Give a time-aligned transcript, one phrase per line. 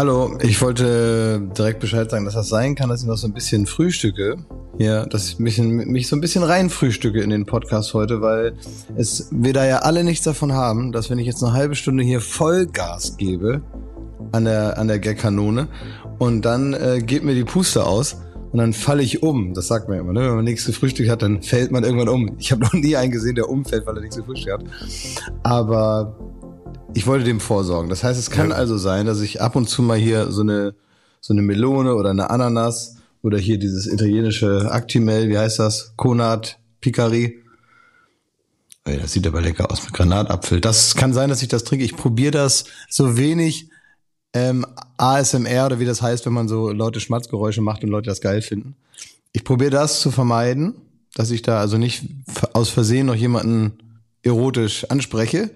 [0.00, 3.34] Hallo, ich wollte direkt Bescheid sagen, dass das sein kann, dass ich noch so ein
[3.34, 4.36] bisschen frühstücke.
[4.78, 8.54] Ja, dass ich mich, mich so ein bisschen rein frühstücke in den Podcast heute, weil
[8.96, 12.02] es wir da ja alle nichts davon haben, dass wenn ich jetzt eine halbe Stunde
[12.02, 13.60] hier Vollgas gebe
[14.32, 15.68] an der, an der Gag-Kanone
[16.18, 19.52] und dann äh, geht mir die Puste aus und dann falle ich um.
[19.52, 20.20] Das sagt man immer, ne?
[20.28, 22.36] wenn man nichts gefrühstückt hat, dann fällt man irgendwann um.
[22.38, 24.64] Ich habe noch nie einen gesehen, der umfällt, weil er nichts gefrühstückt hat.
[25.42, 26.16] Aber
[26.94, 27.88] ich wollte dem vorsorgen.
[27.88, 28.56] Das heißt, es kann ja.
[28.56, 30.74] also sein, dass ich ab und zu mal hier so eine,
[31.20, 35.94] so eine Melone oder eine Ananas oder hier dieses italienische Actimel, wie heißt das?
[35.96, 37.42] Konat Picari.
[38.84, 40.60] Ey, das sieht aber lecker aus mit Granatapfel.
[40.60, 41.84] Das kann sein, dass ich das trinke.
[41.84, 43.68] Ich probiere das so wenig
[44.32, 44.64] ähm,
[44.96, 48.42] ASMR oder wie das heißt, wenn man so Leute Schmatzgeräusche macht und Leute das geil
[48.42, 48.76] finden.
[49.32, 50.74] Ich probiere das zu vermeiden,
[51.14, 52.04] dass ich da also nicht
[52.52, 53.78] aus Versehen noch jemanden
[54.22, 55.50] erotisch anspreche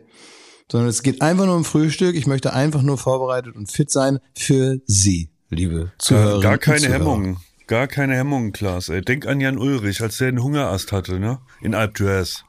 [0.71, 2.17] sondern es geht einfach nur um Frühstück.
[2.17, 6.41] Ich möchte einfach nur vorbereitet und fit sein für Sie, liebe Zuhörer.
[6.41, 7.39] Gar keine Hemmungen.
[7.67, 8.89] Gar keine Hemmungen, Klaas.
[8.91, 9.01] Ey.
[9.01, 11.39] Denk an Jan Ulrich, als der einen Hungerast hatte, ne?
[11.63, 12.43] In Alp d'Huez.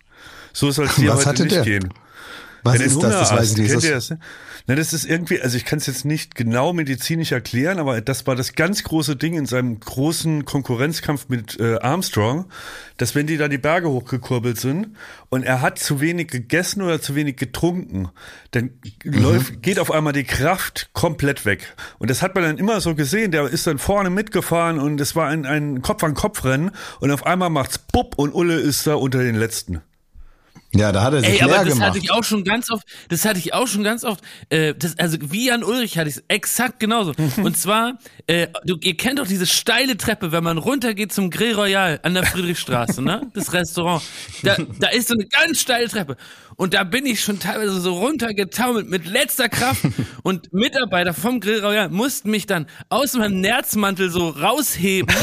[0.52, 1.64] So soll es dir heute nicht der?
[1.64, 1.94] gehen.
[2.64, 3.30] Was ist das?
[3.30, 3.72] Das weiß ich nicht.
[3.72, 4.14] Kennt ihr das?
[4.68, 8.26] Na, das ist irgendwie, also ich kann es jetzt nicht genau medizinisch erklären, aber das
[8.26, 12.46] war das ganz große Ding in seinem großen Konkurrenzkampf mit äh, Armstrong,
[12.98, 14.96] dass wenn die da die Berge hochgekurbelt sind
[15.30, 18.10] und er hat zu wenig gegessen oder zu wenig getrunken,
[18.52, 18.72] dann
[19.04, 19.14] mhm.
[19.14, 21.76] läuft, geht auf einmal die Kraft komplett weg.
[22.00, 25.16] Und das hat man dann immer so gesehen, der ist dann vorne mitgefahren und es
[25.16, 29.36] war ein, ein Kopf-an-Kopf-Rennen und auf einmal macht's bupp und Ulle ist da unter den
[29.36, 29.82] Letzten.
[30.76, 31.90] Ja, da hat er sich Ey, aber das gemacht.
[31.90, 32.86] hatte ich auch schon ganz oft.
[33.10, 34.22] Das hatte ich auch schon ganz oft.
[34.50, 37.14] Äh, das, also wie Jan Ulrich hatte ich es exakt genauso.
[37.38, 41.56] Und zwar, äh, du, ihr kennt doch diese steile Treppe, wenn man runtergeht zum Grill
[41.56, 43.22] Royal an der Friedrichstraße, ne?
[43.34, 44.02] Das Restaurant.
[44.44, 46.16] Da, da ist so eine ganz steile Treppe.
[46.58, 49.82] Und da bin ich schon teilweise so runtergetaumelt mit letzter Kraft.
[50.24, 55.14] Und Mitarbeiter vom Grill Royal mussten mich dann aus meinem Nerzmantel so rausheben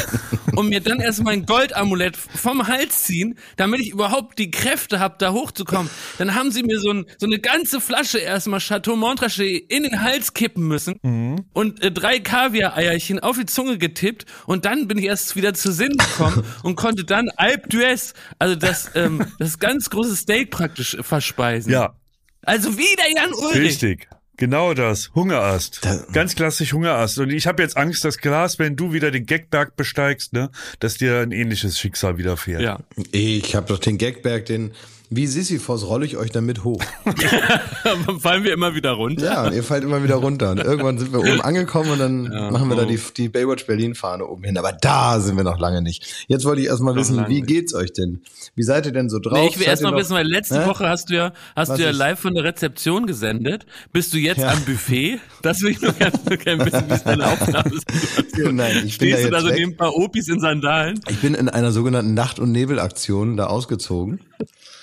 [0.56, 5.16] und mir dann erst mein Goldamulett vom Hals ziehen, damit ich überhaupt die Kräfte habe,
[5.18, 5.90] da hochzukommen.
[6.18, 10.02] Dann haben sie mir so, ein, so eine ganze Flasche erstmal Chateau Montrachet in den
[10.02, 11.44] Hals kippen müssen mhm.
[11.52, 14.26] und äh, drei Kaviar-Eierchen auf die Zunge getippt.
[14.46, 18.54] Und dann bin ich erst wieder zu Sinn gekommen und konnte dann Alp d'Huez, also
[18.54, 21.72] das, ähm, das ganz große Steak praktisch versprechen verspeisen.
[21.72, 21.94] Ja.
[22.42, 23.82] Also wieder Jan Ulrich.
[23.82, 24.08] Richtig.
[24.36, 25.80] Genau das, Hungerast.
[25.82, 27.18] Da, Ganz klassisch Hungerast.
[27.18, 30.50] Und ich habe jetzt Angst, dass Glas, wenn du wieder den Gagberg besteigst, ne,
[30.80, 32.62] dass dir ein ähnliches Schicksal widerfährt.
[32.62, 32.80] Ja.
[33.12, 34.72] Ich habe doch den Gagberg, den
[35.14, 36.82] wie Sisyphos rolle ich euch damit hoch.
[38.20, 39.24] Fallen wir immer wieder runter?
[39.24, 40.52] Ja, ihr fallt immer wieder runter.
[40.52, 42.80] Und irgendwann sind wir oben angekommen und dann ja, machen wir oh.
[42.80, 44.56] da die, die Baywatch Berlin Fahne oben hin.
[44.56, 46.24] Aber da sind wir noch lange nicht.
[46.28, 48.22] Jetzt wollte ich erstmal wissen, wie geht's euch denn?
[48.54, 49.38] Wie seid ihr denn so drauf?
[49.38, 50.66] Nee, ich will erst mal wissen, weil letzte äh?
[50.66, 53.66] Woche hast du ja, hast du ja live von der Rezeption gesendet.
[53.92, 54.50] Bist du jetzt ja.
[54.50, 55.20] am Buffet?
[55.42, 59.24] Das will ich nur gerne, gerne wissen, wie es deine Aufnahmesituation Nein, ich bin Stehst
[59.24, 61.00] da du da so neben ein paar Opis in Sandalen?
[61.08, 64.20] Ich bin in einer sogenannten Nacht- und Nebelaktion da ausgezogen.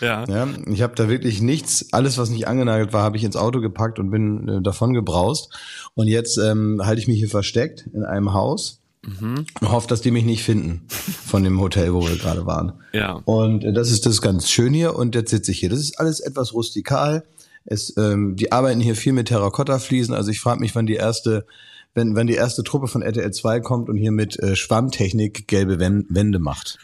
[0.02, 0.26] Ja.
[0.28, 3.62] ja ich habe da wirklich nichts, alles was nicht angenagelt war, habe ich ins Auto
[3.62, 5.54] gepackt und bin äh, davon gebraust.
[5.96, 9.46] Und jetzt ähm, halte ich mich hier versteckt in einem Haus mhm.
[9.60, 12.74] und hoffe, dass die mich nicht finden von dem Hotel, wo wir gerade waren.
[12.94, 13.22] Ja.
[13.26, 15.70] Und äh, das ist das ganz schön hier und jetzt sitze ich hier.
[15.70, 17.24] Das ist alles etwas rustikal.
[17.66, 20.14] Es, ähm, die arbeiten hier viel mit Terrakotta-Fliesen.
[20.14, 21.46] Also ich frage mich, wann die erste
[21.94, 25.80] wenn, wenn die erste Truppe von RTL 2 kommt und hier mit äh, Schwammtechnik gelbe
[25.80, 26.80] Wände macht.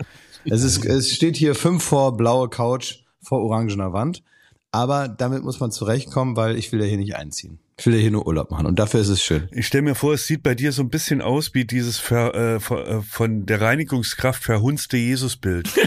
[0.50, 4.24] Es, ist, es steht hier fünf vor blaue Couch vor orangener Wand.
[4.72, 7.60] Aber damit muss man zurechtkommen, weil ich will ja hier nicht einziehen.
[7.78, 9.48] Ich will ja hier nur Urlaub machen und dafür ist es schön.
[9.52, 12.34] Ich stelle mir vor, es sieht bei dir so ein bisschen aus wie dieses ver,
[12.34, 15.70] äh, äh von der Reinigungskraft verhunzte Jesusbild.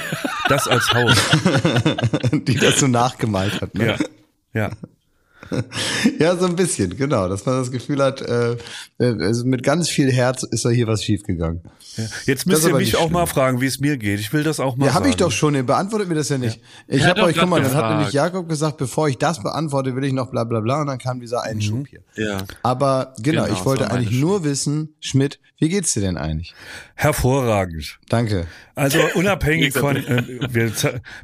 [0.48, 1.14] Das als Haus.
[2.32, 3.74] Die das so nachgemalt hat.
[3.74, 3.98] Ne?
[4.54, 4.70] Ja.
[4.70, 4.70] Ja.
[6.18, 7.28] ja, so ein bisschen, genau.
[7.28, 8.52] Dass man das Gefühl hat, äh,
[8.98, 11.60] äh, also mit ganz viel Herz ist da hier was schiefgegangen.
[11.98, 12.04] Ja.
[12.26, 13.12] Jetzt müsst ihr mich auch schlimm.
[13.12, 14.20] mal fragen, wie es mir geht.
[14.20, 15.54] Ich will das auch mal Ja, habe ich doch schon.
[15.54, 16.60] Ihr beantwortet mir das ja nicht.
[16.86, 16.96] Ja.
[16.96, 20.04] Ich habe euch, guck mal, dann hat nämlich Jakob gesagt, bevor ich das beantworte, will
[20.04, 20.80] ich noch bla bla bla.
[20.80, 21.86] Und dann kam dieser Einschub mhm.
[21.86, 22.00] hier.
[22.14, 22.38] Ja.
[22.62, 26.54] Aber genau, genau ich wollte eigentlich nur wissen, Schmidt, wie geht's dir denn eigentlich?
[26.94, 27.98] Hervorragend.
[28.08, 28.46] Danke.
[28.76, 30.72] Also unabhängig von, äh, wir,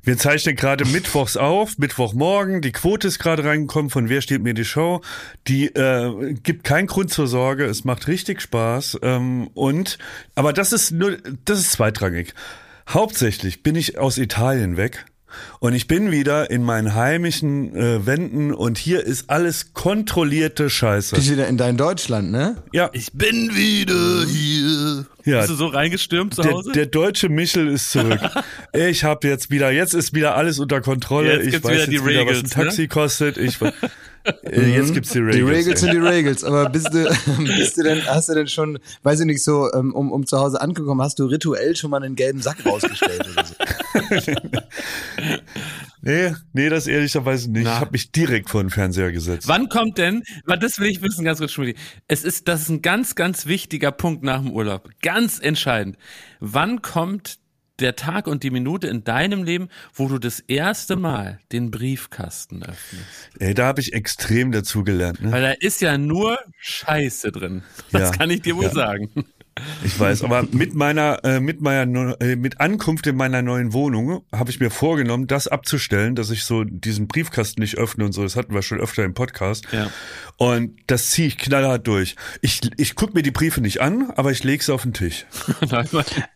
[0.03, 4.55] wir zeichnen gerade mittwochs auf, Mittwochmorgen, die Quote ist gerade reingekommen von Wer steht mir
[4.55, 5.03] die Show.
[5.47, 8.99] Die äh, gibt keinen Grund zur Sorge, es macht richtig Spaß.
[9.03, 9.99] Ähm, und,
[10.35, 12.35] aber das ist nur, das ist zweitrangig.
[12.89, 15.07] Hauptsächlich bin ich aus Italien weg
[15.61, 21.17] und ich bin wieder in meinen heimischen äh, Wänden und hier ist alles kontrollierte Scheiße.
[21.17, 22.63] Bist wieder in dein Deutschland, ne?
[22.73, 22.91] Ja.
[22.93, 25.07] Ich bin wieder hier.
[25.25, 25.39] Ja.
[25.39, 26.73] Bist du so reingestürmt zu Hause?
[26.73, 28.21] Der, der deutsche Michel ist zurück.
[28.73, 31.43] ich habe jetzt wieder, jetzt ist wieder alles unter Kontrolle.
[31.43, 32.89] Jetzt ich weiß wieder jetzt die wieder, Regels, was ein Taxi ne?
[32.89, 33.39] kostet.
[33.39, 33.59] Ich,
[34.51, 35.37] Jetzt gibt's die Regels.
[35.37, 37.05] Die Regels sind die Regels, aber bist du,
[37.45, 40.39] bist du denn, hast du denn schon, weiß ich nicht, so, ähm, um, um zu
[40.39, 43.55] Hause angekommen, hast du rituell schon mal einen gelben Sack rausgestellt oder so?
[46.07, 47.65] Nee, nee, das ehrlicherweise nicht.
[47.65, 47.73] Na.
[47.73, 49.49] Ich habe mich direkt vor den Fernseher gesetzt.
[49.49, 51.79] Wann kommt denn, weil das will ich wissen, ganz kurz, Schmidt.
[52.09, 54.91] Es ist, das ist ein ganz, ganz wichtiger Punkt nach dem Urlaub.
[55.01, 55.97] Ganz entscheidend.
[56.41, 57.39] Wann kommt
[57.81, 62.63] der Tag und die Minute in deinem Leben, wo du das erste Mal den Briefkasten
[62.63, 63.05] öffnest?
[63.39, 65.21] Ey, da habe ich extrem dazugelernt.
[65.23, 65.33] Ne?
[65.33, 67.63] Weil da ist ja nur Scheiße drin.
[67.93, 68.11] Das Ja.
[68.13, 68.71] kann ich dir wohl Ja.
[68.73, 69.11] sagen.
[69.85, 74.25] Ich weiß, aber mit meiner, äh, mit meiner, äh, mit Ankunft in meiner neuen Wohnung
[74.35, 78.23] habe ich mir vorgenommen, das abzustellen, dass ich so diesen Briefkasten nicht öffne und so.
[78.23, 79.67] Das hatten wir schon öfter im Podcast.
[79.73, 79.91] Ja.
[80.37, 82.17] Und das ziehe ich knallhart durch.
[82.41, 85.25] Ich, ich guck mir die Briefe nicht an, aber ich lege sie auf den Tisch.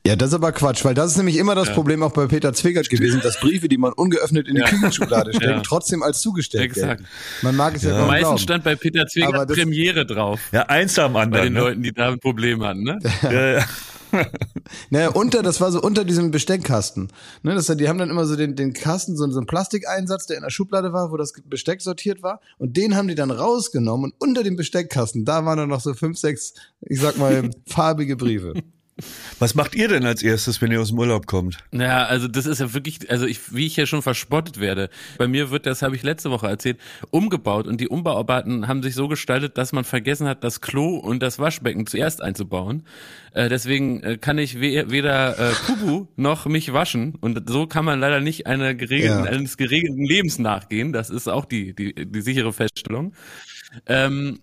[0.06, 2.52] Ja, das ist aber Quatsch, weil das ist nämlich immer das Problem auch bei Peter
[2.54, 5.60] Zwickert gewesen, dass Briefe, die man ungeöffnet in die Küchenschublade steckt, Ja.
[5.60, 7.04] trotzdem als zugestellt gelten.
[7.42, 8.38] Man mag es ja, kaum Meistens glauben.
[8.38, 9.12] stand bei Peter das-
[9.56, 10.40] Premiere drauf.
[10.52, 11.44] Ja, eins am Bei anderen.
[11.44, 11.60] den ne?
[11.60, 12.98] Leuten, die da ein Problem hatten, ne?
[13.22, 13.66] Ja, ja.
[14.90, 17.08] Naja, unter, das war so unter diesem Besteckkasten.
[17.42, 20.36] Ne, das, die haben dann immer so den, den Kasten, so, so einen Plastikeinsatz, der
[20.36, 22.40] in der Schublade war, wo das Besteck sortiert war.
[22.58, 25.94] Und den haben die dann rausgenommen und unter dem Besteckkasten, da waren dann noch so
[25.94, 28.54] fünf, sechs, ich sag mal, farbige Briefe.
[29.38, 31.58] Was macht ihr denn als erstes, wenn ihr aus dem Urlaub kommt?
[31.70, 34.90] Naja, also das ist ja wirklich, also ich, wie ich ja schon verspottet werde.
[35.16, 36.78] Bei mir wird, das habe ich letzte Woche erzählt,
[37.10, 41.20] umgebaut und die Umbauarbeiten haben sich so gestaltet, dass man vergessen hat, das Klo und
[41.22, 42.84] das Waschbecken zuerst einzubauen.
[43.34, 47.84] Äh, deswegen äh, kann ich we weder äh, Kubu noch mich waschen und so kann
[47.84, 49.30] man leider nicht einer geregelten, Ja.
[49.30, 50.92] eines geregelten Lebens nachgehen.
[50.92, 53.12] Das ist auch die, die, die sichere Feststellung.
[53.86, 54.40] Ähm,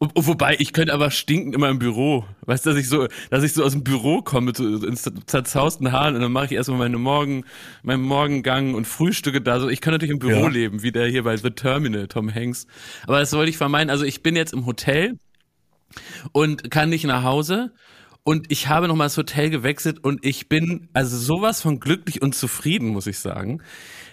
[0.00, 2.24] wo- Wobei, ich könnte aber stinken immer im Büro.
[2.42, 5.10] Weißt du, dass ich so, dass ich so aus dem Büro komme mit so ins
[5.26, 7.44] zerzausten Haaren und dann mache ich erstmal meine Morgen,
[7.82, 9.60] meinen Morgengang und Frühstücke da.
[9.60, 10.48] So, ich kann natürlich im Büro Ja.
[10.48, 12.66] leben, wie der hier bei The Terminal, Tom Hanks.
[13.06, 13.90] Aber das wollte ich vermeiden.
[13.90, 15.18] Also ich bin jetzt im Hotel
[16.32, 17.72] und kann nicht nach Hause.
[18.24, 22.34] Und ich habe nochmal das Hotel gewechselt und ich bin also sowas von glücklich und
[22.34, 23.62] zufrieden, muss ich sagen.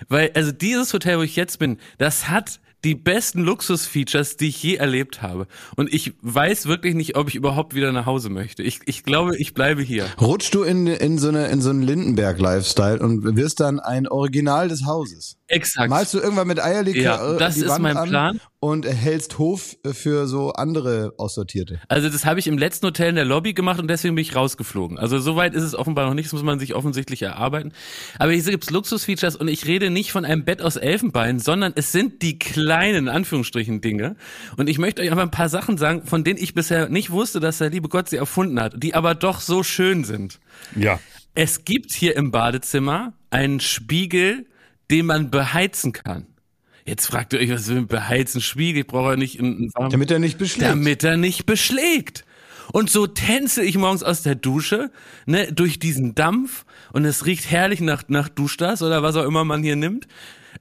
[0.07, 4.61] Weil, also dieses Hotel, wo ich jetzt bin, das hat die besten Luxusfeatures, die ich
[4.61, 5.47] je erlebt habe.
[5.75, 8.61] Und ich weiß wirklich nicht, ob ich überhaupt wieder nach Hause möchte.
[8.61, 10.05] Ich, ich glaube, ich bleibe hier.
[10.21, 14.67] Rutschst du in, in so eine, in so einen Lindenberg-Lifestyle und wirst dann ein Original
[14.67, 15.37] des Hauses.
[15.47, 15.89] Exakt.
[15.91, 18.41] Malst du irgendwann mit Eierlikör Ja, das die ist Wand mein an Plan.
[18.59, 21.79] und hältst Hof für so andere Aussortierte.
[21.87, 24.35] Also das habe ich im letzten Hotel in der Lobby gemacht und deswegen bin ich
[24.35, 24.97] rausgeflogen.
[24.97, 27.73] Also soweit ist es offenbar noch nicht, das muss man sich offensichtlich erarbeiten.
[28.17, 31.91] Aber hier gibt's Luxusfeatures und ich rede nicht von einem Bett aus Elfenbein, sondern es
[31.91, 34.15] sind die kleinen, in Anführungsstrichen, Dinge.
[34.57, 37.39] Und ich möchte euch einfach ein paar Sachen sagen, von denen ich bisher nicht wusste,
[37.39, 40.39] dass der liebe Gott sie erfunden hat, die aber doch so schön sind.
[40.75, 40.99] Ja.
[41.35, 44.47] Es gibt hier im Badezimmer einen Spiegel,
[44.91, 46.27] den man beheizen kann.
[46.85, 48.81] Jetzt fragt ihr euch, was will ein beheizen Spiegel?
[48.81, 50.69] Ich brauche ja nicht einen, einen warmen Damit er nicht beschlägt.
[50.69, 52.25] damit er nicht beschlägt.
[52.71, 54.91] Und so tänze ich morgens aus der Dusche,
[55.25, 59.43] ne, durch diesen Dampf und es riecht herrlich nach, nach Duschdas oder was auch immer
[59.45, 60.07] man hier nimmt.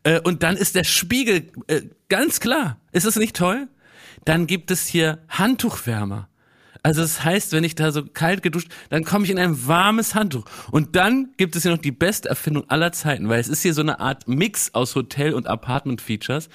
[0.03, 2.79] Äh, und dann ist der Spiegel äh, ganz klar.
[2.93, 3.69] Ist es nicht toll?
[4.25, 6.29] Dann gibt es hier Handtuchwärmer.
[6.85, 10.15] Also das heißt, wenn ich da so kalt geduscht, dann komme ich in ein warmes
[10.15, 10.45] Handtuch.
[10.71, 13.73] Und dann gibt es hier noch die beste Erfindung aller Zeiten, weil es ist hier
[13.73, 16.51] so eine Art Mix aus Hotel- und Apartment-Features.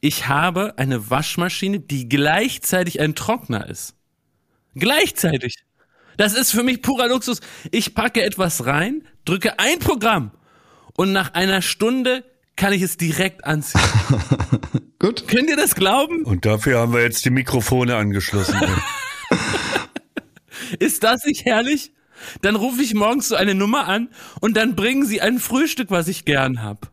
[0.00, 3.94] Ich habe eine Waschmaschine, die gleichzeitig ein Trockner ist.
[4.74, 5.56] Gleichzeitig.
[6.16, 7.40] Das ist für mich purer Luxus.
[7.70, 10.30] Ich packe etwas rein, drücke ein Programm
[10.96, 12.24] und nach einer Stunde
[12.56, 13.82] kann ich es direkt anziehen.
[14.98, 15.28] Gut.
[15.28, 16.22] Könnt ihr das glauben?
[16.22, 18.56] Und dafür haben wir jetzt die Mikrofone angeschlossen.
[20.78, 21.92] Ist das nicht herrlich?
[22.42, 24.08] Dann rufe ich morgens so eine Nummer an
[24.40, 26.90] und dann bringen sie ein Frühstück, was ich gern hab.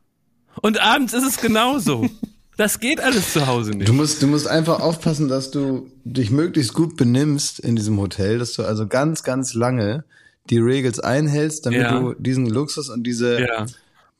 [0.61, 2.09] Und abends ist es genauso.
[2.57, 3.87] Das geht alles zu Hause nicht.
[3.87, 8.37] Du musst, du musst einfach aufpassen, dass du dich möglichst gut benimmst in diesem Hotel,
[8.37, 10.03] dass du also ganz, ganz lange
[10.49, 11.99] die Regels einhältst, damit Ja.
[11.99, 13.65] du diesen Luxus und diese, Ja.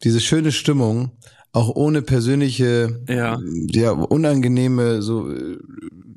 [0.03, 1.11] diese schöne Stimmung
[1.51, 3.37] auch ohne persönliche, Ja.
[3.73, 5.57] ja, unangenehme so äh,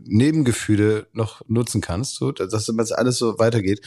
[0.07, 3.81] Nebengefühle noch nutzen kannst, so, dass das alles so weitergeht.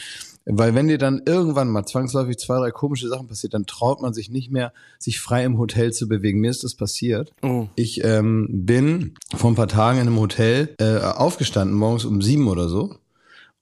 [0.50, 4.14] Weil wenn dir dann irgendwann mal zwangsläufig zwei, drei komische Sachen passiert, dann traut man
[4.14, 6.40] sich nicht mehr, sich frei im Hotel zu bewegen.
[6.40, 7.32] Mir ist das passiert.
[7.42, 7.66] Oh.
[7.74, 12.48] Ich ähm, bin vor ein paar Tagen in einem Hotel äh, aufgestanden, morgens um sieben
[12.48, 12.96] oder so.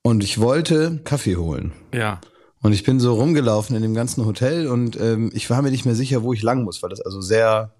[0.01, 1.73] Und ich wollte Kaffee holen.
[1.93, 2.21] Ja.
[2.61, 5.85] Und ich bin so rumgelaufen in dem ganzen Hotel und ähm, ich war mir nicht
[5.85, 7.73] mehr sicher, wo ich lang muss, weil das also sehr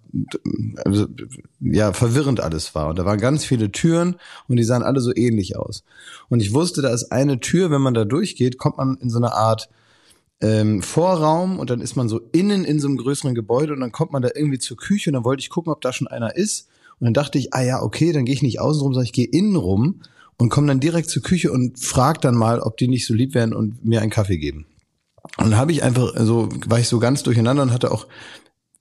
[0.84, 1.08] also,
[1.60, 2.90] ja verwirrend alles war.
[2.90, 4.16] Und da waren ganz viele Türen
[4.48, 5.84] und die sahen alle so ähnlich aus.
[6.30, 9.18] Und ich wusste, da ist eine Tür, wenn man da durchgeht, kommt man in so
[9.18, 9.70] eine Art
[10.42, 13.92] ähm, Vorraum und dann ist man so innen in so einem größeren Gebäude und dann
[13.92, 16.36] kommt man da irgendwie zur Küche und dann wollte ich gucken, ob da schon einer
[16.36, 16.68] ist.
[17.00, 19.14] Und dann dachte ich, ah ja, okay, dann gehe ich nicht außen rum, sondern ich
[19.14, 20.02] gehe innen rum
[20.38, 23.34] und komme dann direkt zur Küche und frag dann mal, ob die nicht so lieb
[23.34, 24.66] wären und mir einen Kaffee geben.
[25.38, 28.08] Und dann habe ich einfach, so war ich so ganz durcheinander und hatte auch,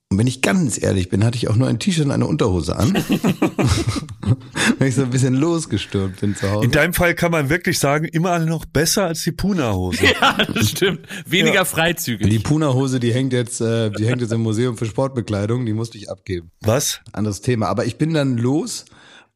[0.09, 2.77] und wenn ich ganz ehrlich bin, hatte ich auch nur ein T-Shirt und eine Unterhose
[2.77, 2.95] an.
[4.79, 6.65] wenn ich so ein bisschen losgestürmt bin zu Hause.
[6.65, 10.05] In deinem Fall kann man wirklich sagen, immer noch besser als die Puna-Hose.
[10.21, 11.01] Ja, das stimmt.
[11.27, 11.65] Weniger ja.
[11.65, 12.31] freizügig.
[12.31, 15.99] Die Puna-Hose, die hängt jetzt, äh, die hängt jetzt im Museum für Sportbekleidung, die musste
[15.99, 16.53] ich abgeben.
[16.61, 17.01] Was?
[17.13, 17.67] Anderes Thema.
[17.67, 18.85] Aber ich bin dann los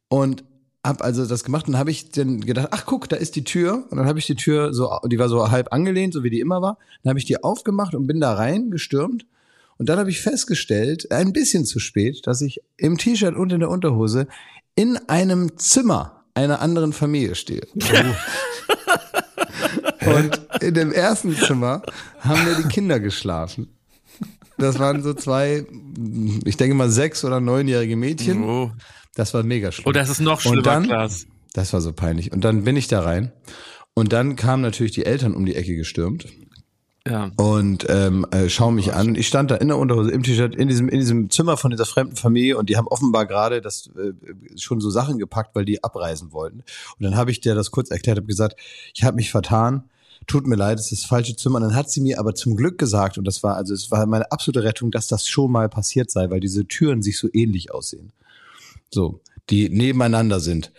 [0.08, 0.44] und
[0.84, 3.86] hab also das gemacht und habe ich dann gedacht, ach guck, da ist die Tür
[3.90, 6.40] und dann habe ich die Tür so, die war so halb angelehnt, so wie die
[6.40, 6.78] immer war.
[7.02, 9.26] Dann habe ich die aufgemacht und bin da rein gestürmt
[9.80, 13.60] und dann habe ich festgestellt, ein bisschen zu spät, dass ich im T-Shirt und in
[13.60, 14.28] der Unterhose
[14.74, 17.66] in einem Zimmer einer anderen Familie stehe.
[20.04, 21.80] und in dem ersten Zimmer
[22.18, 23.70] haben wir die Kinder geschlafen.
[24.58, 25.64] Das waren so zwei,
[26.44, 28.44] ich denke mal sechs oder neunjährige Mädchen.
[28.44, 28.72] Oh.
[29.14, 29.86] Das war mega schlimm.
[29.88, 31.26] Oh, das ist noch schlimmer, und dann, Klaas.
[31.54, 32.32] Das war so peinlich.
[32.32, 33.32] Und dann bin ich da rein.
[33.94, 36.26] Und dann kamen natürlich die Eltern um die Ecke gestürmt.
[37.06, 37.30] Ja.
[37.36, 39.14] Und ähm, äh, schauen mich an.
[39.14, 41.86] Ich stand da in der Unterhose, im T-Shirt, in diesem, in diesem Zimmer von dieser
[41.86, 44.12] fremden Familie und die haben offenbar gerade das äh,
[44.58, 46.58] schon so Sachen gepackt, weil die abreisen wollten.
[46.58, 48.60] Und dann habe ich dir das kurz erklärt, habe gesagt,
[48.94, 49.84] ich habe mich vertan.
[50.26, 51.56] Tut mir leid, es ist das falsche Zimmer.
[51.56, 54.04] Und dann hat sie mir aber zum Glück gesagt, und das war, also es war
[54.04, 57.72] meine absolute Rettung, dass das schon mal passiert sei, weil diese Türen sich so ähnlich
[57.72, 58.12] aussehen.
[58.90, 60.70] So, die nebeneinander sind.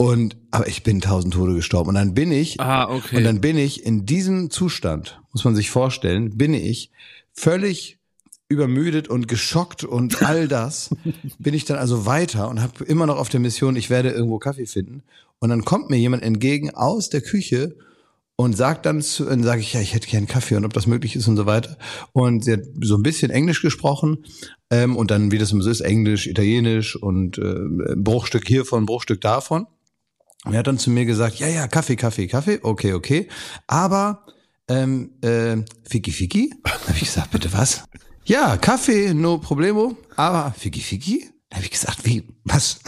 [0.00, 1.90] Und aber ich bin tausend Tode gestorben.
[1.90, 3.16] Und dann bin ich, ah, okay.
[3.16, 6.92] und dann bin ich in diesem Zustand, muss man sich vorstellen, bin ich
[7.32, 7.98] völlig
[8.48, 10.94] übermüdet und geschockt und all das,
[11.38, 14.38] bin ich dann also weiter und habe immer noch auf der Mission, ich werde irgendwo
[14.38, 15.02] Kaffee finden.
[15.40, 17.76] Und dann kommt mir jemand entgegen aus der Küche
[18.36, 20.86] und sagt dann, zu, dann sage ich, ja, ich hätte gern Kaffee und ob das
[20.86, 21.76] möglich ist und so weiter.
[22.12, 24.24] Und sie hat so ein bisschen Englisch gesprochen
[24.70, 29.20] ähm, und dann, wie das immer so ist, Englisch, Italienisch und äh, Bruchstück hiervon, Bruchstück
[29.20, 29.66] davon.
[30.48, 33.28] Und er hat dann zu mir gesagt, ja, ja, Kaffee, Kaffee, Kaffee, okay, okay.
[33.66, 34.24] Aber
[34.66, 36.54] ähm, äh, Fiki Fiki?
[36.64, 37.84] Habe ich gesagt, bitte was?
[38.24, 41.28] Ja, Kaffee, no problemo, aber Fiki Fiki?
[41.52, 42.80] Habe ich gesagt, wie, was?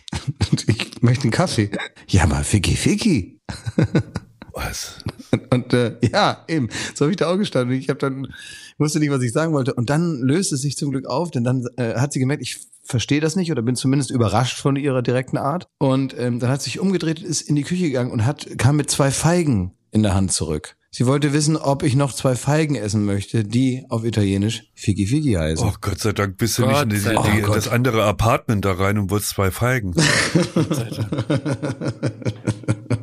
[0.66, 1.70] ich möchte einen Kaffee.
[2.08, 3.42] Ja, aber Fiki Fiki.
[4.54, 4.98] Was?
[5.30, 7.76] Und, und äh, ja, eben, so habe ich da auch gestanden.
[7.76, 9.74] Ich habe dann, ich wusste nicht, was ich sagen wollte.
[9.74, 12.58] Und dann löst es sich zum Glück auf, denn dann äh, hat sie gemerkt, ich
[12.84, 15.66] verstehe das nicht oder bin zumindest überrascht von ihrer direkten Art.
[15.78, 18.76] Und ähm, dann hat sie sich umgedreht, ist in die Küche gegangen und hat kam
[18.76, 20.76] mit zwei Feigen in der Hand zurück.
[20.94, 25.32] Sie wollte wissen, ob ich noch zwei Feigen essen möchte, die auf Italienisch Figi Figi
[25.32, 25.66] heißen.
[25.66, 28.66] Oh Gott sei Dank bist du Gott nicht in die, die, oh das andere Apartment
[28.66, 29.94] da rein und wolltest zwei Feigen.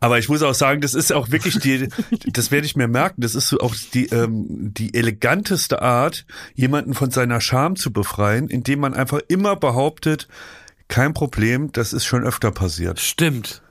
[0.00, 1.88] Aber ich muss auch sagen, das ist auch wirklich die,
[2.26, 6.94] das werde ich mir merken, das ist so auch die, ähm, die eleganteste Art, jemanden
[6.94, 10.28] von seiner Scham zu befreien, indem man einfach immer behauptet,
[10.88, 13.00] kein Problem, das ist schon öfter passiert.
[13.00, 13.62] Stimmt.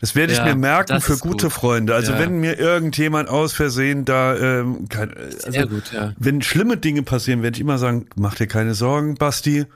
[0.00, 1.52] Das werde ich ja, mir merken für gute gut.
[1.52, 1.94] Freunde.
[1.94, 2.18] Also ja.
[2.18, 5.12] wenn mir irgendjemand aus Versehen da, ähm, kein,
[5.44, 6.14] also gut, ja.
[6.18, 9.66] wenn schlimme Dinge passieren, werde ich immer sagen, mach dir keine Sorgen, Basti.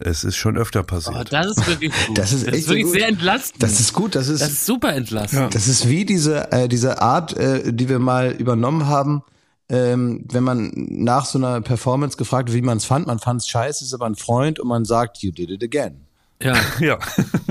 [0.00, 1.16] Es ist schon öfter passiert.
[1.16, 2.18] Oh, das ist wirklich gut.
[2.18, 2.94] Das ist, das ist wirklich gut.
[2.94, 3.62] sehr entlastend.
[3.62, 4.14] Das ist gut.
[4.14, 5.40] Das ist, das ist super entlastend.
[5.40, 5.48] Ja.
[5.48, 9.22] Das ist wie diese, äh, diese Art, äh, die wir mal übernommen haben,
[9.68, 13.06] ähm, wenn man nach so einer Performance gefragt wird, wie man es fand.
[13.06, 16.06] Man fand es scheiße, ist aber ein Freund und man sagt, you did it again.
[16.40, 16.54] Ja.
[16.80, 16.98] ja.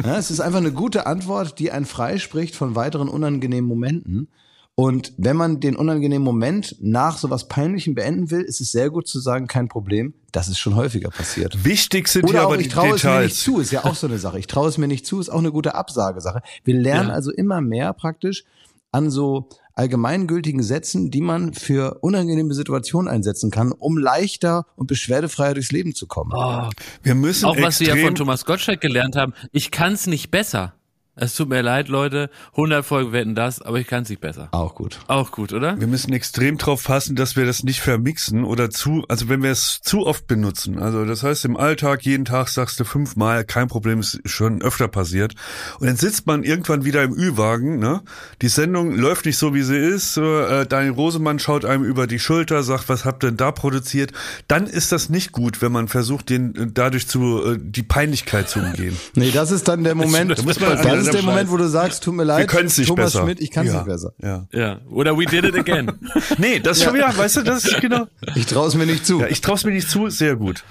[0.04, 0.18] ja.
[0.18, 4.30] Es ist einfach eine gute Antwort, die einen freispricht von weiteren unangenehmen Momenten.
[4.80, 9.08] Und wenn man den unangenehmen Moment nach sowas Peinlichem beenden will, ist es sehr gut
[9.08, 10.14] zu sagen, kein Problem.
[10.32, 11.66] Das ist schon häufiger passiert.
[11.66, 13.02] Wichtig sind hier aber ich die traue Details.
[13.02, 14.38] es mir nicht zu, ist ja auch so eine Sache.
[14.38, 16.44] Ich traue es mir nicht zu, ist auch eine gute Absagesache.
[16.64, 17.16] Wir lernen ja.
[17.16, 18.44] also immer mehr praktisch
[18.92, 25.56] an so allgemeingültigen Sätzen, die man für unangenehme Situationen einsetzen kann, um leichter und beschwerdefreier
[25.56, 26.34] durchs Leben zu kommen.
[26.36, 26.70] Oh.
[27.02, 30.30] Wir müssen auch was wir ja von Thomas Gottschalk gelernt haben, ich kann es nicht
[30.30, 30.76] besser.
[31.20, 32.30] Es tut mir leid, Leute.
[32.52, 34.50] 100 Folgen werden das, aber ich kann es nicht besser.
[34.52, 35.00] Auch gut.
[35.08, 35.80] Auch gut, oder?
[35.80, 39.50] Wir müssen extrem drauf passen, dass wir das nicht vermixen oder zu, also wenn wir
[39.50, 40.78] es zu oft benutzen.
[40.78, 44.88] Also das heißt, im Alltag, jeden Tag sagst du fünfmal, kein Problem, ist schon öfter
[44.88, 45.34] passiert.
[45.80, 48.02] Und dann sitzt man irgendwann wieder im Ü-Wagen, ne?
[48.44, 50.18] Die Sendung läuft nicht so, wie sie ist.
[50.18, 54.12] Äh, Daniel Rosemann schaut einem über die Schulter, sagt, was habt ihr denn da produziert?
[54.48, 58.50] Dann ist das nicht gut, wenn man versucht, den äh, dadurch zu, äh, die Peinlichkeit
[58.50, 58.96] zu umgehen.
[59.16, 61.68] nee, das ist dann der Moment, da muss man, das ist der Moment, wo du
[61.68, 63.24] sagst, tut mir leid, Wir nicht Thomas besser.
[63.24, 63.80] Schmidt, ich kann es ja.
[63.80, 64.14] nicht besser.
[64.22, 64.48] Ja.
[64.52, 64.80] ja.
[64.90, 65.92] Oder we did it again.
[66.38, 68.08] nee, das ist schon wieder, weißt du, das ist genau.
[68.36, 69.20] Ich traue es mir nicht zu.
[69.20, 70.64] Ja, ich traue es mir nicht zu, sehr gut.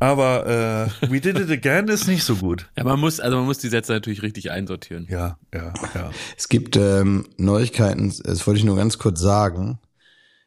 [0.00, 2.68] Aber äh, we did it again ist nicht so gut.
[2.76, 5.06] Ja, man muss, also man muss die Sätze natürlich richtig einsortieren.
[5.08, 6.10] Ja, ja, ja.
[6.36, 9.78] Es gibt ähm, Neuigkeiten, das wollte ich nur ganz kurz sagen.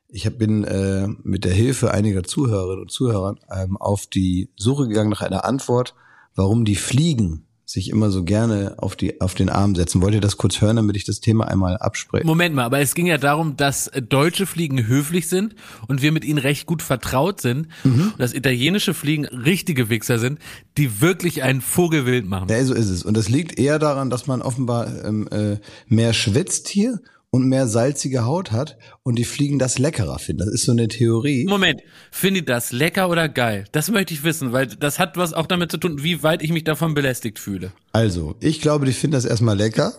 [0.10, 4.88] Ich hab, bin äh, mit der Hilfe einiger Zuhörerinnen und Zuhörer ähm, auf die Suche
[4.88, 5.96] gegangen nach einer Antwort
[6.38, 10.02] warum die Fliegen sich immer so gerne auf die auf den Arm setzen.
[10.02, 12.26] Wollt ihr das kurz hören, damit ich das Thema einmal abspreche?
[12.26, 15.54] Moment mal, aber es ging ja darum, dass deutsche Fliegen höflich sind
[15.90, 18.12] und wir mit ihnen recht gut vertraut sind Mhm.
[18.14, 20.40] und dass italienische Fliegen richtige Wichser sind,
[20.78, 22.48] die wirklich einen Vogel wild machen.
[22.50, 23.04] Ja, so ist es.
[23.04, 25.58] Und das liegt eher daran, dass man offenbar ähm, äh,
[25.88, 30.46] mehr schwitzt hier und mehr salzige Haut hat und die Fliegen das leckerer finden.
[30.46, 31.46] Das ist so eine Theorie.
[31.46, 31.82] Moment,
[32.12, 33.66] finde ich das lecker oder geil?
[33.72, 36.52] Das möchte ich wissen, weil das hat was auch damit zu tun, wie weit ich
[36.52, 37.72] mich davon belästigt fühle.
[37.92, 39.94] Also, ich glaube, die finden das erstmal lecker.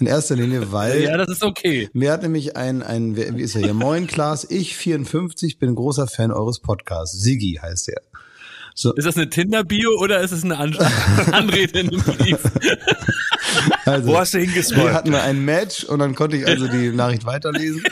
[0.00, 1.90] In erster Linie, weil Ja, das ist okay.
[1.92, 3.74] mir hat nämlich ein, ein, wie ist er hier?
[3.74, 7.20] Moin, Klaas, ich 54 bin großer Fan eures Podcasts.
[7.20, 8.00] Siggi heißt er.
[8.80, 10.74] So, Ist das eine Tinder-Bio oder ist es eine An
[11.32, 12.38] Anrede in einem Brief?
[13.84, 14.94] also, Wo hast du Hier hingescrollt?
[14.94, 17.82] hatten wir ein Match und dann konnte ich also die Nachricht weiterlesen.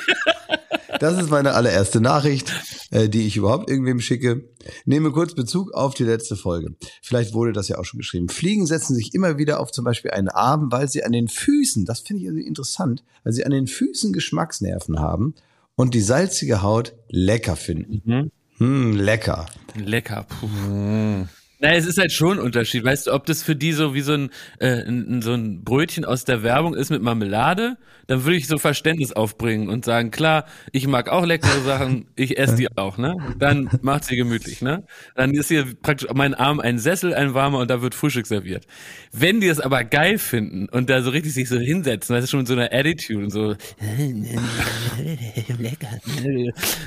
[0.98, 2.54] Das ist meine allererste Nachricht,
[2.90, 4.48] äh, die ich überhaupt irgendwem schicke.
[4.86, 6.74] Nehme kurz Bezug auf die letzte Folge.
[7.02, 8.30] Vielleicht wurde das ja auch schon geschrieben.
[8.30, 11.84] Fliegen setzen sich immer wieder auf zum Beispiel einen Arm, weil sie an den Füßen,
[11.84, 15.34] das finde ich also interessant, weil sie an den Füßen Geschmacksnerven haben
[15.76, 18.30] und die salzige Haut lecker finden.
[18.58, 19.46] Hm, lecker.
[19.76, 21.26] Lecker, puh.
[21.60, 22.84] Naja, es ist halt schon ein Unterschied.
[22.84, 26.04] Weißt du, ob das für die so wie so ein, äh, ein, so ein Brötchen
[26.04, 27.76] aus der Werbung ist mit Marmelade,
[28.08, 32.36] dann würde ich so Verständnis aufbringen und sagen, klar, ich mag auch leckere Sachen, ich
[32.38, 33.14] esse die auch, ne?
[33.38, 34.82] Dann macht sie gemütlich, ne?
[35.14, 38.66] Dann ist hier praktisch mein Arm ein Sessel, ein warmer und da wird Frühstück serviert.
[39.12, 42.30] Wenn die das aber geil finden und da so richtig sich so hinsetzen, weißt du,
[42.30, 43.54] schon mit so einer Attitude und so,
[45.58, 45.88] lecker,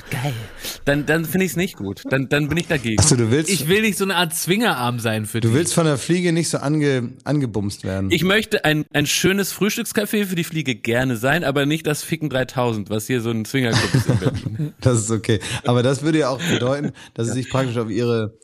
[0.10, 0.34] geil,
[0.86, 2.01] dann, dann finde ich es nicht gut.
[2.10, 3.01] Dann, dann bin ich dagegen.
[3.01, 5.54] So, du willst- ich will nicht so eine Art Zwingerarm sein für Du die.
[5.54, 8.10] willst von der Fliege nicht so ange, angebumst werden.
[8.12, 12.30] Ich möchte ein, ein schönes Frühstückscafé für die Fliege gerne sein, aber nicht das Ficken
[12.30, 14.74] 3000, was hier so ein Zwingerclub ist in Berlin.
[14.81, 15.40] Das ist okay.
[15.66, 18.38] Aber das würde ja auch bedeuten, dass sie sich praktisch auf ihre,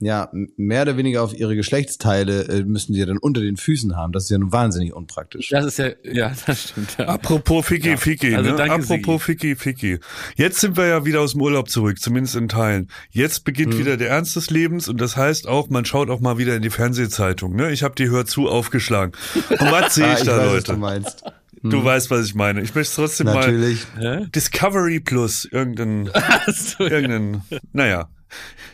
[0.00, 3.96] ja, mehr oder weniger auf ihre Geschlechtsteile äh, müssen sie ja dann unter den Füßen
[3.96, 4.12] haben.
[4.12, 5.48] Das ist ja nun wahnsinnig unpraktisch.
[5.48, 6.96] Das ist ja, ja, das stimmt.
[6.98, 7.06] Ja.
[7.06, 8.56] Apropos Ficky Ficky, Also ne?
[8.56, 9.98] danke, Apropos Ficky Ficky.
[10.36, 12.88] Jetzt sind wir ja wieder aus dem Urlaub zurück, zumindest in Teilen.
[13.10, 13.78] Jetzt beginnt Mhm.
[13.78, 16.62] wieder der Ernst des Lebens und das heißt auch, man schaut auch mal wieder in
[16.62, 17.56] die Fernsehzeitung.
[17.56, 17.72] Ne?
[17.72, 19.12] Ich habe die Hör zu aufgeschlagen.
[19.50, 21.32] Und was sehe Ah, ich ich da, weiß, was Leute?
[21.62, 21.70] Du.
[21.70, 22.62] Du weißt, was ich meine.
[22.62, 23.86] Ich möchte trotzdem Natürlich.
[23.96, 26.10] mal Discovery Plus, irgendein,
[26.52, 27.42] So, irgendein,
[27.72, 28.08] naja.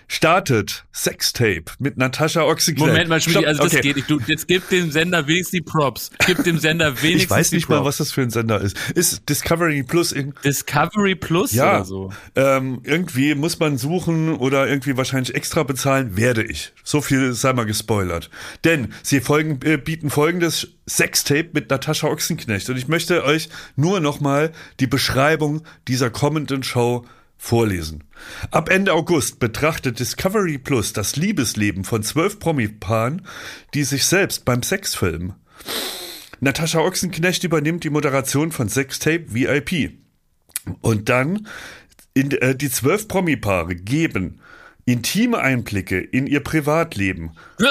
[0.09, 2.87] Startet Sextape mit Natascha Ochsenknecht.
[2.87, 3.83] Moment mal, Schmidt, also das okay.
[3.83, 4.11] geht nicht.
[4.11, 6.11] Du, jetzt gib dem Sender wenigstens die Props.
[6.27, 7.79] Gib dem Sender wenigstens Ich weiß die nicht Props.
[7.81, 8.77] mal, was das für ein Sender ist.
[8.95, 12.13] Ist Discovery Plus in, Discovery Plus Ja, oder so.
[12.37, 16.73] ähm, irgendwie muss man suchen oder irgendwie wahrscheinlich extra bezahlen, werde ich.
[16.85, 18.31] So viel sei mal gespoilert.
[18.65, 24.01] Denn sie folgen, äh, bieten folgendes Sextape mit Natascha Ochsenknecht und ich möchte euch nur
[24.01, 27.05] nochmal die Beschreibung dieser kommenden Show
[27.45, 28.05] vorlesen.
[28.51, 33.23] Ab Ende August betrachtet Discovery Plus das Liebesleben von zwölf Promi-Paaren,
[33.75, 35.35] die sich selbst beim Sex filmen.
[36.41, 39.99] Natascha Ochsenknecht übernimmt die Moderation von Sextape VIP.
[40.81, 41.47] Und dann
[42.15, 44.41] in, äh, die zwölf Promi-Paare geben
[44.87, 47.33] intime Einblicke in ihr Privatleben.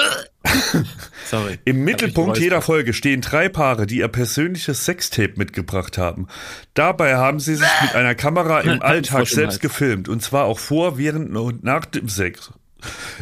[1.24, 1.58] Sorry.
[1.64, 2.60] Im Mittelpunkt jeder.
[2.60, 6.28] Folge stehen drei Paare, die ihr persönliches Sextape mitgebracht haben.
[6.74, 10.98] Dabei haben sie sich mit einer Kamera im Alltag selbst gefilmt und zwar auch vor,
[10.98, 12.52] während und nach dem Sex.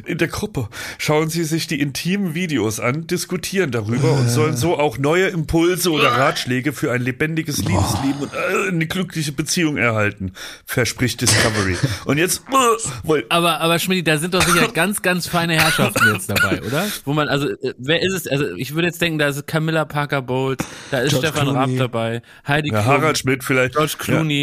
[0.05, 4.79] In der Gruppe schauen sie sich die intimen Videos an, diskutieren darüber und sollen so
[4.79, 10.33] auch neue Impulse oder Ratschläge für ein lebendiges Liebesleben und äh, eine glückliche Beziehung erhalten,
[10.67, 11.77] verspricht Discovery.
[12.05, 16.31] Und jetzt, äh, Aber, aber Schmidt, da sind doch sicher ganz, ganz feine Herrschaften jetzt
[16.31, 16.87] dabei, oder?
[17.05, 18.27] Wo man, also, äh, wer ist es?
[18.27, 20.59] Also, ich würde jetzt denken, da ist Camilla Parker Bowles,
[20.91, 21.79] da ist George Stefan Clooney.
[21.79, 23.75] Raab dabei, Heidi ja, Klum, Harald Schmidt vielleicht.
[23.75, 23.95] George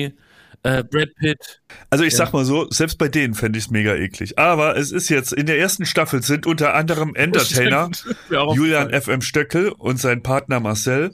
[0.06, 0.12] Ja.
[0.64, 1.62] Äh, Brad Pitt.
[1.90, 4.38] Also ich sag mal so, selbst bei denen fände ich es mega eklig.
[4.38, 7.90] Aber es ist jetzt, in der ersten Staffel sind unter anderem Entertainer.
[8.30, 11.12] Ja, Julian FM Stöckel und sein Partner Marcel,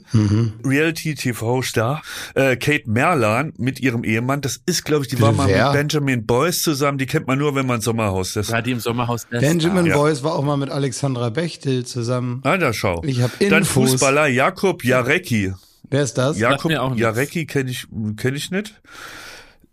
[0.64, 2.02] Reality-TV-Star,
[2.34, 4.40] äh, Kate Merlan mit ihrem Ehemann.
[4.40, 6.98] Das ist, glaube ich, die war mal mit Benjamin Boyce zusammen.
[6.98, 8.50] Die kennt man nur, wenn man Sommerhaus ist.
[8.50, 9.96] Ja, die im Sommerhaus der Benjamin Ja.
[9.96, 12.40] Boyce war auch mal mit Alexandra Bechtel zusammen.
[12.44, 13.02] Ah, da schau.
[13.04, 13.92] Ich hab Dann Infos.
[13.92, 15.52] Fußballer Jakob Jarecki.
[15.88, 16.38] Wer ist das?
[16.38, 16.72] Jakob.
[16.96, 18.74] Jarecki kenne ich, kenn ich nicht.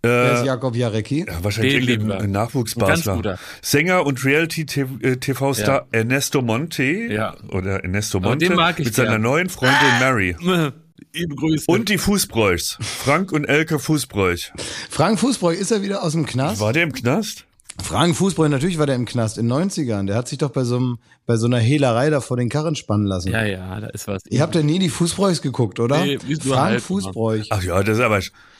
[0.05, 1.25] Wer ist Äh, Jakob Jarecki?
[1.27, 1.89] ja, wahrscheinlich.
[1.89, 3.39] Ein guter.
[3.61, 7.35] Sänger und Reality-TV-Star Ernesto Monte Ja.
[7.49, 10.35] oder Ernesto Monte den mag ich mit seiner neuen Freundin Mary.
[11.13, 11.65] Liebe Grüße.
[11.67, 12.77] Und die Fußbräuchs.
[12.81, 14.51] Frank und Elke Fußbräuch.
[14.89, 16.59] Frank Fußbräuch, ist er wieder aus dem Knast?
[16.59, 17.45] War der im Knast?
[17.81, 20.05] Frank Fußbräu, natürlich war der im Knast in den 90ern.
[20.05, 22.75] Der hat sich doch bei so, einem, bei so einer Hehlerei da vor den Karren
[22.75, 23.29] spannen lassen.
[23.31, 24.21] Ja, ja, da ist was.
[24.29, 26.03] Ihr habt ja nie die Fußbräuchs geguckt, oder?
[26.05, 27.47] Nee, Frank halb Fußbräuch.
[27.49, 28.19] Ach ja, das ist aber.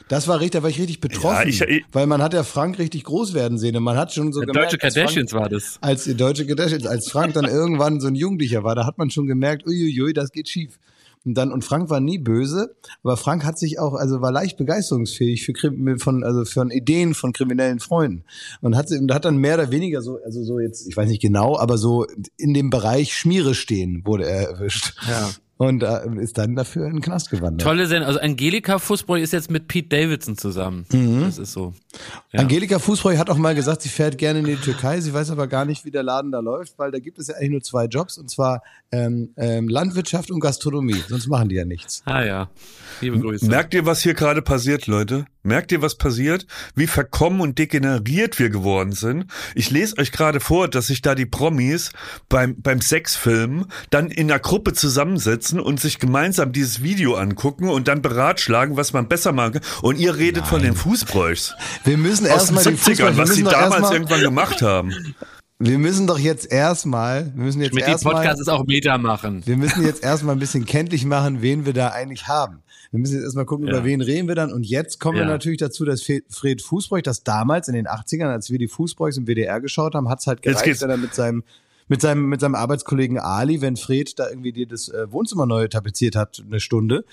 [0.10, 1.44] Das war richtig, da war ich richtig betroffen.
[1.44, 3.76] Ja, ich- ich- weil man hat ja Frank richtig groß werden sehen.
[3.78, 5.78] Und man hat schon so Der gemerkt, Deutsche als Frank- Kardashians war das.
[5.82, 9.10] als die deutsche Kardashians, als Frank dann irgendwann so ein Jugendlicher war, da hat man
[9.12, 10.80] schon gemerkt, uiuiui, das geht schief.
[11.26, 14.58] Und dann, und Frank war nie böse, aber Frank hat sich auch, also war leicht
[14.58, 15.54] begeisterungsfähig für,
[15.98, 18.26] von, also für Ideen von kriminellen Freunden.
[18.62, 21.22] Und hat, und hat dann mehr oder weniger so, also so jetzt, ich weiß nicht
[21.22, 22.06] genau, aber so
[22.38, 24.96] in dem Bereich Schmiere stehen wurde er erwischt.
[25.08, 25.30] Ja.
[25.58, 27.62] Und äh, ist dann dafür in den Knast gewandert.
[27.62, 28.08] Tolle Sendung.
[28.08, 30.86] Also Angelika Fußbräu ist jetzt mit Pete Davidson zusammen.
[30.92, 31.22] Mhm.
[31.22, 31.74] Das ist so.
[32.32, 32.40] Ja.
[32.40, 35.00] Angelika Fußbräu hat auch mal gesagt, sie fährt gerne in die Türkei.
[35.02, 37.36] Sie weiß aber gar nicht, wie der Laden da läuft, weil da gibt es ja
[37.36, 41.02] eigentlich nur zwei Jobs und zwar ähm, ähm, Landwirtschaft und Gastronomie.
[41.08, 42.02] Sonst machen die ja nichts.
[42.06, 42.50] Ah ja.
[43.02, 43.46] Liebe Grüße.
[43.48, 45.26] Merkt ihr, was hier gerade passiert, Leute?
[45.44, 46.48] Merkt ihr, was passiert?
[46.74, 49.26] Wie verkommen und degeneriert wir geworden sind?
[49.56, 51.92] Ich lese euch gerade vor, dass sich da die Promis
[52.30, 57.90] beim, beim Sexfilm dann in einer Gruppe zusammensetzen und sich gemeinsam dieses Video angucken und
[57.90, 59.64] dann beratschlagen, was man besser machen kann.
[59.82, 61.56] Und ihr redet von den Fußbräuchs.
[61.84, 64.62] Wir müssen erstmal die Fußball, 70ern, wir was sie müssen, doch damals erstmal, irgendwann gemacht
[64.62, 65.16] haben.
[65.60, 68.98] wir müssen doch jetzt erstmal, wir müssen jetzt mit dem erstmal, Podcast ist auch Meter
[68.98, 69.42] machen.
[69.46, 72.60] wir müssen jetzt erstmal ein bisschen kenntlich machen, wen wir da eigentlich haben.
[72.92, 73.74] Wir müssen jetzt erstmal gucken, Ja.
[73.74, 74.52] über wen reden wir dann.
[74.54, 75.30] Und jetzt kommen wir Ja.
[75.30, 79.26] natürlich dazu, dass Fred Fußbräuch, das damals in den 80ern, als wir die Fußbräuchs im
[79.26, 80.82] WDR geschaut haben, hat's halt Jetzt gereicht, geht's.
[80.82, 81.44] wenn er mit seinem
[81.90, 85.68] mit seinem, mit seinem Arbeitskollegen Ali, wenn Fred da irgendwie dir das äh, Wohnzimmer neu
[85.68, 87.04] tapeziert hat, eine Stunde,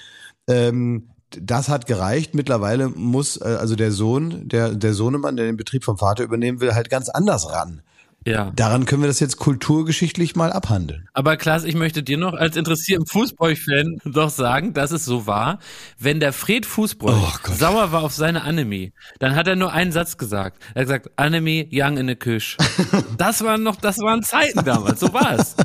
[0.46, 2.34] ähm, das hat gereicht.
[2.34, 6.60] Mittlerweile muss äh, also der Sohn, der, der Sohnemann, der den Betrieb vom Vater übernehmen
[6.60, 7.82] will, halt ganz anders ran.
[8.26, 8.52] Ja.
[8.54, 11.08] Daran können wir das jetzt kulturgeschichtlich mal abhandeln.
[11.14, 15.58] Aber Klaas, ich möchte dir noch als interessierten Fußbräuch-Fan doch sagen, dass es so war,
[15.98, 19.90] wenn der Fred Fußbräuch Oh sauer war auf seine Annemie, dann hat er nur einen
[19.90, 20.62] Satz gesagt.
[20.74, 22.58] Er hat gesagt, Annemie, young in the Küche.
[23.16, 25.56] Das waren noch, das waren Zeiten damals, so war es.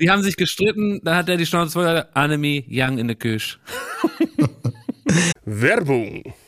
[0.00, 3.58] Die haben sich gestritten, dann hat er die Schnauze voll, Annemie, young in the Küche.
[5.44, 6.22] Werbung.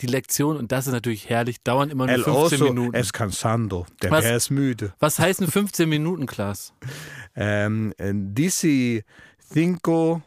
[0.00, 2.94] Die Lektion, und das ist natürlich herrlich, dauern immer nur El 15 oso Minuten.
[2.96, 3.86] es cansando.
[4.02, 4.24] Der Was?
[4.24, 4.92] Bär ist müde.
[4.98, 6.72] Was heißen 15 Minuten, Klaas?
[7.34, 9.04] Ähm, äh, dici
[9.50, 10.20] cinco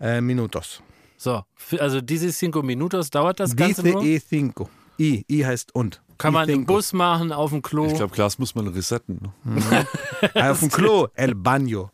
[0.00, 0.82] äh, minutos.
[1.18, 1.42] So,
[1.78, 4.02] also diese cinco minutos dauert das Ganze Dice nur.
[4.02, 4.70] e cinco.
[4.98, 6.00] I, I heißt und.
[6.16, 6.72] Kann man im cinco.
[6.74, 7.86] Bus machen, auf dem Klo.
[7.88, 9.32] Ich glaube, Glas muss man resetten.
[9.44, 9.86] ne?
[10.34, 11.08] Ah, Auf dem Klo.
[11.14, 11.90] El baño.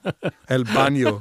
[0.47, 1.21] El baño.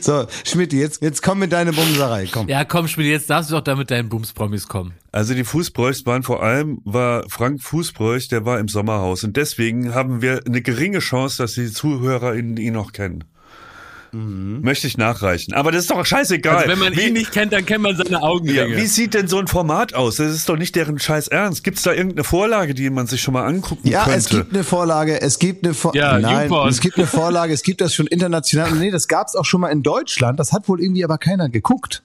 [0.00, 2.48] So, Schmidt, jetzt, jetzt komm mit deiner Bumserei, komm.
[2.48, 4.94] Ja, komm, Schmidt, jetzt darfst du doch da mit deinen Bums-Promis kommen.
[5.12, 9.24] Also die Fußbräuchs waren vor allem, war Frank Fußbräuch, der war im Sommerhaus.
[9.24, 13.24] Und deswegen haben wir eine geringe Chance, dass die ZuhörerInnen ihn noch kennen.
[14.14, 15.54] Möchte ich nachreichen.
[15.54, 16.56] Aber das ist doch scheißegal.
[16.56, 18.76] Also wenn man wie, ihn nicht kennt, dann kennt man seine ja, Augenringe.
[18.76, 20.16] wie sieht denn so ein Format aus?
[20.16, 21.64] Das ist doch nicht deren scheiß Ernst.
[21.64, 24.18] Gibt es da irgendeine Vorlage, die man sich schon mal angucken Ja, könnte?
[24.18, 27.62] es gibt eine Vorlage, es gibt eine Vor Ja, Nein, es gibt eine Vorlage, es
[27.62, 28.70] gibt das schon international.
[28.72, 32.02] Nee, das gab's auch schon mal in Deutschland, das hat wohl irgendwie aber keiner geguckt.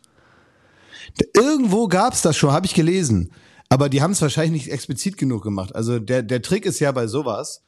[1.35, 3.31] Irgendwo gab's das schon, habe ich gelesen.
[3.69, 5.75] Aber die haben es wahrscheinlich nicht explizit genug gemacht.
[5.75, 7.61] Also der, der Trick ist ja bei sowas,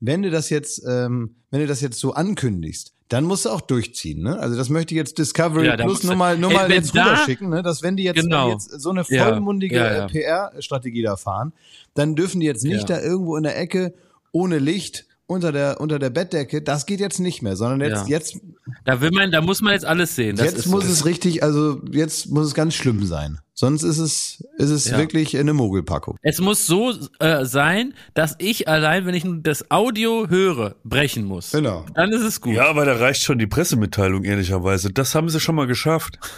[0.00, 3.60] wenn du das jetzt, ähm, wenn du das jetzt so ankündigst, dann musst du auch
[3.60, 4.22] durchziehen.
[4.22, 4.38] Ne?
[4.38, 7.48] Also das möchte ich jetzt Discovery Ja, Plus nur mal, nur mal jetzt da- rüberschicken,
[7.50, 7.62] ne?
[7.62, 8.50] dass wenn die jetzt, Genau.
[8.50, 10.04] jetzt so eine Ja, vollmundige ja, ja.
[10.06, 11.52] äh, PR-Strategie da fahren,
[11.94, 12.96] dann dürfen die jetzt nicht Ja.
[12.96, 13.92] da irgendwo in der Ecke
[14.32, 16.60] ohne Licht unter der unter der Bettdecke.
[16.62, 18.16] Das geht jetzt nicht mehr, sondern jetzt Ja.
[18.18, 18.38] jetzt
[18.84, 20.36] Da will man, da muss man jetzt alles sehen.
[20.36, 20.90] Das jetzt ist muss so.
[20.90, 23.38] es richtig, also jetzt muss es ganz schlimm sein.
[23.54, 24.98] Sonst ist es ist es Ja.
[24.98, 26.16] wirklich eine Mogelpackung.
[26.22, 31.24] Es muss so äh, sein, dass ich allein, wenn ich nur das Audio höre, brechen
[31.24, 31.52] muss.
[31.52, 31.86] Genau.
[31.94, 32.54] Dann ist es gut.
[32.54, 34.92] Ja, aber da reicht schon die Pressemitteilung, ehrlicherweise.
[34.92, 36.18] Das haben sie schon mal geschafft.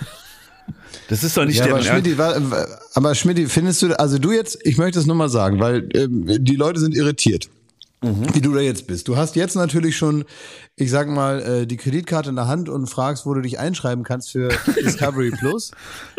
[1.08, 1.84] Das ist doch nicht Ja, deren aber.
[1.84, 2.16] Schmidti,
[2.94, 6.26] aber Schmidti, findest du, also du jetzt, ich möchte es nur mal sagen, weil ähm,
[6.44, 7.48] die Leute sind irritiert,
[8.06, 8.34] Mhm.
[8.34, 9.08] wie du da jetzt bist.
[9.08, 10.24] Du hast jetzt natürlich schon,
[10.76, 14.04] ich sag mal, äh, die Kreditkarte in der Hand und fragst, wo du dich einschreiben
[14.04, 14.48] kannst für
[14.84, 15.70] Discovery Plus.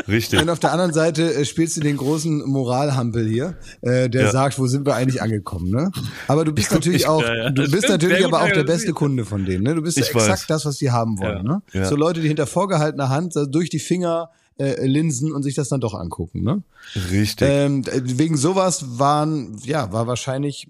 [0.07, 0.41] Richtig.
[0.41, 4.31] Und auf der anderen Seite äh, spielst du den großen Moralhampel hier, äh, der Ja.
[4.31, 5.91] sagt, wo sind wir eigentlich angekommen, ne?
[6.27, 8.93] Aber du bist natürlich auch, ja, ja, du das bist natürlich aber auch der beste
[8.93, 9.75] Kunde von denen, ne?
[9.75, 10.47] Du bist Ich exakt weiß.
[10.47, 11.61] das, was die haben wollen, ne?
[11.85, 15.81] So Leute, die hinter vorgehaltener Hand durch die Finger äh, linsen und sich das dann
[15.81, 16.63] doch angucken, ne?
[17.11, 17.47] Richtig.
[17.49, 20.67] Ähm, wegen sowas waren, ja, war wahrscheinlich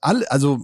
[0.00, 0.60] alle, also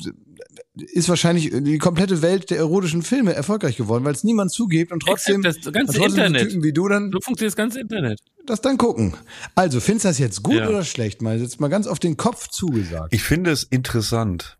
[0.74, 5.00] ist wahrscheinlich die komplette Welt der erotischen Filme erfolgreich geworden, weil es niemand zugibt und
[5.00, 6.48] trotzdem, das ganze trotzdem Internet.
[6.50, 8.20] Typen wie du dann So funktioniert das ganze Internet.
[8.46, 9.14] das dann gucken.
[9.56, 10.68] Also, findest du das jetzt gut Ja.
[10.68, 11.20] oder schlecht?
[11.20, 13.12] Mal jetzt mal ganz auf den Kopf zugesagt.
[13.12, 14.56] Ich finde es interessant.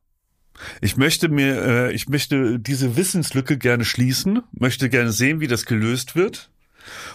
[0.80, 5.66] Ich möchte mir, äh, ich möchte diese Wissenslücke gerne schließen, möchte gerne sehen, wie das
[5.66, 6.50] gelöst wird.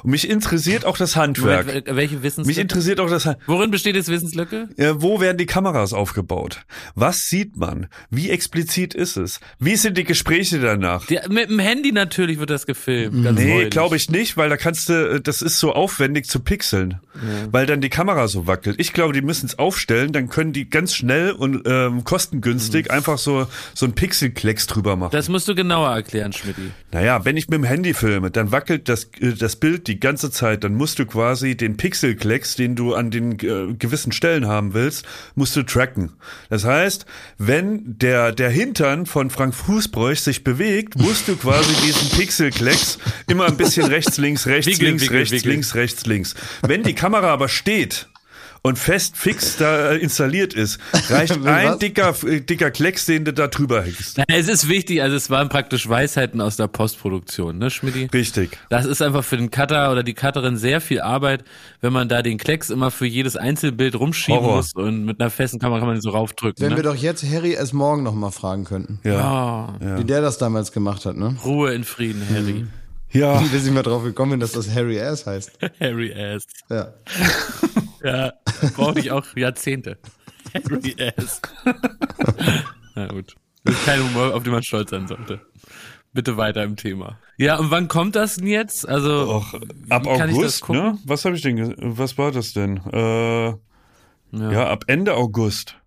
[0.04, 1.68] Und mich interessiert auch das Handwerk.
[1.68, 2.62] Moment, welche Mich Wissenslücke?
[2.62, 3.48] interessiert auch das Handwerk.
[3.48, 4.70] Worin besteht jetzt Wissenslücke?
[4.78, 6.62] Ja, wo werden die Kameras aufgebaut?
[6.96, 7.88] Was sieht man?
[8.10, 9.40] Wie explizit ist es?
[9.60, 11.06] Wie sind die Gespräche danach?
[11.08, 13.24] Die, mit dem Handy natürlich wird das gefilmt.
[13.24, 16.40] Ganz Nee, glaube ich nicht, weil da kannst du, äh, das ist so aufwendig zu
[16.40, 17.00] pixeln,
[17.52, 18.76] weil dann die Kamera so wackelt.
[18.80, 23.18] Ich glaube, die müssen es aufstellen, dann können die ganz schnell und ähm, kostengünstig einfach
[23.18, 25.12] so so ein Pixelklecks drüber machen.
[25.12, 26.72] Das musst du genauer erklären, Schmidti.
[26.92, 30.30] naja, wenn ich mit dem Handy filme, dann wackelt das äh, das Bild die ganze
[30.30, 30.66] Zeit.
[30.66, 35.06] Dann musst du quasi den Pixelklecks, den du an den äh, gewissen Stellen haben willst,
[35.36, 36.12] musst du tracken.
[36.50, 37.06] Das heißt,
[37.38, 43.00] wenn der der Hintern von Frank Fußbräuch sich bewegt, musst du quasi diesen Pixelklecks
[43.30, 45.52] immer ein bisschen rechts, links, rechts, Wickel, links, wickel, rechts, wickel.
[45.52, 46.36] links, rechts, links.
[46.62, 48.10] Wenn die Kamera aber steht
[48.66, 53.34] und fest fix da äh, installiert ist, reicht ein dicker, äh, dicker Klecks, den du
[53.34, 54.22] da drüber hängst.
[54.30, 58.08] Es ist wichtig, also es waren praktisch Weisheiten aus der Postproduktion, ne, Schmidti?
[58.14, 58.58] Richtig.
[58.70, 61.44] Das ist einfach für den Cutter oder die Cutterin sehr viel Arbeit,
[61.82, 64.56] wenn man da den Klecks immer für jedes Einzelbild rumschieben Horror.
[64.56, 66.64] muss und mit einer festen Kamera kann man den so raufdrücken.
[66.64, 66.78] Wenn ne?
[66.78, 69.76] wir doch jetzt Harry erst morgen noch mal fragen könnten, Ja.
[69.82, 71.36] oh, wie der das damals gemacht hat, ne?
[71.44, 72.66] Ruhe in Frieden, Harry.
[73.12, 73.40] Ja.
[73.54, 75.52] Wie sind wir drauf gekommen, dass das Harry Ass heißt?
[75.80, 76.46] Harry Ass.
[76.70, 76.94] Ja.
[78.04, 78.34] Ja,
[78.76, 79.98] brauche ich auch Jahrzehnte.
[80.54, 81.42] Harry Ass.
[82.96, 83.36] Na gut.
[83.64, 85.40] Das ist kein Humor, auf den man stolz sein sollte.
[86.12, 87.18] Bitte weiter im Thema.
[87.38, 88.88] Ja, und wann kommt das denn jetzt?
[88.88, 89.54] Also, Och,
[89.90, 90.98] ab August, ne?
[91.06, 92.78] Was habe ich denn, was war das denn?
[92.92, 93.56] Äh,
[94.32, 94.70] ja.
[94.70, 95.78] ab Ende August.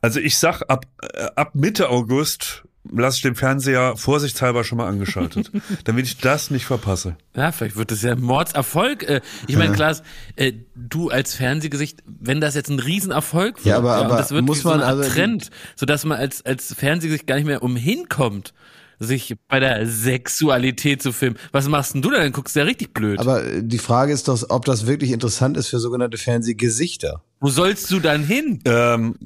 [0.00, 4.86] Also ich sag, ab, äh, ab Mitte August lasse ich den Fernseher vorsichtshalber schon mal
[4.88, 5.50] angeschaltet,
[5.84, 7.16] damit ich das nicht verpasse.
[7.34, 9.02] Ja, vielleicht wird das ja ein Mordserfolg.
[9.08, 10.02] Äh, Ich meine, Klaas,
[10.36, 14.44] äh, du als Fernsehgesicht, wenn das jetzt ein Riesenerfolg wird, Ja, aber- aber das wird
[14.44, 17.62] muss wie so man Art also Trend, sodass man als, als Fernsehgesicht gar nicht mehr
[17.62, 18.52] umhinkommt,
[19.00, 21.36] sich bei der Sexualität zu filmen.
[21.52, 22.18] Was machst denn du da?
[22.18, 23.18] Dann guckst du ja richtig blöd.
[23.18, 27.22] Aber äh, die Frage ist doch, ob das wirklich interessant ist für sogenannte Fernsehgesichter.
[27.40, 28.60] Wo sollst du dann hin?
[28.64, 29.16] Ähm,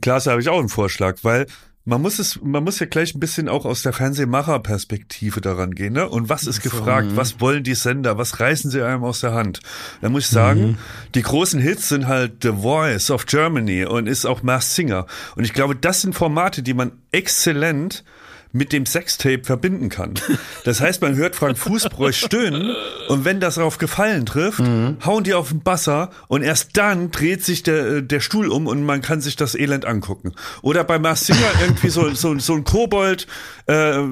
[0.00, 1.46] Klaas, da habe ich auch einen Vorschlag, weil
[1.88, 5.94] man muss es, man muss ja gleich ein bisschen auch aus der Fernsehmacherperspektive daran gehen,
[5.94, 6.06] ne?
[6.06, 7.08] Und was ist gefragt?
[7.14, 8.18] Was wollen die Sender?
[8.18, 9.60] Was reißen sie einem aus der Hand?
[10.02, 10.76] Da muss ich sagen,
[11.14, 15.06] die großen Hits sind halt The Voice of Germany und ist auch Masked Singer.
[15.34, 18.04] Und ich glaube, das sind Formate, die man exzellent
[18.52, 20.14] mit dem Sextape verbinden kann.
[20.64, 22.74] Das heißt, man hört Frank Fußbräuch stöhnen
[23.08, 24.60] und wenn das auf Gefallen trifft,
[25.04, 28.66] hauen die auf den Basser und erst dann dreht sich der, äh, der Stuhl um
[28.66, 30.32] und man kann sich das Elend angucken.
[30.62, 33.26] Oder bei Mars Singer irgendwie so, so, so ein Kobold
[33.66, 34.02] äh,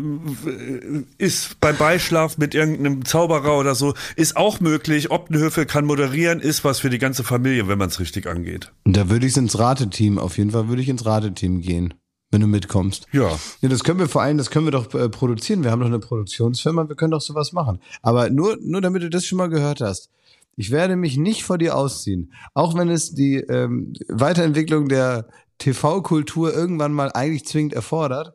[1.18, 5.10] ist beim Beischlaf mit irgendeinem Zauberer oder so, ist auch möglich.
[5.10, 8.72] Optenhöfe kann moderieren, ist was für die ganze Familie, wenn man es richtig angeht.
[8.84, 11.94] Da würde ich ins Rateteam, auf jeden Fall würde ich ins Rateteam gehen,
[12.30, 13.06] wenn du mitkommst.
[13.12, 13.38] Ja.
[13.60, 15.62] Ja, das können wir vor allem, das können wir doch äh, produzieren.
[15.64, 17.80] Wir haben doch eine Produktionsfirma, wir können doch sowas machen.
[18.02, 20.10] Aber nur, nur damit du das schon mal gehört hast.
[20.56, 22.32] Ich werde mich nicht vor dir ausziehen.
[22.54, 28.34] Auch wenn es die ähm, Weiterentwicklung der TV-Kultur irgendwann mal eigentlich zwingend erfordert.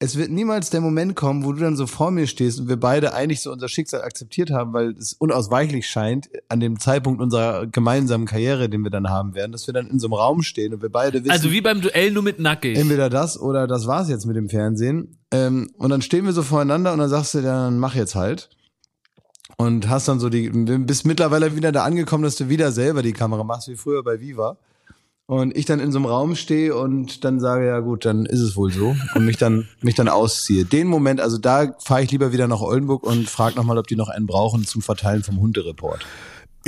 [0.00, 2.76] Es wird niemals der Moment kommen, wo du dann so vor mir stehst und wir
[2.78, 7.66] beide eigentlich so unser Schicksal akzeptiert haben, weil es unausweichlich scheint, an dem Zeitpunkt unserer
[7.66, 10.72] gemeinsamen Karriere, den wir dann haben werden, dass wir dann in so einem Raum stehen
[10.72, 12.78] und wir beide wissen, Also wie beim Duell nur mit nackig.
[12.78, 15.18] entweder das oder das war's jetzt mit dem Fernsehen.
[15.32, 18.50] Ähm, und dann stehen wir so voreinander und dann sagst du, dann mach jetzt halt.
[19.56, 23.12] Und hast dann so die, bist mittlerweile wieder da angekommen, dass du wieder selber die
[23.12, 24.58] Kamera machst, wie früher bei Viva.
[25.30, 28.40] Und ich dann in so einem Raum stehe und dann sage, ja gut, dann ist
[28.40, 28.96] es wohl so.
[29.14, 30.64] Und mich dann, mich dann ausziehe.
[30.64, 33.94] Den Moment, also da fahre ich lieber wieder nach Oldenburg und frage nochmal, ob die
[33.94, 36.06] noch einen brauchen zum Verteilen vom Hundereport.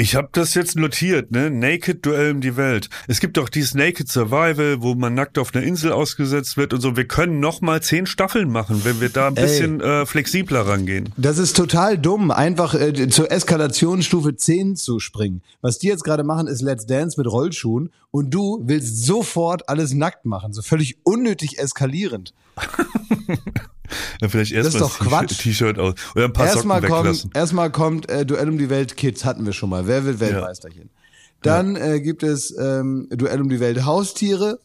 [0.01, 1.51] Ich habe das jetzt notiert, ne?
[1.51, 2.89] Naked Duell um die Welt.
[3.07, 6.81] Es gibt auch dieses Naked Survival, wo man nackt auf einer Insel ausgesetzt wird und
[6.81, 6.97] so.
[6.97, 9.43] Wir können noch mal zehn Staffeln machen, wenn wir da ein Ey.
[9.43, 11.11] bisschen äh, flexibler rangehen.
[11.19, 15.43] Das ist total dumm, einfach äh, zur Eskalationsstufe 10 zu springen.
[15.61, 19.93] Was die jetzt gerade machen, ist Let's Dance mit Rollschuhen und du willst sofort alles
[19.93, 22.33] nackt machen, so völlig unnötig eskalierend.
[24.21, 25.39] Ja, vielleicht erst Das ist mal doch das Quatsch.
[25.39, 28.97] T-Shirt aus oder ein paar Erstmal Socken kommt, erstmal kommt äh, Duell um die Welt
[28.97, 29.87] Kids, hatten wir schon mal.
[29.87, 30.91] Wer will Weltmeisterchen?
[31.43, 34.61] Dann äh, gibt es ähm, Duell um die Welt Haustiere.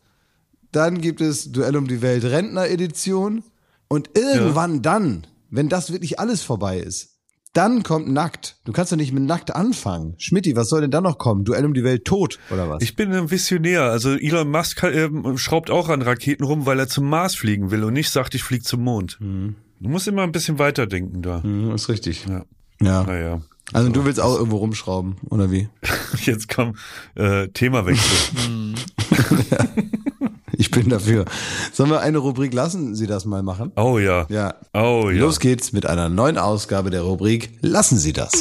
[0.71, 3.43] Dann gibt es Duell um die Welt Rentner Edition.
[3.87, 7.14] Und irgendwann dann, wenn das wirklich alles vorbei ist,
[7.55, 8.57] dann kommt nackt.
[8.65, 10.15] Du kannst doch nicht mit nackt anfangen.
[10.17, 11.45] Schmidti, was soll denn dann noch kommen?
[11.45, 12.83] Duell um die Welt tot oder was?
[12.83, 13.83] Ich bin ein Visionär.
[13.83, 17.83] Also Elon Musk äh, schraubt auch an Raketen rum, weil er zum Mars fliegen will
[17.83, 19.17] und nicht sagt, ich fliege zum Mond.
[19.19, 21.41] Du musst immer ein bisschen weiterdenken da.
[21.43, 22.25] Mhm, ist richtig.
[22.27, 22.43] Ja.
[22.81, 23.03] Ja.
[23.03, 23.41] Naja.
[23.73, 25.69] Also du willst auch irgendwo rumschrauben, oder wie?
[26.21, 26.75] Jetzt komm,
[27.15, 28.35] äh, Themawechsel.
[30.65, 31.25] Ich bin dafür.
[31.73, 33.71] Sollen wir eine Rubrik lassen Sie das mal machen?
[33.75, 34.25] Oh ja.
[34.29, 34.55] Ja.
[34.73, 35.19] Oh ja.
[35.19, 38.31] Los geht's mit einer neuen Ausgabe der Rubrik Lassen Sie das.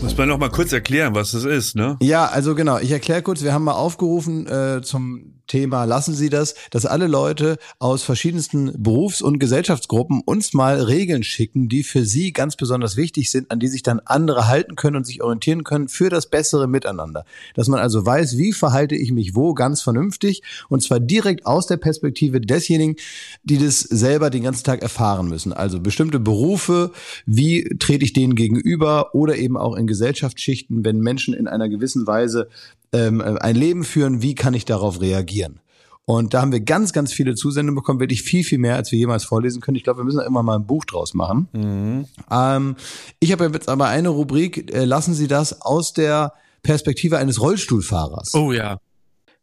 [0.00, 1.96] Muss man noch mal kurz erklären, was das ist, ne?
[2.00, 6.30] Ja, also genau, ich erkläre kurz, wir haben mal aufgerufen äh, zum Thema Lassen Sie
[6.30, 12.06] das, dass alle Leute aus verschiedensten Berufs- und Gesellschaftsgruppen uns mal Regeln schicken, die für
[12.06, 15.62] sie ganz besonders wichtig sind, an die sich dann andere halten können und sich orientieren
[15.62, 17.26] können für das bessere Miteinander.
[17.54, 21.66] Dass man also weiß, wie verhalte ich mich wo ganz vernünftig und zwar direkt aus
[21.66, 22.96] der Perspektive desjenigen,
[23.44, 25.52] die das selber den ganzen Tag erfahren müssen.
[25.52, 26.92] Also bestimmte Berufe,
[27.26, 32.06] wie trete ich denen gegenüber oder eben auch in Gesellschaftsschichten, wenn Menschen in einer gewissen
[32.06, 32.48] Weise
[32.92, 35.60] ähm, ein Leben führen, wie kann ich darauf reagieren?
[36.04, 38.98] Und da haben wir ganz, ganz viele Zusendungen bekommen, wirklich viel, viel mehr, als wir
[38.98, 39.76] jemals vorlesen können.
[39.76, 42.08] Ich glaube, wir müssen da immer mal ein Buch draus machen.
[42.30, 42.76] Ähm,
[43.20, 46.32] ich habe jetzt aber eine Rubrik, äh, lassen Sie das aus der
[46.64, 48.34] Perspektive eines Rollstuhlfahrers.
[48.34, 48.78] Oh ja,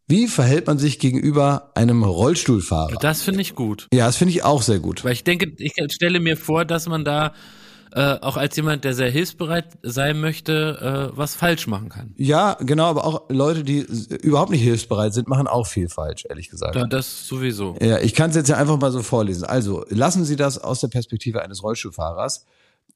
[0.06, 2.96] Wie verhält man sich gegenüber einem Rollstuhlfahrer?
[3.00, 3.88] das finde ich gut.
[3.92, 5.02] Ja, das finde ich auch sehr gut.
[5.02, 7.32] Weil ich denke, ich stelle mir vor, dass man da
[7.92, 12.14] äh, auch als jemand, der sehr hilfsbereit sein möchte, äh, was falsch machen kann.
[12.16, 13.80] Ja, genau, aber auch Leute, die
[14.22, 16.76] überhaupt nicht hilfsbereit sind, machen auch viel falsch, ehrlich gesagt.
[16.76, 17.76] Ja, das sowieso.
[17.80, 19.44] Ja, ich kann es jetzt ja einfach mal so vorlesen.
[19.44, 22.46] Also, lassen Sie das aus der Perspektive eines Rollstuhlfahrers.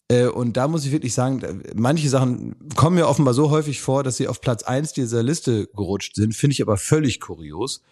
[0.08, 4.02] Äh, und da muss ich wirklich sagen, manche Sachen kommen mir offenbar so häufig vor,
[4.02, 7.82] dass sie auf Platz eins dieser Liste gerutscht sind, finde ich aber völlig kurios.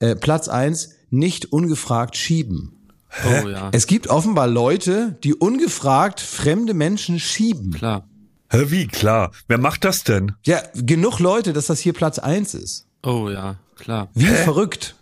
[0.00, 2.79] Äh, Platz eins nicht ungefragt schieben.
[3.24, 7.72] Oh ja, Es gibt offenbar Leute, die ungefragt fremde Menschen schieben.
[7.72, 8.06] klar.
[8.52, 8.86] Hä, wie?
[8.88, 9.30] Klar.
[9.46, 10.32] Wer macht das denn?
[10.44, 12.86] Ja, genug Leute, dass das hier Platz eins ist.
[13.04, 14.08] Oh ja, klar.
[14.14, 14.96] Wie verrückt.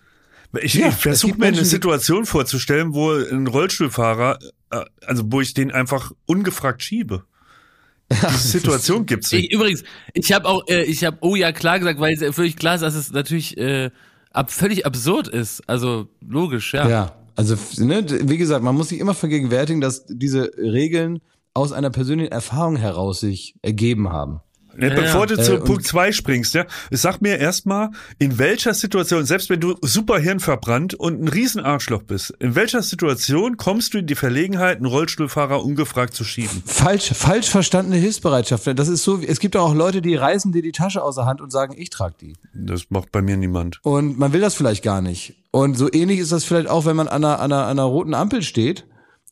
[0.60, 4.38] Ich, Ja, ich versuche mir eine Menschen, Situation vorzustellen, wo ein Rollstuhlfahrer,
[4.70, 7.24] äh, also wo ich den einfach ungefragt schiebe.
[8.10, 9.52] Diese Situation gibt's Ich, nicht.
[9.52, 9.82] übrigens,
[10.14, 12.80] ich habe auch, äh, ich habe oh ja klar gesagt, weil es völlig klar ist,
[12.80, 13.90] dass es natürlich äh,
[14.32, 15.62] ab, völlig absurd ist.
[15.68, 16.88] Also logisch, ja.
[16.88, 21.20] Ja, also ne, wie gesagt, man muss sich immer vergegenwärtigen, dass diese Regeln
[21.54, 24.40] aus einer persönlichen Erfahrung heraus sich ergeben haben.
[24.78, 29.26] Ne, bevor du Äh, zu Punkt zwei springst, ja, sag mir erstmal, in welcher Situation,
[29.26, 34.06] selbst wenn du super hirnverbrannt und ein Riesenarschloch bist, in welcher Situation kommst du in
[34.06, 36.62] die Verlegenheit, einen Rollstuhlfahrer ungefragt zu schieben?
[36.64, 38.68] Falsch, falsch verstandene Hilfsbereitschaft.
[38.78, 41.40] Das ist so, es gibt auch Leute, die reißen dir die Tasche aus der Hand
[41.40, 42.34] und sagen, ich trage die.
[42.54, 43.80] Das macht bei mir niemand.
[43.82, 45.34] Und man will das vielleicht gar nicht.
[45.50, 47.84] Und so ähnlich ist das vielleicht auch, wenn man an einer, an einer, an einer
[47.84, 48.86] roten Ampel steht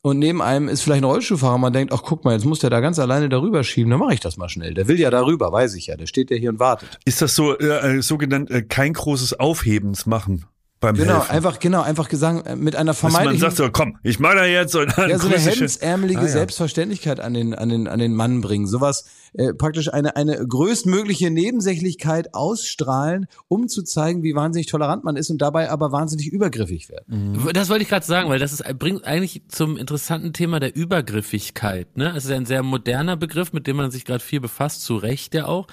[0.07, 1.59] und neben einem ist vielleicht ein Rollstuhlfahrer.
[1.59, 3.91] Man denkt, ach guck mal, jetzt muss der da ganz alleine darüber schieben.
[3.91, 4.73] Dann mache ich das mal schnell.
[4.73, 5.97] Der will ja darüber, weiß ich ja.
[5.97, 7.01] Der steht ja hier und wartet.
[7.05, 10.45] Ist das so äh, äh, sogenannt äh, kein großes Aufhebens machen
[10.79, 11.31] beim Genau, Helfen?
[11.33, 14.35] einfach, genau, einfach gesagt, äh, mit einer Dass man vermeintlichen sagt so, komm, ich mach
[14.35, 16.29] da jetzt und dann ja, so eine hemdsärmelige Ah, ja.
[16.29, 18.69] Selbstverständlichkeit an den, an den, an den Mann bringen.
[18.69, 25.16] Sowas, äh, praktisch eine, eine größtmögliche Nebensächlichkeit ausstrahlen, um zu zeigen, wie wahnsinnig tolerant man
[25.16, 27.39] ist und dabei aber wahnsinnig übergriffig werden.
[27.53, 31.97] Das wollte ich gerade sagen, weil das ist, bringt eigentlich zum interessanten Thema der Übergriffigkeit.
[31.97, 32.12] Ne?
[32.16, 35.35] Es ist ein sehr moderner Begriff, mit dem man sich gerade viel befasst, zu Recht
[35.35, 35.66] ja auch.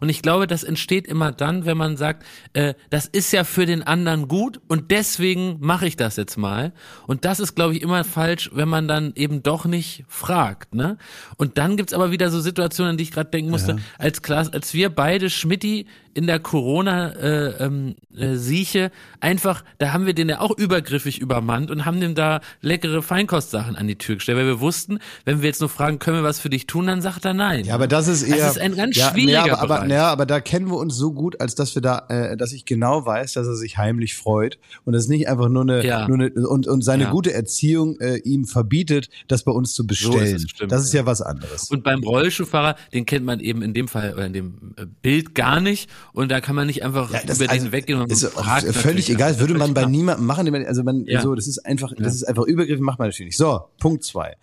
[0.00, 3.66] Und ich glaube, das entsteht immer dann, wenn man sagt, äh, das ist ja für
[3.66, 6.72] den anderen gut und deswegen mache ich das jetzt mal.
[7.06, 10.74] Und das ist, glaube ich, immer falsch, wenn man dann eben doch nicht fragt.
[10.74, 10.98] Ne?
[11.36, 14.52] Und dann gibt's aber wieder so Situationen, an die ich gerade denken musste, als Klaas,
[14.52, 18.90] als wir beide Schmidti in der Corona-Sieche äh, ähm, äh, Sieche
[19.20, 23.76] einfach, da haben wir den ja auch übergriffig übermannt und haben dem da leckere Feinkostsachen
[23.76, 26.40] an die Tür gestellt, weil wir wussten, wenn wir jetzt nur fragen, können wir was
[26.40, 27.66] für dich tun, dann sagt er nein.
[27.66, 28.38] Ja, aber das ist eher.
[28.38, 29.90] Das ist ein ganz ja, schwieriger ja, aber, aber, Bereich.
[29.90, 32.64] ja, aber da kennen wir uns so gut, als dass wir da, äh, dass ich
[32.64, 36.08] genau weiß, dass er sich heimlich freut und es nicht einfach nur eine, Ja.
[36.08, 37.10] nur eine und, und seine Ja.
[37.10, 40.34] gute Erziehung äh, ihm verbietet, das bei uns zu bestellen.
[40.36, 41.70] es, stimmt, das ist ja was anderes.
[41.70, 45.34] Und beim Rollstuhlfahrer, den kennt man eben in dem Fall oder in dem äh, Bild
[45.34, 48.10] gar nicht und da kann man nicht einfach Ja, das über also, den weggehen und
[48.10, 50.54] ist fragt völlig egal, Das würde man bei niemandem machen.
[50.66, 51.22] Also man, Ja.
[51.22, 53.36] so, das ist einfach, das ist einfach Übergriff, macht man natürlich nicht.
[53.36, 54.34] So, Punkt zwei.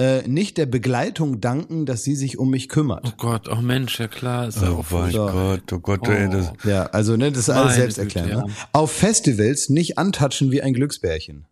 [0.00, 3.04] Äh, nicht der Begleitung danken, dass sie sich um mich kümmert.
[3.04, 5.26] Oh Gott, oh Mensch, ja klar, ist Oh auch mein So.
[5.26, 8.28] Gott, oh Gott, ey, das, Ja, also ne, das ist alles selbst erklären.
[8.28, 8.44] Ne?
[8.46, 8.54] ja.
[8.72, 11.46] Auf Festivals nicht antatschen wie ein Glücksbärchen.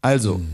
[0.00, 0.48] Also, Hm.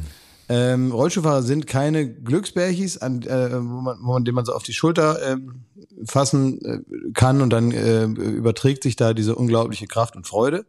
[0.49, 4.63] Ähm, Rollstuhlfahrer sind keine Glücksbärchis, an, äh, wo man, wo man, den man so auf
[4.63, 5.65] die Schulter ähm,
[6.05, 10.65] fassen äh, kann und dann äh, überträgt sich da diese unglaubliche Kraft und Freude.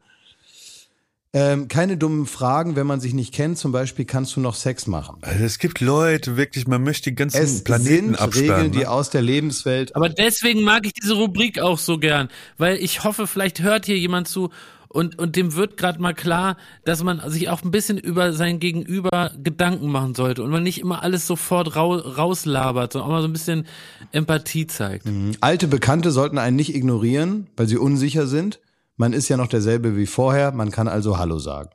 [1.34, 3.60] Ähm, keine dummen Fragen, wenn man sich nicht kennt.
[3.60, 5.18] Zum Beispiel kannst du noch Sex machen.
[5.22, 8.56] also es gibt Leute, wirklich, man möchte den ganzen Es Planeten sind absperren.
[8.56, 8.90] Regeln, die ne?
[8.90, 13.28] aus der Lebenswelt Aber deswegen mag ich diese Rubrik auch so gern, weil ich hoffe,
[13.28, 14.50] vielleicht hört hier jemand zu
[14.98, 18.60] und, und dem wird gerade mal klar, dass man sich auch ein bisschen über sein
[18.60, 23.22] Gegenüber Gedanken machen sollte und man nicht immer alles sofort rau, rauslabert, sondern auch mal
[23.22, 23.68] so ein bisschen
[24.12, 25.06] Empathie zeigt.
[25.39, 28.60] Alte Bekannte sollten einen nicht ignorieren, weil sie unsicher sind.
[28.95, 31.70] Man ist ja noch derselbe wie vorher, man kann also Hallo sagen.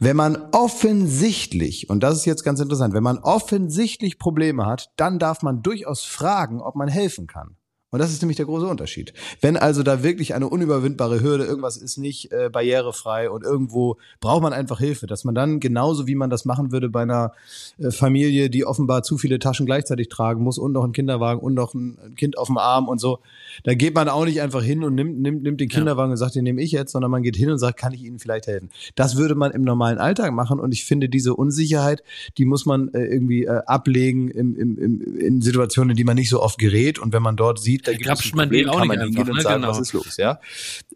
[0.00, 5.20] Wenn man offensichtlich, und das ist jetzt ganz interessant, wenn man offensichtlich Probleme hat, dann
[5.20, 7.56] darf man durchaus fragen, ob man helfen kann.
[7.92, 9.12] Und das ist nämlich der große Unterschied.
[9.42, 14.40] Wenn also da wirklich eine unüberwindbare Hürde, irgendwas ist nicht äh, barrierefrei und irgendwo braucht
[14.40, 17.32] man einfach Hilfe, dass man dann genauso wie man das machen würde bei einer
[17.78, 21.52] äh, Familie, die offenbar zu viele Taschen gleichzeitig tragen muss und noch einen Kinderwagen und
[21.52, 23.18] noch ein Kind auf dem Arm und so,
[23.64, 26.34] da geht man auch nicht einfach hin und nimmt, nimmt, nimmt den Kinderwagen und sagt,
[26.34, 28.70] den nehme ich jetzt, sondern man geht hin und sagt, kann ich Ihnen vielleicht helfen?
[28.94, 32.02] Das würde man im normalen Alltag machen und ich finde diese Unsicherheit,
[32.38, 36.16] die muss man äh, irgendwie äh, ablegen im, im, im, in Situationen, in die man
[36.16, 38.78] nicht so oft gerät und wenn man dort sieht, da gibt es ein Problem, auch
[38.78, 39.72] kann man einfach, hingehen und sagen, Genau.
[39.72, 40.40] was ist los, ja?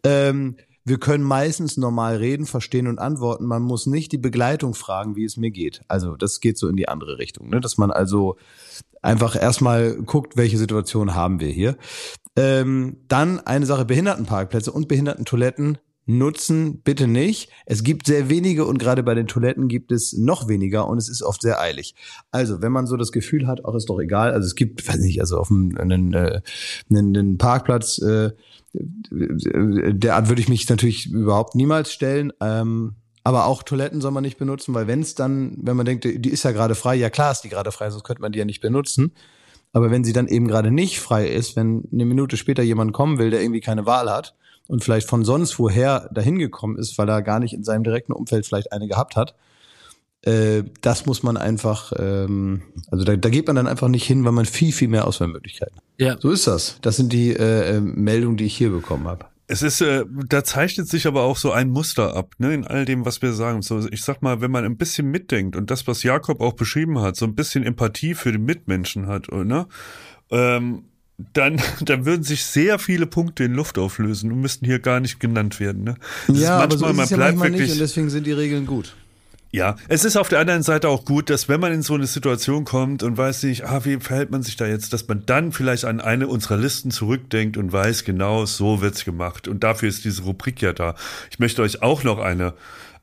[0.03, 0.57] Ähm,
[0.87, 3.45] wir können meistens normal reden, verstehen und antworten.
[3.45, 5.81] Man muss nicht die Begleitung fragen, wie es mir geht.
[5.89, 7.59] Also das geht so in die andere Richtung, ne?
[7.59, 8.37] dass man also
[9.01, 11.77] einfach erstmal guckt, welche Situation haben wir hier.
[12.37, 15.77] Ähm, dann eine Sache, Behindertenparkplätze und Behindertentoiletten
[16.07, 17.49] nutzen bitte nicht.
[17.65, 21.09] Es gibt sehr wenige und gerade bei den Toiletten gibt es noch weniger und es
[21.09, 21.95] ist oft sehr eilig.
[22.31, 24.99] Also, wenn man so das Gefühl hat, auch ist doch egal, also es gibt, weiß
[24.99, 26.41] nicht, also auf einem, einen, äh,
[26.89, 28.31] einen, einen Parkplatz, äh,
[28.73, 32.31] derart würde ich mich natürlich überhaupt niemals stellen.
[32.41, 36.05] Ähm, aber auch Toiletten soll man nicht benutzen, weil wenn es dann, wenn man denkt,
[36.05, 38.39] die ist ja gerade frei, ja klar ist die gerade frei, sonst könnte man die
[38.39, 39.11] ja nicht benutzen.
[39.73, 43.17] Aber wenn sie dann eben gerade nicht frei ist, wenn eine Minute später jemand kommen
[43.17, 44.35] will, der irgendwie keine Wahl hat
[44.67, 48.13] und vielleicht von sonst woher dahin gekommen ist, weil er gar nicht in seinem direkten
[48.13, 49.35] Umfeld vielleicht eine gehabt hat,
[50.23, 54.25] äh, das muss man einfach, ähm, also da, da geht man dann einfach nicht hin,
[54.25, 55.83] weil man viel, viel mehr Auswahlmöglichkeiten hat.
[55.97, 56.17] Ja.
[56.19, 56.79] So ist das.
[56.81, 59.25] Das sind die äh, äh Meldungen, die ich hier bekommen habe.
[59.49, 62.83] Es ist, äh, da zeichnet sich aber auch so ein Muster ab, ne, in all
[62.83, 63.61] dem, was wir sagen.
[63.61, 66.99] So, ich sag mal, wenn man ein bisschen mitdenkt und das, was Jakob auch beschrieben
[66.99, 69.67] hat, so ein bisschen Empathie für den Mitmenschen hat, ne,
[70.31, 70.83] ähm,
[71.33, 75.19] dann, dann würden sich sehr viele Punkte in Luft auflösen und müssten hier gar nicht
[75.19, 75.83] genannt werden.
[75.83, 75.95] Ne?
[76.27, 78.33] Das ja, manchmal, aber so ist es ja manchmal wirklich, nicht und deswegen sind die
[78.33, 78.95] Regeln gut.
[79.51, 82.05] Ja, es ist auf der anderen Seite auch gut, dass wenn man in so eine
[82.05, 85.53] Situation kommt und weiß nicht, ah, wie verhält man sich da jetzt, dass man dann
[85.53, 89.47] vielleicht an eine unserer Listen zurückdenkt und weiß, genau so wird's gemacht.
[89.47, 90.95] Und dafür ist diese Rubrik ja da.
[91.31, 92.53] Ich möchte euch auch noch eine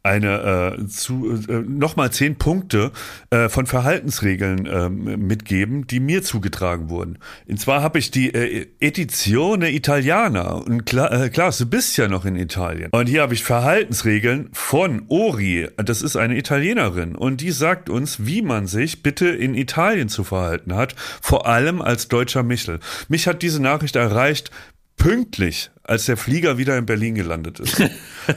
[0.04, 2.92] eine äh, zu äh, nochmal zehn Punkte
[3.30, 7.18] äh, von Verhaltensregeln äh, mitgeben, die mir zugetragen wurden.
[7.48, 12.06] Und zwar habe ich die äh, Edizione Italiana und klar, äh, klar, du bist ja
[12.06, 12.90] noch in Italien.
[12.90, 15.68] Und hier habe ich Verhaltensregeln von Ori.
[15.76, 20.22] Das ist eine Italienerin und die sagt uns, wie man sich bitte in Italien zu
[20.22, 22.78] verhalten hat, vor allem als deutscher Michel.
[23.08, 24.50] Mich hat diese Nachricht erreicht
[24.96, 27.82] pünktlich, als der Flieger wieder in Berlin gelandet ist.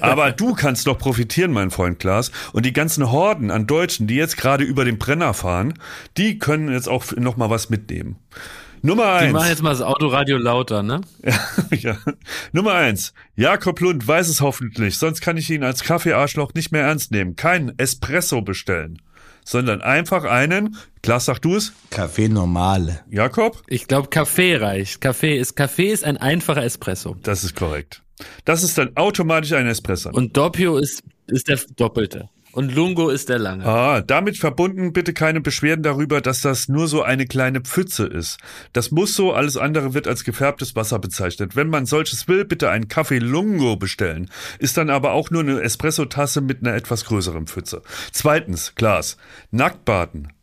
[0.02, 2.32] Aber du kannst doch profitieren, mein Freund Klaas.
[2.54, 5.74] Und die ganzen Horden an Deutschen, die jetzt gerade über den Brenner fahren,
[6.18, 8.18] die können jetzt auch noch mal was mitnehmen.
[8.82, 9.28] Nummer eins.
[9.28, 11.02] Die machen jetzt mal das Autoradio lauter, ne?
[11.72, 11.98] ja.
[12.52, 13.14] Nummer eins.
[13.36, 17.36] Jakob Lund weiß es hoffentlich, sonst kann ich ihn als Kaffeearschloch nicht mehr ernst nehmen.
[17.36, 19.02] Kein Espresso bestellen
[19.48, 21.72] sondern einfach einen, Klaas, sag du es?
[21.90, 23.00] Kaffee normale.
[23.10, 23.64] Jakob?
[23.68, 25.00] Ich glaube, Kaffee reicht.
[25.00, 27.16] Kaffee ist, Kaffee ist ein einfacher Espresso.
[27.24, 28.04] Das ist korrekt.
[28.44, 30.10] Das ist dann automatisch ein Espresso.
[30.10, 32.30] Und Doppio ist, ist der doppelte.
[32.52, 33.66] Und Lungo ist der lange.
[33.66, 38.38] Ah, damit verbunden bitte keine Beschwerden darüber, dass das nur so eine kleine Pfütze ist.
[38.74, 41.56] Das muss so, alles andere wird als gefärbtes Wasser bezeichnet.
[41.56, 44.30] Wenn man solches will, bitte einen Kaffee Lungo bestellen.
[44.60, 47.82] Ist dann aber auch nur eine Espressotasse mit einer etwas größeren Pfütze.
[48.12, 49.18] Zweitens, Glas.
[49.52, 50.34] Nacktbaden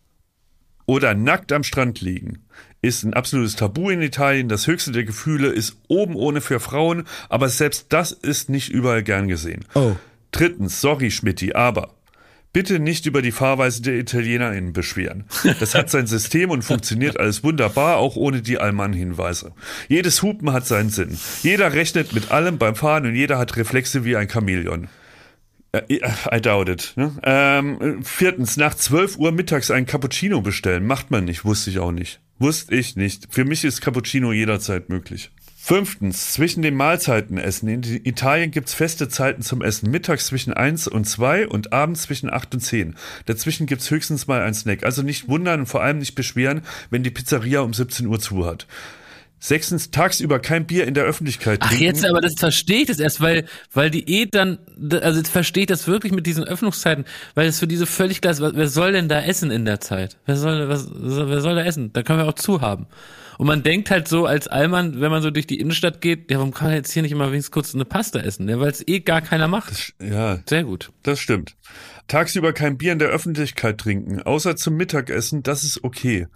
[0.87, 2.45] oder nackt am Strand liegen
[2.85, 4.49] ist ein absolutes Tabu in Italien.
[4.49, 9.03] Das höchste der Gefühle ist oben ohne für Frauen, aber selbst das ist nicht überall
[9.03, 9.65] gern gesehen.
[9.75, 9.97] Oh.
[10.35, 11.95] Drittens, sorry Schmidti, aber
[12.53, 15.27] bitte nicht über die Fahrweise der ItalienerInnen beschweren.
[15.61, 19.53] Das hat sein System und funktioniert alles wunderbar, auch ohne die Allmann-Hinweise.
[19.87, 21.17] Jedes Hupen hat seinen Sinn.
[21.45, 24.89] Jeder rechnet mit allem beim Fahren und jeder hat Reflexe wie ein Chamäleon.
[25.71, 26.01] Äh,
[26.33, 26.95] I doubt it.
[26.97, 27.13] Ne?
[27.23, 30.85] Ähm, viertens, nach 12 Uhr mittags ein Cappuccino bestellen.
[30.85, 32.21] Macht man nicht, wusste ich auch nicht.
[32.41, 33.29] Wusste ich nicht.
[33.31, 35.31] Für mich ist Cappuccino jederzeit möglich.
[35.67, 37.69] Fünftens, zwischen den Mahlzeiten essen.
[37.69, 39.91] In Italien gibt's feste Zeiten zum Essen.
[39.91, 42.97] Mittags zwischen eins und zwei und abends zwischen acht und zehn.
[43.25, 44.85] Dazwischen gibt's höchstens mal ein Snack.
[44.85, 46.61] Also nicht wundern und vor allem nicht beschweren,
[46.91, 48.67] wenn die Pizzeria um 17 Uhr zu hat.
[49.39, 51.85] Sechstens, tagsüber kein Bier in der Öffentlichkeit Ach, trinken.
[51.85, 54.59] jetzt, aber das verstehe ich das erst, weil, weil die eh dann,
[55.01, 58.33] also jetzt verstehe ich das wirklich mit diesen Öffnungszeiten, weil es für diese völlig klar
[58.33, 60.19] ist, wer soll denn da essen in der Zeit?
[60.27, 61.91] Wer soll, was, wer soll da essen?
[61.95, 62.87] Da können wir auch zu haben.
[63.39, 66.39] Und man denkt halt so als Allmann, wenn man so durch die Innenstadt geht, ja,
[66.39, 68.49] warum kann man jetzt hier nicht immer wenigstens kurz eine Pasta essen?
[68.49, 69.71] Ja, weil es eh gar keiner macht.
[69.71, 70.39] Das, ja.
[70.49, 70.93] Sehr gut.
[71.03, 71.57] Das stimmt.
[72.07, 76.27] Tagsüber kein Bier in der Öffentlichkeit trinken, außer zum Mittagessen, das ist okay.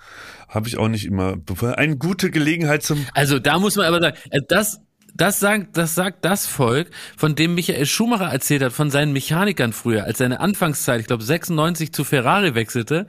[0.48, 1.36] Habe ich auch nicht immer.
[1.76, 3.04] Eine gute Gelegenheit zum.
[3.12, 4.80] Also da muss man aber sagen, äh, das,
[5.14, 9.72] das sagt, das sagt das Volk, von dem Michael Schumacher erzählt hat, von seinen Mechanikern
[9.72, 13.06] früher, als seine Anfangszeit, ich glaube 96 zu Ferrari wechselte,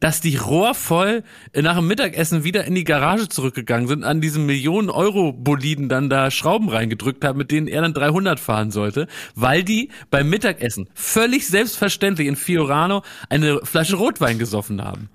[0.00, 1.22] dass die rohrvoll
[1.54, 6.10] nach dem Mittagessen wieder in die Garage zurückgegangen sind, an diesen Millionen Euro Boliden dann
[6.10, 10.88] da Schrauben reingedrückt haben, mit denen er dann 300 fahren sollte, weil die beim Mittagessen
[10.94, 15.08] völlig selbstverständlich in Fiorano eine Flasche Rotwein gesoffen haben.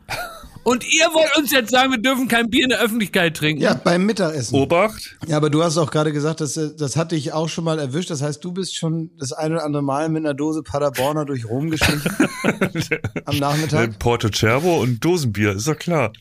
[0.68, 3.62] Und ihr wollt uns jetzt sagen, wir dürfen kein Bier in der Öffentlichkeit trinken?
[3.62, 4.54] Ja, beim Mittagessen.
[4.54, 5.16] Obacht.
[5.26, 8.10] Ja, aber du hast auch gerade gesagt, dass, das hatte ich auch schon mal erwischt.
[8.10, 11.48] Das heißt, du bist schon das ein oder andere Mal mit einer Dose Paderborner durch
[11.48, 12.02] Rom geschlichen
[13.24, 13.98] am Nachmittag.
[13.98, 16.12] Porto Cervo und Dosenbier, ist doch klar.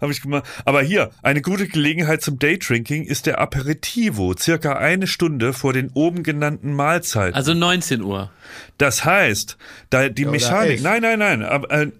[0.00, 0.44] Habe ich gemacht.
[0.64, 5.90] Aber hier, eine gute Gelegenheit zum Daydrinking ist der Aperitivo, circa eine Stunde vor den
[5.90, 7.34] oben genannten Mahlzeiten.
[7.34, 8.30] Also 19 Uhr.
[8.78, 9.58] Das heißt,
[9.90, 11.92] da die oder Mechanik, nein, nein, nein, ab, äh,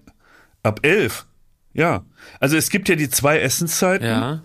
[0.63, 1.27] ab elf.
[1.75, 2.03] Ja.
[2.39, 4.41] Also es gibt ja die zwei Essenszeiten, Ja.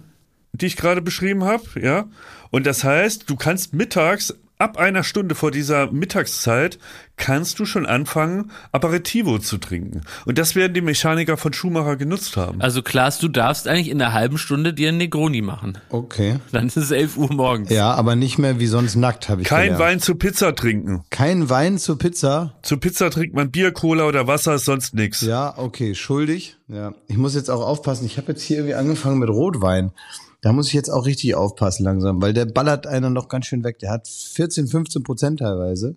[0.53, 2.09] die ich gerade beschrieben habe, ja.
[2.51, 6.79] Und das heißt, du kannst mittags, ab einer Stunde vor dieser Mittagszeit,
[7.17, 10.03] kannst du schon anfangen, Aperitivo zu trinken.
[10.27, 12.61] Und das werden die Mechaniker von Schumacher genutzt haben.
[12.61, 15.79] Also Klaas, du darfst eigentlich in einer halben Stunde dir einen Negroni machen.
[15.91, 16.37] Okay.
[16.53, 17.71] Dann ist es 11 Uhr morgens.
[17.71, 19.81] Ja, aber nicht mehr wie sonst nackt, habe ich Kein gelernt.
[19.81, 21.03] Wein zu Pizza trinken.
[21.11, 22.55] Kein Wein zur Pizza.
[22.63, 25.21] Zu Pizza trinkt man Bier, Cola oder Wasser, ist sonst nix.
[25.23, 26.57] Ja, okay, schuldig.
[26.69, 28.07] Ja, ich muss jetzt auch aufpassen.
[28.07, 29.93] Ich habe jetzt hier irgendwie angefangen mit Rotwein.
[30.41, 33.63] Da muss ich jetzt auch richtig aufpassen langsam, weil der ballert einer noch ganz schön
[33.63, 33.79] weg.
[33.79, 35.97] Der hat 14, 15 Prozent teilweise.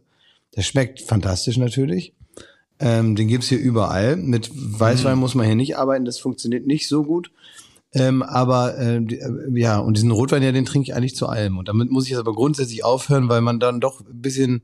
[0.56, 2.14] Der schmeckt fantastisch natürlich.
[2.80, 4.18] Ähm, den gibt's hier überall.
[4.18, 6.06] Mit Weißwein muss man hier nicht arbeiten.
[6.06, 7.32] Das funktioniert nicht so gut.
[7.94, 11.58] Ähm, aber äh, äh, ja, und diesen Rotwein, ja, den trinke ich eigentlich zu allem.
[11.58, 14.64] Und damit muss ich jetzt aber grundsätzlich aufhören, weil man dann doch ein bisschen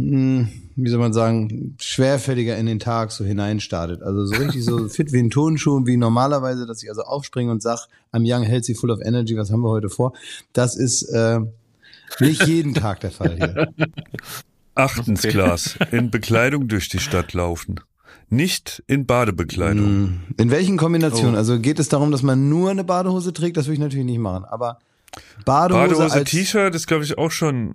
[0.00, 4.02] wie soll man sagen, schwerfälliger in den Tag so hineinstartet.
[4.02, 7.62] Also so richtig so fit wie ein Turnschuh, wie normalerweise, dass ich also aufspringe und
[7.62, 10.12] sag, I'm young, healthy, full of energy, was haben wir heute vor?
[10.52, 11.40] Das ist äh,
[12.18, 13.72] nicht jeden Tag der Fall hier.
[14.74, 15.76] Achtens Glas.
[15.90, 17.80] In Bekleidung durch die Stadt laufen.
[18.30, 19.86] Nicht in Badebekleidung.
[19.86, 20.20] Hm.
[20.36, 21.34] In welchen Kombinationen?
[21.34, 23.56] Also geht es darum, dass man nur eine Badehose trägt?
[23.56, 24.44] Das würde ich natürlich nicht machen.
[24.44, 24.78] Aber
[25.44, 27.72] Badehose, Badehose, als, T-Shirt ist, glaube ich, auch schon,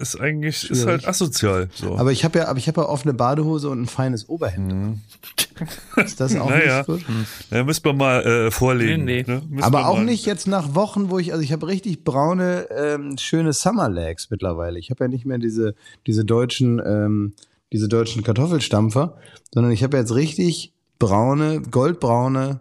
[0.00, 1.68] ist eigentlich, ist halt asozial.
[1.74, 1.96] So.
[1.98, 4.98] aber ich habe ja, aber ich habe ja offene Badehose und ein feines Oberhemd.
[5.96, 6.50] Ist das auch Mhm.
[6.52, 6.78] Naja.
[6.78, 7.04] nicht gut?
[7.50, 9.04] Ja, müssen wir mal äh, vorlegen.
[9.04, 9.32] Nee, nee.
[9.50, 9.62] Ne?
[9.62, 13.16] Aber auch mal- nicht jetzt nach Wochen, wo ich, also ich habe richtig braune, ähm,
[13.18, 14.78] schöne Summer Legs mittlerweile.
[14.78, 15.74] Ich habe ja nicht mehr diese,
[16.06, 17.34] diese deutschen, ähm,
[17.72, 19.16] diese deutschen Kartoffelstampfer,
[19.52, 22.60] sondern ich habe jetzt richtig braune, goldbraune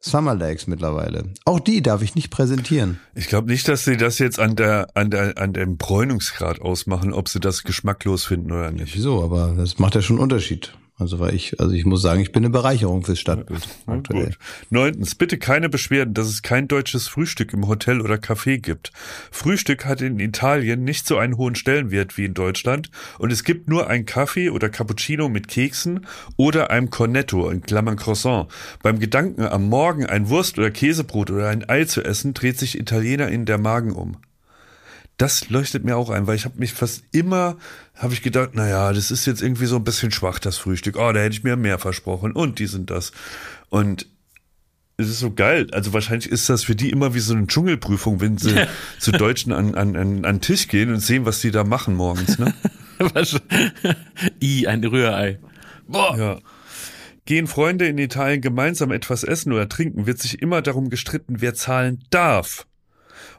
[0.00, 1.24] Summer Legs mittlerweile.
[1.44, 3.00] Auch die darf ich nicht präsentieren.
[3.14, 7.12] Ich glaube nicht, dass sie das jetzt an der, an der, an dem Bräunungsgrad ausmachen,
[7.12, 8.94] ob sie das geschmacklos finden oder nicht.
[8.94, 9.22] Wieso?
[9.22, 10.72] Aber das macht ja schon einen Unterschied.
[10.98, 14.26] Also weil ich, also ich muss sagen, ich bin eine Bereicherung fürs Stadtbild Na aktuell.
[14.26, 14.38] Gut.
[14.70, 18.90] Neuntens, bitte keine Beschwerden, dass es kein deutsches Frühstück im Hotel oder Café gibt.
[19.30, 22.90] Frühstück hat in Italien nicht so einen hohen Stellenwert wie in Deutschland
[23.20, 26.04] und es gibt nur ein Kaffee oder Cappuccino mit Keksen
[26.36, 28.48] oder einem Cornetto, in Klammern Croissant.
[28.82, 32.76] Beim Gedanken, am Morgen ein Wurst- oder Käsebrot oder ein Ei zu essen, dreht sich
[32.76, 34.16] Italiener in der Magen um.
[35.18, 37.56] Das leuchtet mir auch ein, weil ich habe mich fast immer,
[37.96, 40.96] habe ich gedacht, naja, das ist jetzt irgendwie so ein bisschen schwach, das Frühstück.
[40.96, 43.12] Oh, da hätte ich mir mehr versprochen und die sind das.
[43.68, 44.06] Und
[44.96, 45.66] es ist so geil.
[45.72, 48.54] Also wahrscheinlich ist das für die immer wie so eine Dschungelprüfung, wenn sie
[49.00, 51.94] zu Deutschen an, an, an, an den Tisch gehen und sehen, was die da machen
[51.94, 52.38] morgens.
[52.38, 52.54] Ne?
[52.98, 53.40] Was-
[54.42, 55.38] I, ein Rührei.
[55.86, 56.16] Boah.
[56.18, 56.38] Ja.
[57.26, 61.54] Gehen Freunde in Italien gemeinsam etwas essen oder trinken, wird sich immer darum gestritten, wer
[61.54, 62.66] zahlen darf.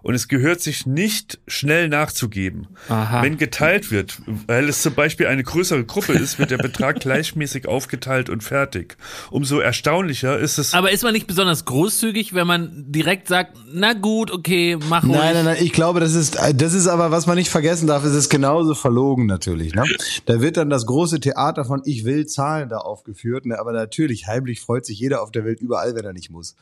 [0.02, 2.68] Und es gehört sich nicht schnell nachzugeben.
[2.88, 3.22] Aha.
[3.22, 7.68] Wenn geteilt wird, weil es zum Beispiel eine größere Gruppe ist, wird der Betrag gleichmäßig
[7.68, 8.98] aufgeteilt und fertig.
[9.30, 10.74] Umso erstaunlicher ist es.
[10.74, 15.14] Aber ist man nicht besonders großzügig, wenn man direkt sagt, na gut, okay, mach ruhig.
[15.14, 18.04] Nein, nein, nein, ich glaube, das ist, das ist aber, was man nicht vergessen darf,
[18.04, 19.76] es ist genauso verlogen natürlich.
[19.76, 19.84] Ne?
[20.26, 23.60] Da wird dann das große Theater von Ich will zahlen da aufgeführt, ne?
[23.60, 26.56] aber natürlich, heimlich freut sich jeder auf der Welt überall, wenn er nicht muss.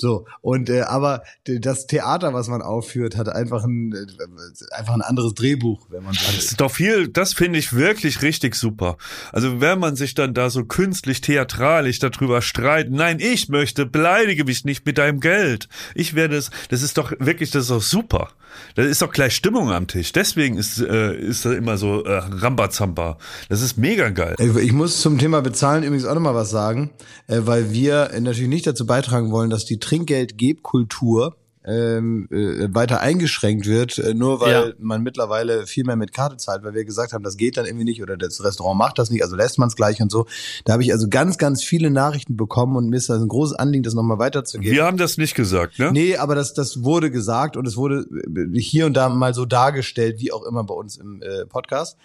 [0.00, 5.02] So, und äh, aber das Theater, was man aufführt, hat einfach ein, äh, einfach ein
[5.02, 6.38] anderes Drehbuch, wenn man so Das will.
[6.38, 8.96] ist doch viel, das finde ich wirklich richtig super.
[9.30, 14.44] Also wenn man sich dann da so künstlich theatralisch darüber streitet, nein, ich möchte, beleidige
[14.44, 15.68] mich nicht mit deinem Geld.
[15.94, 18.30] Ich werde es, das ist doch wirklich, das ist doch super.
[18.74, 20.12] Da ist doch gleich Stimmung am Tisch.
[20.12, 23.18] Deswegen ist, äh, ist da immer so äh, Rambazamba.
[23.48, 24.36] Das ist mega geil.
[24.38, 26.90] Ich ich muss zum Thema Bezahlen übrigens auch nochmal was sagen,
[27.26, 31.36] äh, weil wir natürlich nicht dazu beitragen wollen, dass die Trinkgeldgebkultur
[31.70, 34.72] ähm, äh, weiter eingeschränkt wird, äh, nur weil Ja.
[34.78, 37.84] man mittlerweile viel mehr mit Karte zahlt, weil wir gesagt haben, das geht dann irgendwie
[37.84, 40.26] nicht oder das Restaurant macht das nicht, also lässt man es gleich und so.
[40.64, 43.56] Da habe ich also ganz, ganz viele Nachrichten bekommen und mir ist das ein großes
[43.56, 44.74] Anliegen, das nochmal weiterzugeben.
[44.74, 45.90] Wir haben das nicht gesagt, ne?
[45.92, 49.46] Nee, aber das, das wurde gesagt und es wurde äh, hier und da mal so
[49.46, 51.96] dargestellt, wie auch immer bei uns im äh, Podcast.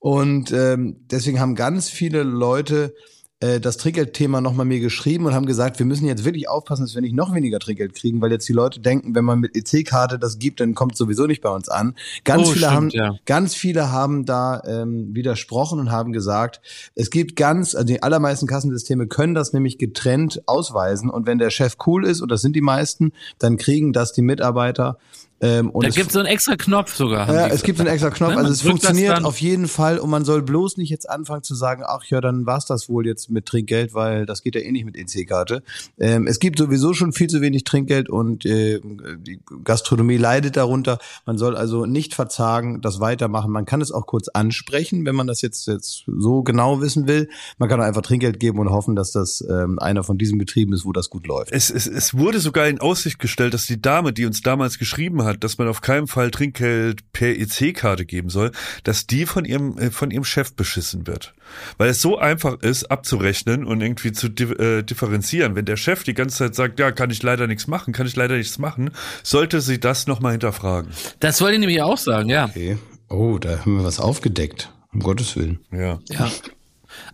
[0.00, 2.94] Und ähm, deswegen haben ganz viele Leute
[3.40, 6.94] äh, das Trinkgeldthema nochmal mir geschrieben und haben gesagt, wir müssen jetzt wirklich aufpassen, dass
[6.94, 10.18] wir nicht noch weniger Trinkgeld kriegen, weil jetzt die Leute denken, wenn man mit EC-Karte
[10.18, 11.94] das gibt, dann kommt es sowieso nicht bei uns an.
[12.24, 13.14] Ganz Oh, viele stimmt, haben, ja.
[13.26, 16.60] ganz viele haben da ähm, widersprochen und haben gesagt,
[16.94, 21.50] es gibt ganz, also die allermeisten Kassensysteme können das nämlich getrennt ausweisen und wenn der
[21.50, 24.98] Chef cool ist, und das sind die meisten, dann kriegen das die Mitarbeiter
[25.44, 27.32] Ähm, und Da es gibt so einen extra Knopf sogar.
[27.32, 30.24] ja, es gibt einen extra Knopf, Ne, also es funktioniert auf jeden Fall und man
[30.24, 33.44] soll bloß nicht jetzt anfangen zu sagen, ach ja, dann war's das wohl jetzt mit
[33.44, 35.62] Trinkgeld, weil das geht ja eh nicht mit EC-Karte.
[35.98, 38.80] Ähm, es gibt sowieso schon viel zu wenig Trinkgeld und äh,
[39.18, 40.98] die Gastronomie leidet darunter.
[41.26, 43.50] Man soll also nicht verzagen, das weitermachen.
[43.52, 47.28] Man kann es auch kurz ansprechen, wenn man das jetzt, jetzt so genau wissen will.
[47.58, 50.86] Man kann einfach Trinkgeld geben und hoffen, dass das ähm, einer von diesen Betrieben ist,
[50.86, 51.52] wo das gut läuft.
[51.52, 55.24] Es, es, es wurde sogar in Aussicht gestellt, dass die Dame, die uns damals geschrieben
[55.24, 59.78] hat, dass man auf keinen Fall Trinkgeld per EC-Karte geben soll, dass die von ihrem,
[59.78, 61.34] äh, von ihrem Chef beschissen wird.
[61.78, 65.54] Weil es so einfach ist, abzurechnen und irgendwie zu di äh, differenzieren.
[65.54, 68.16] Wenn der Chef die ganze Zeit sagt, ja, kann ich leider nichts machen, kann ich
[68.16, 68.90] leider nichts machen,
[69.22, 70.90] sollte sie das nochmal hinterfragen.
[71.20, 72.46] Das wollte ich nämlich auch sagen, ja.
[72.46, 72.78] Okay.
[73.08, 74.72] Oh, da haben wir was aufgedeckt.
[74.92, 75.60] Um Gottes Willen.
[75.72, 75.98] Ja.
[76.08, 76.30] Ja.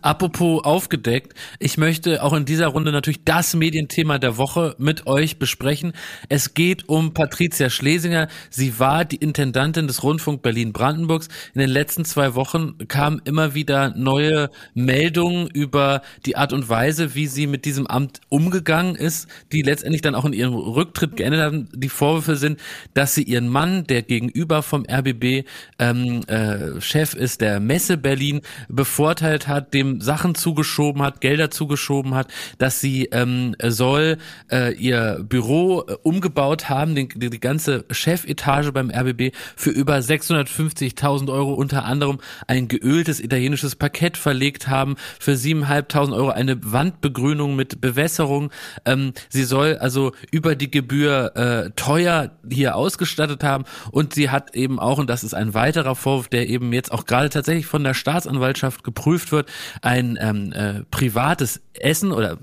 [0.01, 5.37] Apropos aufgedeckt, ich möchte auch in dieser Runde natürlich das Medienthema der Woche mit euch
[5.37, 5.93] besprechen.
[6.29, 8.27] Es geht um Patricia Schlesinger.
[8.49, 11.27] Sie war die Intendantin des Rundfunk Berlin-Brandenburgs.
[11.53, 17.15] In den letzten zwei Wochen kamen immer wieder neue Meldungen über die Art und Weise,
[17.15, 21.41] wie sie mit diesem Amt umgegangen ist, die letztendlich dann auch in ihrem Rücktritt geendet
[21.41, 21.69] haben.
[21.73, 22.59] Die Vorwürfe sind,
[22.93, 25.45] dass sie ihren Mann, der gegenüber vom RBB
[25.79, 32.13] ähm, äh, Chef ist, der Messe Berlin, bevorteilt hat, dem Sachen zugeschoben hat, Gelder zugeschoben
[32.13, 34.17] hat, dass sie ähm, soll
[34.51, 39.97] äh, ihr Büro äh, umgebaut haben, den, die, die ganze Chefetage beim RBB für über
[39.97, 47.55] 650.000 Euro unter anderem ein geöltes italienisches Parkett verlegt haben, für 7.500 Euro eine Wandbegrünung
[47.55, 48.51] mit Bewässerung.
[48.85, 54.55] Ähm, sie soll also über die Gebühr äh, teuer hier ausgestattet haben und sie hat
[54.55, 57.83] eben auch, und das ist ein weiterer Vorwurf, der eben jetzt auch gerade tatsächlich von
[57.83, 59.49] der Staatsanwaltschaft geprüft wird,
[59.81, 62.37] ein ähm, äh, privates Essen oder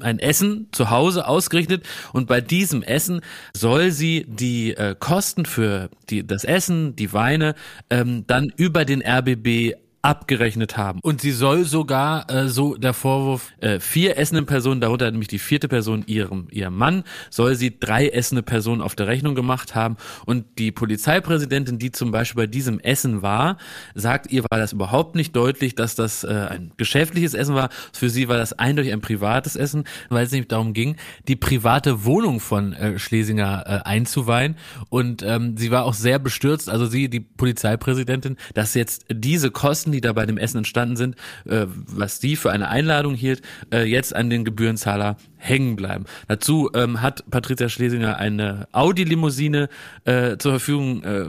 [0.00, 3.20] ein Essen zu Hause ausgerichtet und bei diesem Essen
[3.52, 7.54] soll sie die äh, Kosten für die, das Essen, die Weine
[7.90, 11.00] ähm, dann über den RBB abgerechnet haben.
[11.02, 15.38] Und sie soll sogar, äh, so der Vorwurf, äh, vier essende Personen, darunter nämlich die
[15.38, 19.96] vierte Person ihrem, ihrem Mann, soll sie drei essende Personen auf der Rechnung gemacht haben.
[20.24, 23.58] Und die Polizeipräsidentin, die zum Beispiel bei diesem Essen war,
[23.94, 27.68] sagt, ihr war das überhaupt nicht deutlich, dass das äh, ein geschäftliches Essen war.
[27.92, 30.96] Für sie war das eindeutig ein privates Essen, weil es nämlich darum ging,
[31.26, 34.56] die private Wohnung von äh, Schlesinger äh, einzuweihen.
[34.90, 39.87] Und ähm, sie war auch sehr bestürzt, also sie, die Polizeipräsidentin, dass jetzt diese Kosten,
[39.92, 41.16] die da bei dem Essen entstanden sind,
[41.46, 46.04] äh, was sie für eine Einladung hielt, äh, jetzt an den Gebührenzahler hängen bleiben.
[46.26, 49.68] Dazu ähm, hat Patricia Schlesinger eine Audi-Limousine
[50.04, 51.26] äh, zur Verfügung äh,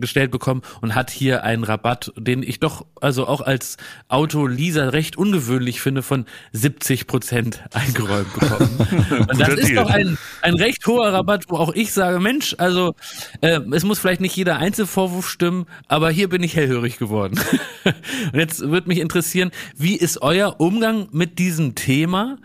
[0.00, 3.76] gestellt bekommen und hat hier einen Rabatt, den ich doch also auch als
[4.08, 8.88] Autoleaser recht ungewöhnlich finde, von 70 Prozent eingeräumt bekommen.
[9.30, 12.94] und das ist doch ein, ein recht hoher Rabatt, wo auch ich sage, Mensch, also
[13.42, 17.38] äh, es muss vielleicht nicht jeder Einzelvorwurf stimmen, aber hier bin ich hellhörig geworden.
[18.32, 22.38] und jetzt würde mich interessieren, wie ist euer Umgang mit diesem Thema?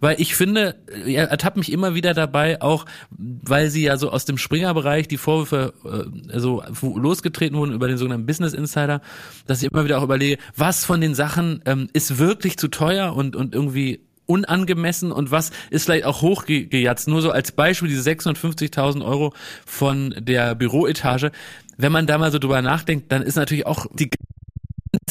[0.00, 4.24] Weil ich finde, er ertappt mich immer wieder dabei, auch weil sie ja so aus
[4.24, 9.02] dem Springer-Bereich die Vorwürfe äh, so losgetreten wurden über den sogenannten Business Insider,
[9.46, 13.14] dass ich immer wieder auch überlege, was von den Sachen ähm, ist wirklich zu teuer
[13.14, 14.00] und, und irgendwie
[14.30, 17.08] unangemessen und was ist vielleicht auch hochgejatzt.
[17.08, 19.34] Nur so als Beispiel diese 650.000 Euro
[19.66, 21.32] von der Büroetage.
[21.76, 24.08] Wenn man da mal so drüber nachdenkt, dann ist natürlich auch die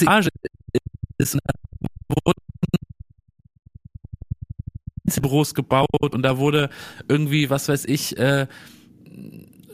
[0.02, 0.30] Etage
[1.18, 1.38] ist
[2.08, 2.40] wurden
[5.22, 6.70] Büros gebaut und da wurde
[7.08, 8.48] irgendwie, was weiß ich, äh,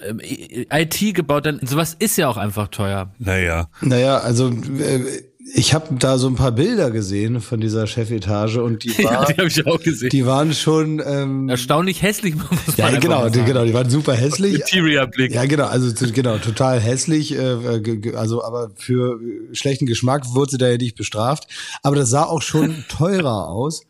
[0.01, 3.13] ähm, IT gebaut, dann sowas ist ja auch einfach teuer.
[3.19, 3.69] Naja.
[3.81, 5.23] Naja, also äh,
[5.53, 9.25] ich habe da so ein paar Bilder gesehen von dieser Chefetage und die, Ja, war,
[9.27, 10.09] die habe ich auch gesehen.
[10.09, 14.13] die waren schon ähm, Erstaunlich hässlich, muss man ja genau, die, genau, die waren super
[14.13, 14.55] hässlich.
[14.55, 15.33] Interior-Blick.
[15.33, 20.51] Ja, genau, also genau, total hässlich, äh, ge- also aber für äh, schlechten Geschmack wurde
[20.51, 21.47] sie da ja nicht bestraft,
[21.83, 23.83] aber das sah auch schon teurer aus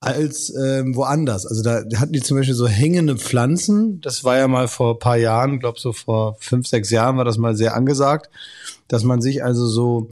[0.00, 1.46] als ähm, woanders.
[1.46, 4.00] Also da hatten die zum Beispiel so hängende Pflanzen.
[4.02, 7.24] Das war ja mal vor ein paar Jahren, glaube so vor fünf, sechs Jahren war
[7.24, 8.28] das mal sehr angesagt,
[8.88, 10.08] dass man sich also so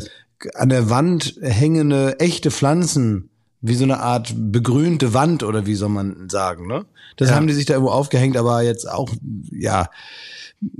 [0.54, 3.30] an der Wand hängende echte Pflanzen
[3.60, 6.84] wie so eine Art begrünte Wand oder wie soll man sagen, ne?
[7.16, 9.08] Das haben die sich da irgendwo aufgehängt, aber jetzt auch,
[9.50, 9.88] ja,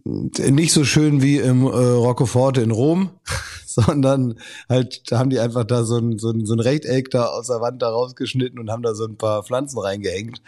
[0.05, 3.11] nicht so schön wie im äh, Roccoforte in Rom,
[3.67, 4.35] sondern
[4.69, 7.47] halt, da haben die einfach da so ein, so, ein, so ein Rechteck da aus
[7.47, 10.43] der Wand da rausgeschnitten und haben da so ein paar Pflanzen reingehängt.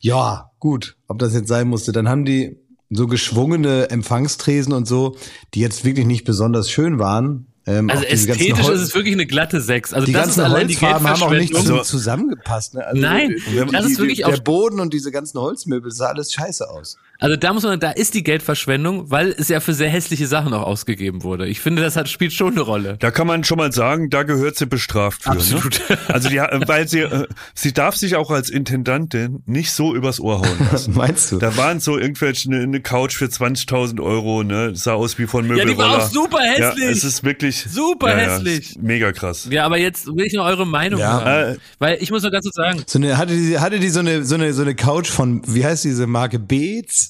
[0.00, 1.92] Ja, gut, ob das jetzt sein musste.
[1.92, 2.58] Dann haben die
[2.90, 5.16] so geschwungene Empfangstresen und so,
[5.54, 7.46] die jetzt wirklich nicht besonders schön waren.
[7.66, 9.92] Ähm, Also ästhetisch ist es wirklich eine glatte Sechs.
[9.92, 12.74] Also die das ganzen ist allein die Holzfarben haben auch nicht so zusammengepasst.
[12.74, 12.86] Ne?
[12.86, 16.68] Also Nein, die- das ist wirklich der Boden und diese ganzen Holzmöbel, sah alles scheiße
[16.70, 16.96] aus.
[17.20, 20.52] Also da muss man, da ist die Geldverschwendung, weil es ja für sehr hässliche Sachen
[20.54, 21.46] auch ausgegeben wurde.
[21.46, 22.96] Ich finde, das hat, spielt schon eine Rolle.
[22.98, 25.30] Da kann man schon mal sagen, da gehört sie bestraft für.
[25.30, 25.80] Absolut.
[25.88, 25.98] Ne?
[26.08, 30.40] Also die, weil sie, äh, sie darf sich auch als Intendantin nicht so übers Ohr
[30.40, 30.94] hauen lassen.
[30.96, 31.38] Meinst du?
[31.38, 35.46] Da waren so irgendwelche eine, eine Couch für 20.000 Euro, ne, sah aus wie von
[35.46, 35.68] Möbelroller.
[35.68, 36.84] Ja, die war auch super hässlich.
[36.84, 38.74] Ja, es ist wirklich Super ja, hässlich.
[38.74, 39.46] Ja, mega krass.
[39.50, 41.24] Ja, aber jetzt will ich noch eure Meinung Ja.
[41.24, 41.54] hören.
[41.54, 44.00] Äh, Weil ich muss noch ganz kurz sagen, So eine, hatte die, hatte die so
[44.00, 46.38] eine, so eine, so eine Couch von, wie heißt diese Marke?
[46.38, 47.09] Beats?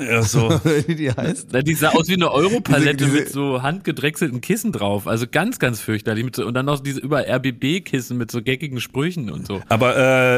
[0.00, 0.48] Ja, so.
[0.86, 1.48] wie die heißt?
[1.66, 5.06] die sah aus wie eine Europalette Diese- diese- mit so handgedrechselten Kissen drauf.
[5.06, 6.24] Also ganz, ganz fürchterlich.
[6.24, 9.60] Mit so, und dann noch diese über RBB-Kissen mit so geckigen Sprüchen und so.
[9.68, 9.96] Aber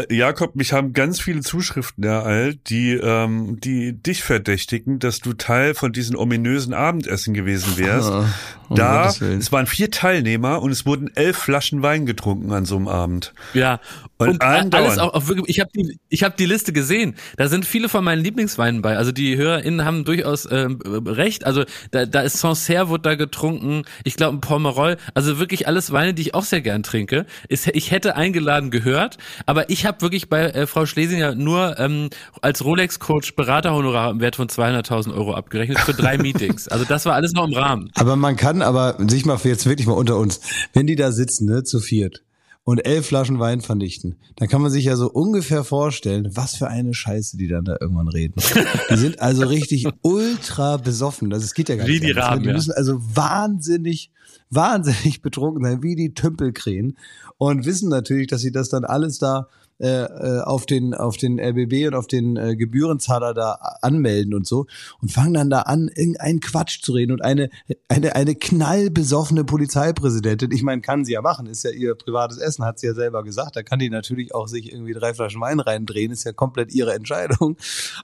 [0.09, 5.33] äh, Jakob, mich haben ganz viele Zuschriften ereilt, die, ähm, die dich verdächtigen, dass du
[5.33, 8.11] Teil von diesen ominösen Abendessen gewesen wärst.
[8.11, 8.27] Ah,
[8.69, 12.77] um da, es waren vier Teilnehmer und es wurden elf Flaschen Wein getrunken an so
[12.77, 13.35] einem Abend.
[13.55, 13.81] Ja.
[14.17, 17.17] Und Und, alles auch, auch wirklich, ich habe die, ich habe die Liste gesehen.
[17.37, 18.97] Da sind viele von meinen Lieblingsweinen bei.
[18.97, 21.47] Also die HörerInnen haben durchaus ähm, recht.
[21.47, 23.83] Also da, da ist Sancerre wurde da getrunken.
[24.05, 24.97] Ich glaube ein Pomerol.
[25.15, 27.27] Also wirklich alles Weine, die ich auch sehr gern trinke.
[27.49, 32.11] Ist, ich hätte eingeladen gehört, aber ich habe wirklich bei äh, Frau Schlesinger nur ähm,
[32.41, 36.69] als Rolex-Coach Beraterhonorar im Wert von 200.000 Euro abgerechnet für drei Meetings.
[36.69, 37.91] Also das war alles noch im Rahmen.
[37.95, 40.41] Aber man kann aber sich mal für jetzt wirklich mal unter uns,
[40.73, 42.23] wenn die da sitzen, ne, zu viert
[42.65, 46.69] und elf Flaschen Wein vernichten, dann kann man sich ja so ungefähr vorstellen, was für
[46.69, 48.35] eine Scheiße die dann da irgendwann reden.
[48.91, 51.31] Die sind also richtig ultra besoffen.
[51.31, 52.05] Das es geht ja gar Wie nicht.
[52.05, 52.31] die anders, ne?
[52.31, 52.55] Raben, die ja.
[52.55, 54.11] müssen also wahnsinnig,
[54.51, 56.97] wahnsinnig betrunken sein, wie die Tümpelkrähen
[57.39, 59.49] und wissen natürlich, dass sie das dann alles da
[59.83, 64.47] äh, äh, auf den auf den RBB und auf den äh, Gebührenzahler da anmelden und
[64.47, 64.67] so
[65.01, 67.51] und fangen dann da an irgendeinen Quatsch zu reden und eine
[67.89, 70.53] eine eine knallbesoffene Polizeipräsidentin.
[70.53, 73.25] Ich meine kann sie ja machen ist ja ihr privates Essen hat sie ja selber
[73.25, 73.57] gesagt.
[73.57, 76.95] Da kann die natürlich auch sich irgendwie drei Flaschen Wein reindrehen ist ja komplett ihre
[76.95, 77.57] Entscheidung.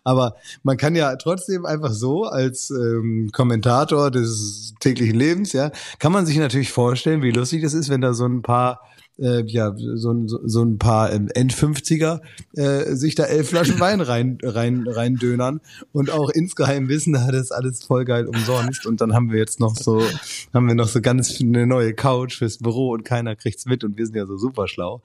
[0.02, 5.70] Aber man kann ja trotzdem einfach so als ähm, Kommentator des täglichen Lebens ja
[6.00, 8.80] kann man sich natürlich vorstellen wie lustig das ist wenn da so ein paar
[9.18, 12.20] äh, ja, so, ein- so, so ein paar ähm, End-50er
[12.56, 15.60] äh, sich da elf Flaschen Wein rein, rein, rein dönern
[15.92, 18.86] und auch insgeheim wissen, da das ist alles voll geil umsonst.
[18.86, 20.02] Und dann haben wir jetzt noch so,
[20.54, 23.96] haben wir noch so ganz eine neue Couch fürs Büro und keiner kriegt's mit und
[23.98, 25.02] wir sind ja so super schlau.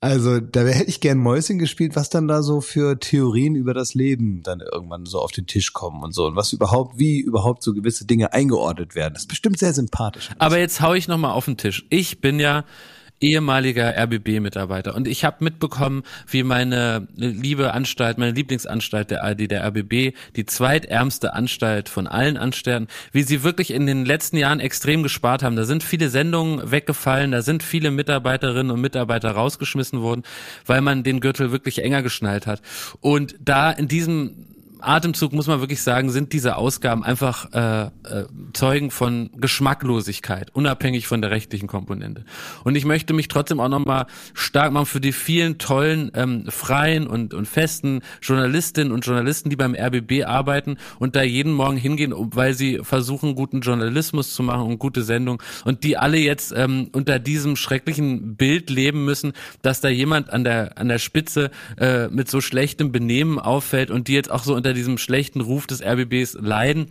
[0.00, 3.94] Also da hätte ich gern Mäuschen gespielt, was dann da so für Theorien über das
[3.94, 7.62] Leben dann irgendwann so auf den Tisch kommen und so und was überhaupt, wie überhaupt
[7.62, 9.14] so gewisse Dinge eingeordnet werden.
[9.14, 10.30] Das ist bestimmt sehr sympathisch.
[10.38, 11.86] Aber jetzt hau ich noch mal auf den Tisch.
[11.90, 12.64] Ich bin ja
[13.20, 19.66] ehemaliger RBB-Mitarbeiter und ich habe mitbekommen, wie meine liebe Anstalt, meine Lieblingsanstalt der ARD, der
[19.66, 25.02] RBB, die zweitärmste Anstalt von allen Anstalten, wie sie wirklich in den letzten Jahren extrem
[25.02, 25.56] gespart haben.
[25.56, 30.22] Da sind viele Sendungen weggefallen, da sind viele Mitarbeiterinnen und Mitarbeiter rausgeschmissen worden,
[30.64, 32.62] weil man den Gürtel wirklich enger geschnallt hat.
[33.00, 34.49] Und da in diesem
[34.82, 37.90] Atemzug muss man wirklich sagen, sind diese Ausgaben einfach äh, äh,
[38.52, 42.24] Zeugen von Geschmacklosigkeit, unabhängig von der rechtlichen Komponente.
[42.64, 47.06] Und ich möchte mich trotzdem auch nochmal stark machen für die vielen tollen ähm, freien
[47.06, 52.12] und, und festen Journalistinnen und Journalisten, die beim RBB arbeiten und da jeden Morgen hingehen,
[52.16, 56.88] weil sie versuchen, guten Journalismus zu machen und gute Sendung und die alle jetzt ähm,
[56.92, 62.08] unter diesem schrecklichen Bild leben müssen, dass da jemand an der an der Spitze äh,
[62.08, 65.82] mit so schlechtem Benehmen auffällt und die jetzt auch so unter diesem schlechten Ruf des
[65.82, 66.86] RBBs leiden.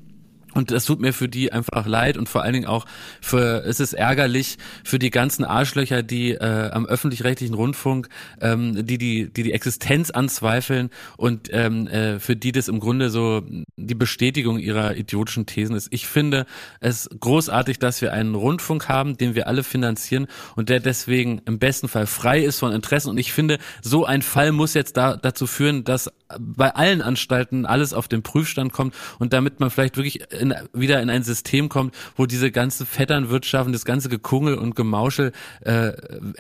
[0.54, 2.86] Und das tut mir für die einfach leid und vor allen Dingen auch
[3.22, 8.10] für, es ist ärgerlich für die ganzen Arschlöcher, die äh, am öffentlich-rechtlichen Rundfunk,
[8.42, 13.10] ähm, die, die, die die Existenz anzweifeln und ähm, äh, für die das im Grunde
[13.10, 13.44] so
[13.78, 15.88] die Bestätigung ihrer idiotischen Thesen ist.
[15.92, 16.46] Ich finde
[16.80, 21.60] es großartig, dass wir einen Rundfunk haben, den wir alle finanzieren und der deswegen im
[21.60, 23.10] besten Fall frei ist von Interessen.
[23.10, 27.66] Und ich finde, so ein Fall muss jetzt da, dazu führen, dass bei allen Anstalten
[27.66, 31.70] alles auf den Prüfstand kommt und damit man vielleicht wirklich in, wieder in ein System
[31.70, 35.32] kommt, wo diese ganze Vetternwirtschaft und das ganze Gekungel und Gemauschel
[35.62, 35.92] äh,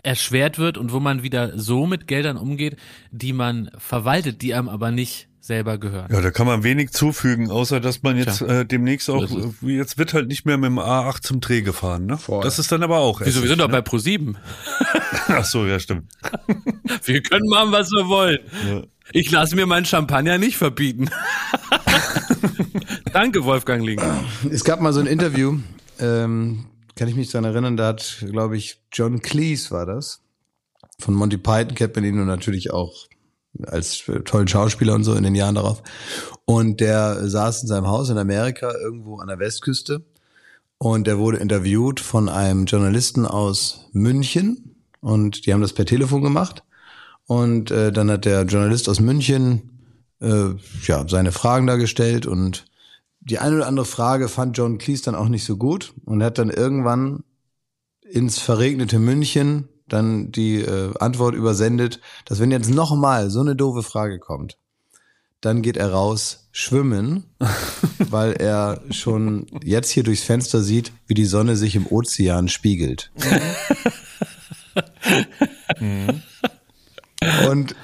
[0.03, 2.77] erschwert wird und wo man wieder so mit Geldern umgeht,
[3.11, 6.11] die man verwaltet, die einem aber nicht selber gehören.
[6.11, 8.59] Ja, da kann man wenig zufügen, außer dass man jetzt Tja.
[8.59, 12.05] äh, demnächst auch, äh, jetzt wird halt nicht mehr mit dem A8 zum Dreh gefahren,
[12.05, 12.17] ne?
[12.17, 12.43] Voll.
[12.43, 13.71] Das ist dann aber auch Wieso, wir sind doch ne?
[13.71, 14.35] bei Pro7.
[15.27, 16.11] Ach so, ja, stimmt.
[17.03, 18.39] Wir können machen, was wir wollen.
[18.67, 18.83] Ja.
[19.11, 21.09] Ich lasse mir meinen Champagner nicht verbieten.
[23.13, 24.01] Danke, Wolfgang Link.
[24.51, 25.57] Es gab mal so ein Interview,
[25.99, 30.21] ähm, kann ich mich daran erinnern, da hat, glaube ich, John Cleese war das.
[30.99, 33.07] Von Monty Python kennt man ihn und natürlich auch
[33.65, 35.81] als tollen Schauspieler und so in den Jahren darauf.
[36.45, 40.05] Und der saß in seinem Haus in Amerika irgendwo an der Westküste
[40.77, 46.21] und der wurde interviewt von einem Journalisten aus München und die haben das per Telefon
[46.21, 46.63] gemacht.
[47.25, 49.69] Und äh, dann hat der Journalist aus München
[50.21, 50.49] äh,
[50.83, 52.65] ja, seine Fragen da gestellt und
[53.21, 56.37] die eine oder andere Frage fand John Cleese dann auch nicht so gut und hat
[56.37, 57.23] dann irgendwann
[58.01, 63.83] ins verregnete München dann die äh, Antwort übersendet, dass wenn jetzt nochmal so eine doofe
[63.83, 64.57] Frage kommt,
[65.41, 67.23] dann geht er raus schwimmen,
[68.09, 73.11] weil er schon jetzt hier durchs Fenster sieht, wie die Sonne sich im Ozean spiegelt.
[77.49, 77.75] Und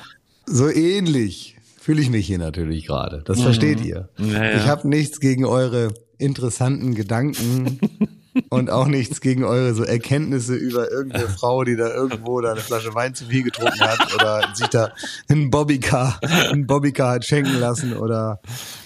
[0.45, 1.54] so ähnlich
[1.85, 3.21] fühle ich mich hier natürlich gerade.
[3.25, 4.09] Das versteht ihr.
[4.17, 4.57] Ja, ja.
[4.57, 7.79] Ich habe nichts gegen eure interessanten Gedanken
[8.49, 12.61] und auch nichts gegen eure so Erkenntnisse über irgendeine Frau, die da irgendwo da eine
[12.61, 14.93] Flasche Wein zu viel getrunken hat oder sich da
[15.29, 18.41] einen Bobbycar, einen Bobbycar hat schenken lassen oder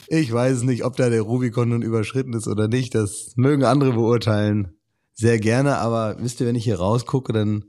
[0.10, 2.96] ich weiß es nicht, ob da der Rubikon nun überschritten ist oder nicht.
[2.96, 4.74] Das mögen andere beurteilen.
[5.14, 7.64] Sehr gerne, aber wisst ihr, wenn ich hier rausgucke, dann,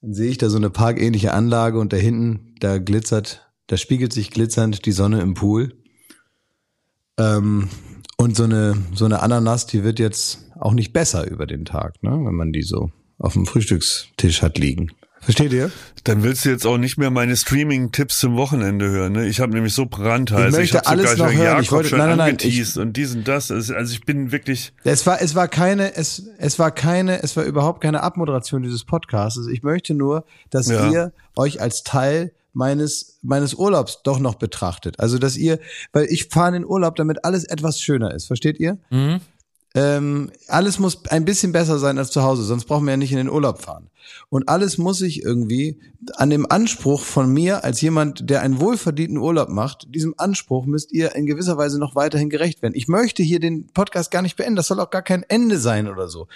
[0.00, 4.12] dann sehe ich da so eine parkähnliche Anlage und da hinten, da glitzert, da spiegelt
[4.12, 5.72] sich glitzernd die Sonne im Pool.
[7.18, 7.68] Ähm,
[8.16, 12.02] und so eine, so eine Ananas, die wird jetzt auch nicht besser über den Tag,
[12.02, 12.10] ne?
[12.10, 14.90] wenn man die so auf dem Frühstückstisch hat liegen.
[15.20, 15.72] Versteht ihr?
[16.04, 19.12] Dann willst du jetzt auch nicht mehr meine Streaming-Tipps zum Wochenende hören.
[19.14, 19.26] Ne?
[19.26, 20.52] Ich habe nämlich so brandheiß.
[20.54, 21.42] Ich möchte hab alles noch hören.
[21.42, 23.50] Jakob Ich wollte- schon nein, nein, nein, angeteased und dies und das.
[23.50, 24.72] Also also ich bin wirklich.
[24.84, 28.84] Es war, es war keine, es, es war keine, es war überhaupt keine Abmoderation dieses
[28.84, 29.44] Podcasts.
[29.52, 30.88] Ich möchte nur, dass Ja.
[30.88, 34.98] ihr euch als Teil meines, meines Urlaubs doch noch betrachtet.
[34.98, 35.60] Also, dass ihr,
[35.92, 38.26] weil ich fahre in den Urlaub, damit alles etwas schöner ist.
[38.26, 38.78] Versteht ihr?
[39.74, 43.12] Ähm, alles muss ein bisschen besser sein als zu Hause, sonst brauchen wir ja nicht
[43.12, 43.90] in den Urlaub fahren.
[44.30, 45.78] Und alles muss sich irgendwie
[46.16, 50.92] an dem Anspruch von mir als jemand, der einen wohlverdienten Urlaub macht, diesem Anspruch müsst
[50.92, 52.72] ihr in gewisser Weise noch weiterhin gerecht werden.
[52.74, 55.86] Ich möchte hier den Podcast gar nicht beenden, das soll auch gar kein Ende sein
[55.86, 56.28] oder so.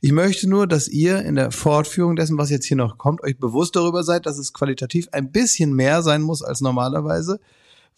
[0.00, 3.38] Ich möchte nur, dass ihr in der Fortführung dessen, was jetzt hier noch kommt, euch
[3.38, 7.38] bewusst darüber seid, dass es qualitativ ein bisschen mehr sein muss als normalerweise,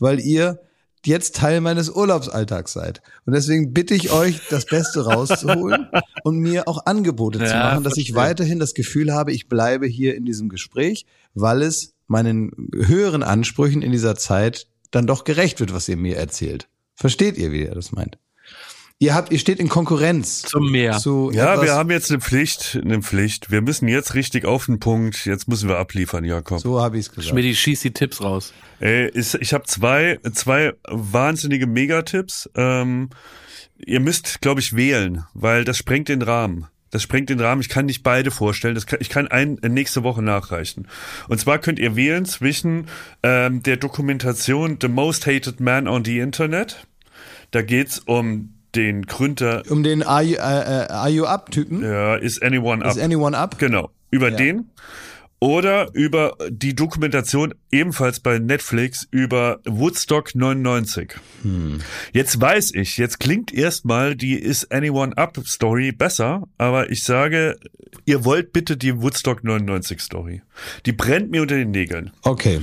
[0.00, 0.60] weil ihr
[1.06, 3.02] jetzt Teil meines Urlaubsalltags seid.
[3.24, 5.88] Und deswegen bitte ich euch, das Beste rauszuholen
[6.24, 9.86] und mir auch Angebote zu Ja, machen, dass ich weiterhin das Gefühl habe, ich bleibe
[9.86, 15.60] hier in diesem Gespräch, weil es meinen höheren Ansprüchen in dieser Zeit dann doch gerecht
[15.60, 16.68] wird, was ihr mir erzählt.
[16.94, 18.18] Versteht ihr, wie ihr das meint?
[19.02, 20.98] Ihr habt, ihr steht in Konkurrenz Zum Meer.
[20.98, 23.50] zu Ja, etwas, wir haben jetzt eine Pflicht, eine Pflicht.
[23.50, 25.24] Wir müssen jetzt richtig auf den Punkt.
[25.24, 26.60] Jetzt müssen wir abliefern, Jakob.
[26.60, 27.28] so habe ich es gesagt.
[27.30, 28.52] Schmidti, schieß die Tipps raus.
[28.78, 32.50] Ey, ist, ich habe zwei, zwei wahnsinnige Megatipps.
[32.54, 33.08] Ähm,
[33.78, 36.66] ihr müsst, glaube ich, wählen, weil das sprengt den Rahmen.
[36.90, 37.62] Das sprengt den Rahmen.
[37.62, 38.74] Ich kann nicht beide vorstellen.
[38.74, 40.88] Das kann, ich kann einen äh, nächste Woche nachreichen.
[41.26, 42.86] Und zwar könnt ihr wählen zwischen
[43.22, 46.86] ähm, der Dokumentation The Most Hated Man on the Internet.
[47.50, 51.82] Da geht's um den Gründer, Um den Are You, äh, Are you Up-Typen?
[51.82, 52.92] ja, Is Anyone Up?
[52.96, 53.58] Is anyone up?
[53.58, 54.36] Genau, über Ja.
[54.36, 54.70] den.
[55.42, 61.14] Oder über die Dokumentation ebenfalls bei Netflix über Woodstock 99.
[62.12, 67.56] Jetzt weiß ich, jetzt klingt erstmal die Is Anyone Up Story besser, aber ich sage,
[68.04, 70.42] ihr wollt bitte die Woodstock 99 Story.
[70.84, 72.10] Die brennt mir unter den Nägeln.
[72.22, 72.60] Okay,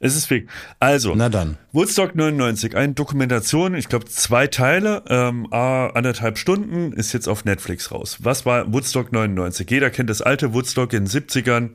[0.00, 0.48] Es ist weg.
[0.78, 1.58] Also, na dann.
[1.72, 7.90] Woodstock 99, eine Dokumentation, ich glaube zwei Teile, ähm, anderthalb Stunden, ist jetzt auf Netflix
[7.90, 8.18] raus.
[8.20, 9.68] Was war Woodstock 99?
[9.70, 11.70] Jeder kennt das alte Woodstock in den 70ern.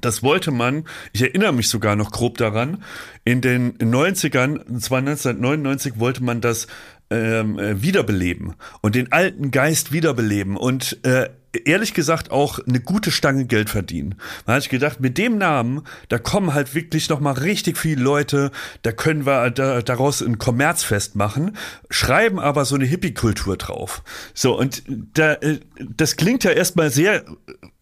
[0.00, 2.82] Das wollte man, ich erinnere mich sogar noch grob daran,
[3.24, 6.66] in den 90ern, und zwar 1999, wollte man das
[7.08, 11.30] ähm, äh, wiederbeleben und den alten Geist wiederbeleben und äh,
[11.64, 14.16] ehrlich gesagt auch eine gute Stange Geld verdienen.
[14.46, 18.02] Man hat sich gedacht, mit dem Namen, da kommen halt wirklich noch mal richtig viele
[18.02, 18.50] Leute,
[18.82, 21.56] da können wir da, daraus ein Kommerzfest machen,
[21.90, 24.02] schreiben aber so eine Hippie-Kultur drauf.
[24.34, 27.24] So, und da, äh, das klingt ja erstmal sehr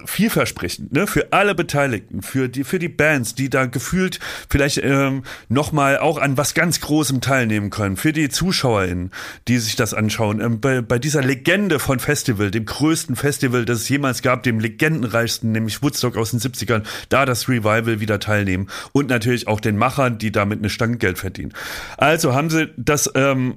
[0.06, 5.22] vielversprechend, ne, für alle Beteiligten, für die, für die Bands, die da gefühlt vielleicht ähm,
[5.48, 9.10] nochmal auch an was ganz Großem teilnehmen können, für die ZuschauerInnen,
[9.48, 13.80] die sich das anschauen, ähm, bei, bei dieser Legende von Festival, dem größten Festival, das
[13.80, 18.68] es jemals gab, dem legendenreichsten, nämlich Woodstock aus den 70ern, da das Revival wieder teilnehmen
[18.92, 21.52] und natürlich auch den Machern, die damit eine Stange Geld verdienen.
[21.96, 23.54] Also haben sie das ähm,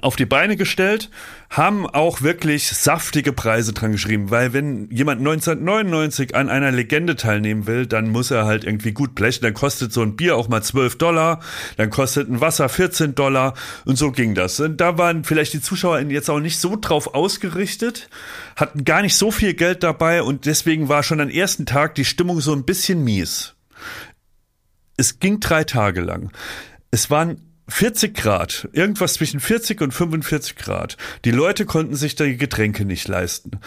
[0.00, 1.10] auf die Beine gestellt,
[1.50, 7.66] haben auch wirklich saftige Preise dran geschrieben, weil wenn jemand 1999 an einer Legende teilnehmen
[7.66, 10.62] will, dann muss er halt irgendwie gut blechen, dann kostet so ein Bier auch mal
[10.62, 11.40] 12 Dollar,
[11.76, 14.58] dann kostet ein Wasser 14 Dollar und so ging das.
[14.60, 18.08] Und da waren vielleicht die Zuschauer jetzt auch nicht so drauf ausgerichtet,
[18.56, 22.04] hatten gar nicht so viel Geld dabei und deswegen war schon am ersten Tag die
[22.04, 23.54] Stimmung so ein bisschen mies.
[24.96, 26.30] Es ging drei Tage lang.
[26.90, 30.96] Es waren 40 Grad, irgendwas zwischen 40 und 45 Grad.
[31.24, 33.58] Die Leute konnten sich die Getränke nicht leisten.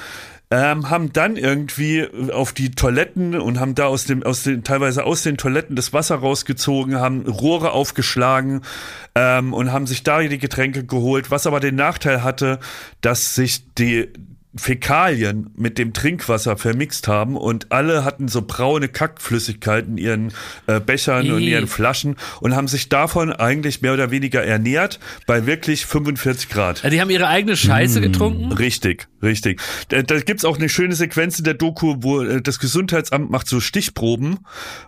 [0.51, 5.03] ähm, haben dann irgendwie auf die Toiletten und haben da aus dem, aus den, teilweise
[5.03, 8.61] aus den Toiletten das Wasser rausgezogen, haben Rohre aufgeschlagen
[9.13, 12.59] ähm, und haben sich da die Getränke geholt, was aber den Nachteil hatte,
[13.01, 14.09] dass sich die
[14.55, 20.33] Fäkalien mit dem Trinkwasser vermixt haben und alle hatten so braune Kackflüssigkeit in ihren
[20.65, 21.51] äh, Bechern und Ih.
[21.51, 26.81] ihren Flaschen und haben sich davon eigentlich mehr oder weniger ernährt bei wirklich 45 Grad.
[26.81, 28.51] Ja, die haben ihre eigene Scheiße getrunken.
[28.51, 29.61] Richtig, richtig.
[29.89, 33.47] Da, da gibt's auch eine schöne Sequenz in der Doku, wo äh, das Gesundheitsamt macht
[33.47, 34.39] so Stichproben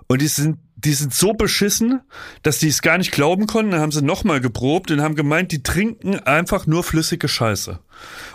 [0.08, 2.02] und die sind die sind so beschissen,
[2.44, 3.72] dass die es gar nicht glauben konnten.
[3.72, 7.80] Dann haben sie nochmal geprobt und haben gemeint, die trinken einfach nur flüssige Scheiße.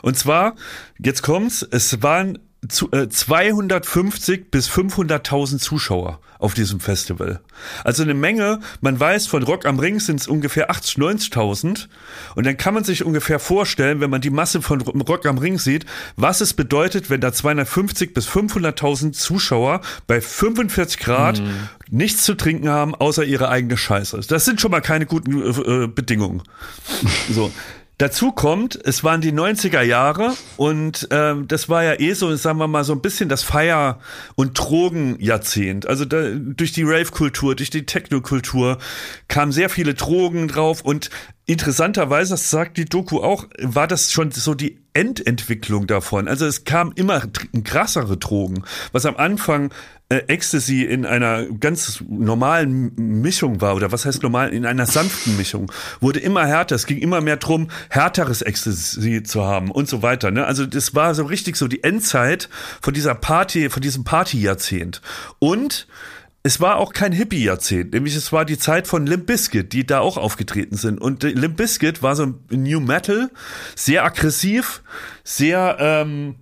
[0.02, 0.54] Und zwar,
[0.98, 2.38] jetzt kommt's, es waren
[2.68, 7.40] zu, äh, 250 bis 500.000 Zuschauer auf diesem Festival.
[7.84, 8.60] Also eine Menge.
[8.80, 11.88] Man weiß, von Rock am Ring sind es ungefähr 80, 90.000.
[12.34, 15.58] Und dann kann man sich ungefähr vorstellen, wenn man die Masse von Rock am Ring
[15.58, 15.86] sieht,
[16.16, 21.42] was es bedeutet, wenn da 250 bis 500.000 Zuschauer bei 45 Grad
[21.90, 24.20] nichts zu trinken haben, außer ihre eigene Scheiße.
[24.28, 26.42] Das sind schon mal keine guten äh, Bedingungen.
[27.30, 27.52] So.
[27.98, 32.58] Dazu kommt, es waren die 90er Jahre und ähm, das war ja eh so, sagen
[32.58, 34.00] wir mal, so ein bisschen das Feier-
[34.34, 35.86] und Drogenjahrzehnt.
[35.86, 38.76] Also da, durch die Rave-Kultur, durch die Techno-Kultur
[39.28, 41.08] kamen sehr viele Drogen drauf und
[41.46, 46.26] interessanterweise, das sagt die Doku auch, war das schon so die Endentwicklung davon.
[46.26, 47.22] Also es kam immer
[47.64, 49.70] krassere Drogen, was am Anfang
[50.08, 55.36] äh, Ecstasy in einer ganz normalen Mischung war, oder was heißt normal, in einer sanften
[55.36, 55.70] Mischung,
[56.00, 56.74] wurde immer härter.
[56.74, 60.30] Es ging immer mehr drum, härteres Ecstasy zu haben und so weiter.
[60.30, 60.46] Ne?
[60.46, 62.48] Also das war so richtig so die Endzeit
[62.80, 65.00] von dieser Party, von diesem Partyjahrzehnt.
[65.38, 65.86] Und
[66.46, 69.98] es war auch kein Hippie-Jahrzehnt, nämlich es war die Zeit von Limp Bizkit, die da
[69.98, 71.00] auch aufgetreten sind.
[71.00, 73.32] Und Limp Bizkit war so ein New Metal,
[73.74, 74.84] sehr aggressiv,
[75.24, 76.36] sehr, ähm,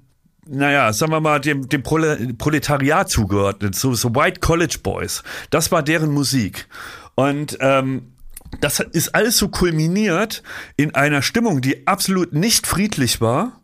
[0.47, 5.23] naja, sagen wir mal, dem, dem Prole Proletariat zugeordnet, so, so White College Boys.
[5.49, 6.69] Das war deren Musik.
[7.15, 8.13] Und ähm,
[8.61, 10.43] das ist alles so kulminiert
[10.77, 13.63] in einer Stimmung, die absolut nicht friedlich war,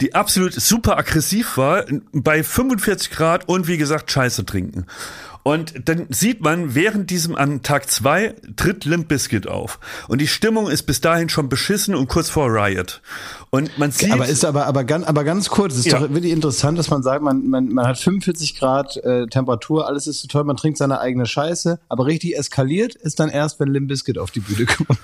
[0.00, 4.86] die absolut super aggressiv war, bei 45 Grad und wie gesagt Scheiße trinken.
[5.42, 9.78] Und dann sieht man, während diesem an Tag zwei tritt Limp Bizkit auf.
[10.08, 13.00] Und die Stimmung ist bis dahin schon beschissen und kurz vor Riot.
[13.50, 14.12] Und man sieht.
[14.12, 15.98] Aber ist aber, aber ganz, aber ganz kurz, es ist Ja.
[15.98, 20.06] doch wirklich interessant, dass man sagt, man, man, man hat 45 Grad äh, Temperatur, alles
[20.06, 23.68] ist so toll, man trinkt seine eigene Scheiße, aber richtig eskaliert ist dann erst, wenn
[23.68, 24.98] Limp Bizkit auf die Bühne kommt.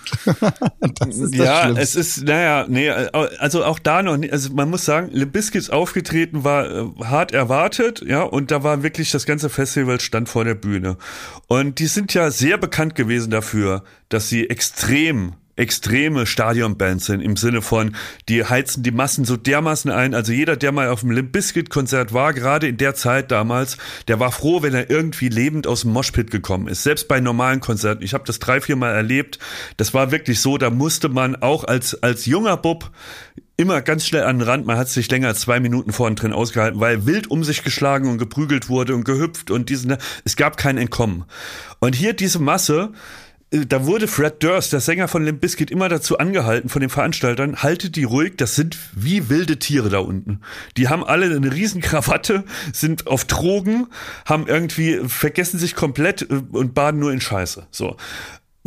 [1.00, 1.82] das ist das ja, Schlimmste.
[1.82, 6.44] es ist, naja, nee, also auch da noch also man muss sagen, Limp Bizkit aufgetreten
[6.44, 10.54] war äh, hart erwartet, ja, und da war wirklich das ganze Festival stand vor der
[10.54, 10.96] Bühne.
[11.46, 17.36] Und die sind ja sehr bekannt gewesen dafür, dass sie extrem extreme Stadionbands sind im
[17.36, 17.96] Sinne von,
[18.28, 20.14] die heizen die Massen so dermaßen ein.
[20.14, 23.78] Also jeder, der mal auf dem Limp Bizkit Konzert war, gerade in der Zeit damals,
[24.06, 26.82] der war froh, wenn er irgendwie lebend aus dem Moshpit gekommen ist.
[26.82, 28.04] Selbst bei normalen Konzerten.
[28.04, 29.38] Ich habe das drei, vier Mal erlebt.
[29.78, 32.90] Das war wirklich so, da musste man auch als, als junger Bub
[33.56, 34.66] immer ganz schnell an den Rand.
[34.66, 38.08] Man hat sich länger als zwei Minuten vorn drin ausgehalten, weil wild um sich geschlagen
[38.10, 41.24] und geprügelt wurde und gehüpft und diesen, es gab kein Entkommen.
[41.78, 42.92] Und hier diese Masse,
[43.50, 46.90] äh, da wurde Fred Durst, der Sänger von Limp Bizkit, immer dazu angehalten von den
[46.90, 50.40] Veranstaltern, haltet die ruhig, das sind wie wilde Tiere da unten.
[50.76, 53.86] Die haben alle eine riesen Krawatte, sind auf Drogen,
[54.26, 57.66] haben irgendwie, vergessen sich komplett äh, und baden nur in Scheiße.
[57.70, 57.96] So.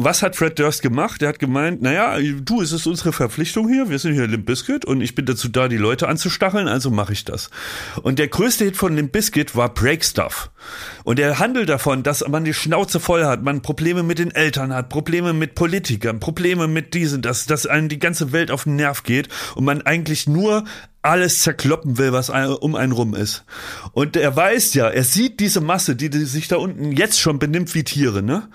[0.02, 1.22] Was hat Fred Durst gemacht?
[1.22, 4.86] Er hat gemeint, naja, du, es ist unsere Verpflichtung hier, wir sind hier Limp Bizkit
[4.86, 7.50] und ich bin dazu da, die Leute anzustacheln, also mache ich das.
[8.02, 10.52] Und der größte Hit von Limp Bizkit war Break Stuff.
[11.04, 14.74] Und er handelt davon, dass man die Schnauze voll hat, man Probleme mit den Eltern
[14.74, 18.78] hat, Probleme mit Politikern, Probleme mit diesen, dass, dass einem die ganze Welt auf den
[18.78, 20.64] Nerv geht und man eigentlich nur
[21.02, 23.46] alles zerkloppen will, was um einen rum ist.
[23.94, 27.40] Und er weiß ja, er sieht diese Masse, die, die sich da unten jetzt schon
[27.40, 28.50] benimmt wie Tiere, ne?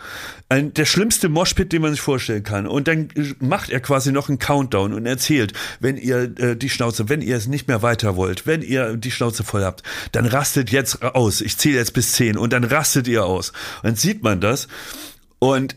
[0.50, 2.66] Ein, der schlimmste Moshpit, den man sich vorstellen kann.
[2.66, 3.08] Und dann
[3.40, 7.36] macht er quasi noch einen Countdown und erzählt, wenn ihr äh, die Schnauze, wenn ihr
[7.36, 9.82] es nicht mehr weiter wollt, wenn ihr die Schnauze voll habt,
[10.12, 11.40] dann rastet jetzt aus.
[11.40, 13.50] Ich zähle jetzt bis zehn und dann rastet ihr aus.
[13.82, 14.68] Und dann sieht man das
[15.38, 15.76] und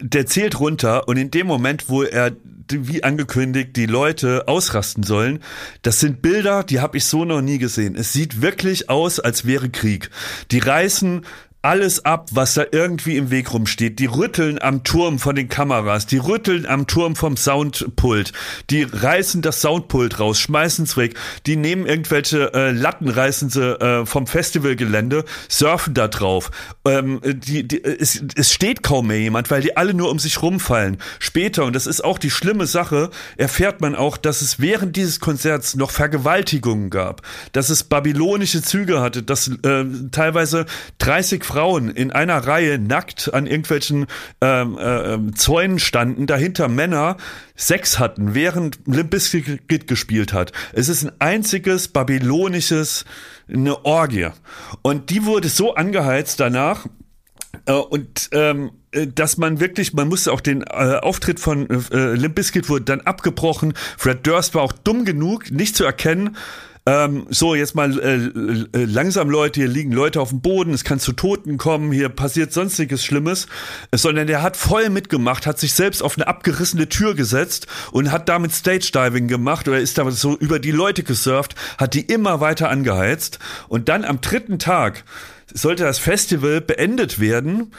[0.00, 2.32] der zählt runter und in dem Moment, wo er
[2.72, 5.40] wie angekündigt die Leute ausrasten sollen,
[5.82, 7.96] das sind Bilder, die habe ich so noch nie gesehen.
[7.96, 10.10] Es sieht wirklich aus, als wäre Krieg.
[10.50, 11.22] Die reißen
[11.62, 13.98] alles ab, was da irgendwie im Weg rumsteht.
[13.98, 18.32] Die rütteln am Turm von den Kameras, die rütteln am Turm vom Soundpult,
[18.70, 21.16] die reißen das Soundpult raus, schmeißen es weg,
[21.46, 26.50] die nehmen irgendwelche äh, Latten, reißen sie äh, vom Festivalgelände, surfen da drauf.
[26.86, 30.40] Ähm, die, die, es, es steht kaum mehr jemand, weil die alle nur um sich
[30.40, 30.96] rumfallen.
[31.18, 35.20] Später, und das ist auch die schlimme Sache, erfährt man auch, dass es während dieses
[35.20, 37.20] Konzerts noch Vergewaltigungen gab,
[37.52, 40.64] dass es babylonische Züge hatte, dass äh, teilweise
[40.98, 44.06] 30 Frauen in einer Reihe nackt an irgendwelchen
[44.40, 47.16] ähm, äh, Zäunen standen, dahinter Männer
[47.56, 50.52] Sex hatten, während Limp Bizkit gespielt hat.
[50.72, 53.04] Es ist ein einziges babylonisches,
[53.52, 54.28] eine Orgie.
[54.82, 56.86] Und die wurde so angeheizt danach,
[57.66, 62.14] äh, und ähm, äh, dass man wirklich, man musste auch den äh, Auftritt von äh,
[62.14, 63.74] Limp Bizkit wurde dann abgebrochen.
[63.98, 66.36] Fred Durst war auch dumm genug, nicht zu erkennen,
[66.90, 68.16] ähm, so, jetzt mal äh,
[68.76, 72.08] äh, langsam Leute, hier liegen Leute auf dem Boden, es kann zu Toten kommen, hier
[72.08, 73.46] passiert sonstiges Schlimmes,
[73.94, 78.28] sondern der hat voll mitgemacht, hat sich selbst auf eine abgerissene Tür gesetzt und hat
[78.28, 82.40] damit Stage Diving gemacht oder ist da so über die Leute gesurft, hat die immer
[82.40, 83.38] weiter angeheizt.
[83.68, 85.04] Und dann am dritten Tag
[85.52, 87.70] sollte das Festival beendet werden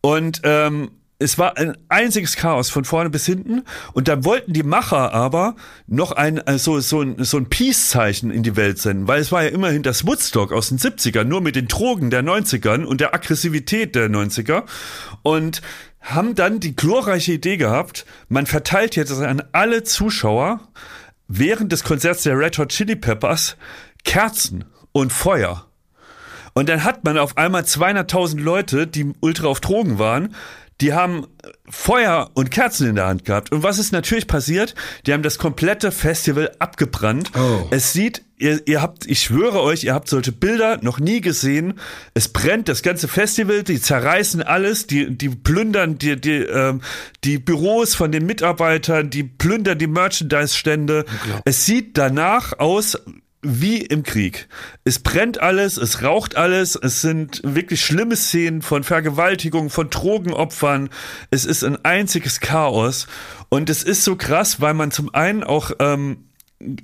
[0.00, 0.90] und ähm,
[1.24, 3.64] es war ein einziges Chaos von vorne bis hinten.
[3.92, 5.56] Und da wollten die Macher aber
[5.86, 9.32] noch ein äh, so so ein, so ein Peace-Zeichen in die Welt senden, weil es
[9.32, 13.00] war ja immerhin das Woodstock aus den 70ern, nur mit den Drogen der 90ern und
[13.00, 14.64] der Aggressivität der 90er
[15.22, 15.62] und
[16.00, 20.60] haben dann die glorreiche Idee gehabt, man verteilt jetzt an alle Zuschauer
[21.28, 23.56] während des Konzerts der Red Hot Chili Peppers
[24.04, 25.66] Kerzen und Feuer.
[26.54, 30.34] Und dann hat man auf einmal 200.000 Leute, die ultra auf Drogen waren,
[30.84, 31.26] die haben
[31.66, 33.50] Feuer und Kerzen in der Hand gehabt.
[33.52, 34.74] Und was ist natürlich passiert?
[35.06, 37.30] Die haben das komplette Festival abgebrannt.
[37.34, 37.66] Oh.
[37.70, 41.80] Es sieht, ihr, ihr habt, ich schwöre euch, ihr habt solche Bilder noch nie gesehen.
[42.12, 46.82] Es brennt das ganze Festival, die zerreißen alles, die, die plündern die, die, ähm,
[47.24, 51.06] die Büros von den Mitarbeitern, die plündern die Merchandise-Stände.
[51.46, 52.98] Es sieht danach aus,
[53.44, 54.48] wie im Krieg.
[54.84, 60.88] Es brennt alles, es raucht alles, es sind wirklich schlimme Szenen von Vergewaltigung, von Drogenopfern.
[61.30, 63.06] Es ist ein einziges Chaos.
[63.50, 66.24] Und es ist so krass, weil man zum einen auch ähm,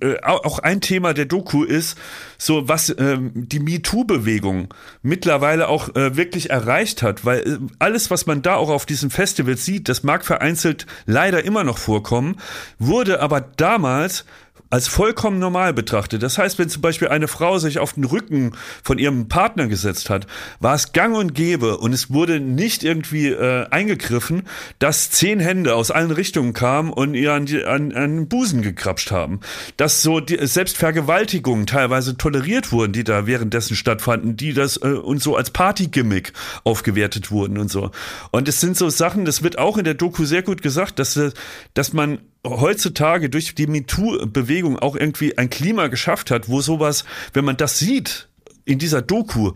[0.01, 1.97] äh, auch ein Thema der Doku ist,
[2.37, 4.69] so was ähm, die MeToo-Bewegung
[5.03, 9.11] mittlerweile auch äh, wirklich erreicht hat, weil äh, alles, was man da auch auf diesem
[9.11, 12.37] Festival sieht, das mag vereinzelt leider immer noch vorkommen,
[12.79, 14.27] wurde aber damals
[14.71, 16.23] als vollkommen normal betrachtet.
[16.23, 18.53] Das heißt, wenn zum Beispiel eine Frau sich auf den Rücken
[18.83, 20.29] von ihrem Partner gesetzt hat,
[20.61, 24.45] war es gang und gäbe und es wurde nicht irgendwie äh, eingegriffen,
[24.79, 28.63] dass zehn Hände aus allen Richtungen kamen und ihr an, die, an, an den Busen
[28.63, 29.41] gekrapscht haben.
[29.77, 34.89] Dass so die, selbst Vergewaltigungen teilweise toleriert wurden, die da währenddessen stattfanden, die das äh,
[34.89, 36.33] und so als Partygimmick
[36.63, 37.91] aufgewertet wurden und so.
[38.31, 41.17] Und es sind so Sachen, das wird auch in der Doku sehr gut gesagt, dass,
[41.17, 41.33] äh,
[41.75, 47.45] dass man heutzutage durch die MeToo-Bewegung auch irgendwie ein Klima geschafft hat, wo sowas, wenn
[47.45, 48.29] man das sieht
[48.65, 49.53] in dieser Doku,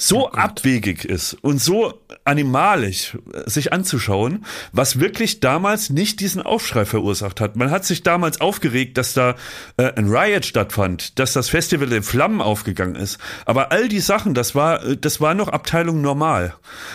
[0.00, 6.40] so oh abwegig ist und so animalisch äh, sich anzuschauen, was wirklich damals nicht diesen
[6.40, 7.56] Aufschrei verursacht hat.
[7.56, 9.34] Man hat sich damals aufgeregt, dass da
[9.76, 13.18] äh, ein Riot stattfand, dass das Festival in Flammen aufgegangen ist.
[13.44, 16.54] Aber all die Sachen, das war, äh, das war noch Abteilung normal.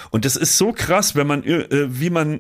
[0.10, 2.40] Und das ist so krass, wenn man, äh, wie man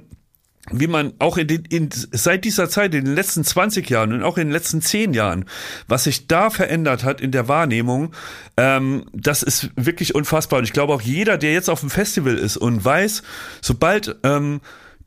[0.71, 4.23] wie man auch in den, in, seit dieser Zeit, in den letzten 20 Jahren und
[4.23, 5.45] auch in den letzten 10 Jahren,
[5.87, 8.13] was sich da verändert hat in der Wahrnehmung,
[8.55, 10.59] ähm, das ist wirklich unfassbar.
[10.59, 13.23] Und ich glaube auch jeder, der jetzt auf dem Festival ist und weiß,
[13.61, 14.61] sobald ähm,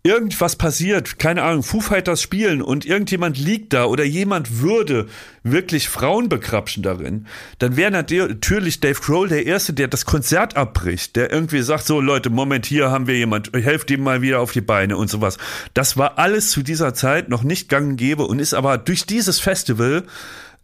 [0.07, 5.07] irgendwas passiert, keine Ahnung, Foo Fighters spielen und irgendjemand liegt da oder jemand würde
[5.43, 7.27] wirklich Frauen bekrapschen darin,
[7.59, 12.01] dann wäre natürlich Dave Grohl der Erste, der das Konzert abbricht, der irgendwie sagt, so
[12.01, 15.39] Leute, Moment, hier haben wir jemand, helft ihm mal wieder auf die Beine und sowas.
[15.75, 19.07] Das war alles zu dieser Zeit noch nicht gang und gäbe und ist aber durch
[19.07, 20.05] dieses Festival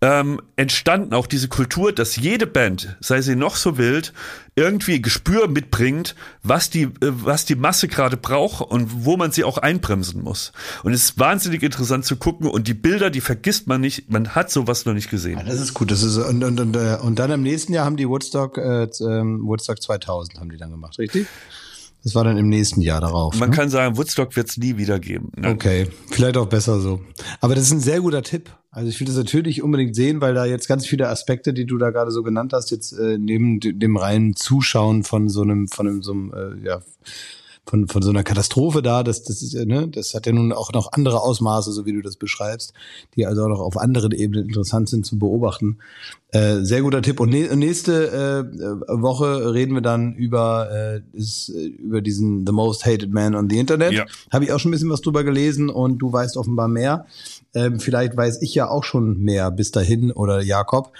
[0.03, 4.13] ähm, entstanden auch diese Kultur, dass jede Band, sei sie noch so wild,
[4.57, 9.45] irgendwie Gespür mitbringt, was die, äh, was die Masse gerade braucht und wo man sie
[9.45, 10.51] auch einbremsen muss.
[10.83, 14.35] Und es ist wahnsinnig interessant zu gucken und die Bilder, die vergisst man nicht, man
[14.35, 15.39] hat sowas noch nicht gesehen.
[15.39, 15.93] Ja, das ist gut.
[15.93, 18.89] Das ist und und und, äh, und dann im nächsten Jahr haben die Woodstock äh,
[19.01, 21.29] ähm, Woodstock 2000 haben die dann gemacht, richtig?
[22.03, 23.39] Das war dann im nächsten Jahr darauf.
[23.39, 23.57] Man ne?
[23.57, 25.31] kann sagen, Woodstock wird es nie wieder geben.
[25.37, 25.51] Ne?
[25.51, 27.01] Okay, vielleicht auch besser so.
[27.41, 28.51] Aber das ist ein sehr guter Tipp.
[28.75, 31.77] Also ich will das natürlich unbedingt sehen, weil da jetzt ganz viele Aspekte, die du
[31.77, 35.87] da gerade so genannt hast, jetzt äh, neben dem reinen Zuschauen von so einem, von
[35.87, 36.83] einem, so einem, äh, ja,
[37.65, 39.03] von, von so einer Katastrophe da.
[39.03, 41.93] Das, das ist, ja, ne, das hat ja nun auch noch andere Ausmaße, so wie
[41.93, 42.73] du das beschreibst,
[43.17, 45.79] die also auch noch auf anderen Ebenen interessant sind zu beobachten.
[46.31, 47.21] Äh, sehr guter Tipp.
[47.21, 52.85] Und nächste äh, Woche reden wir dann über, äh, ist, äh, über diesen The Most
[52.85, 53.93] Hated Man on the Internet.
[53.93, 54.07] Ja.
[54.33, 57.07] Habe ich auch schon ein bisschen was drüber gelesen und du weißt offenbar mehr.
[57.55, 60.93] Ähm, vielleicht weiß ich ja auch schon mehr bis dahin oder Jakob.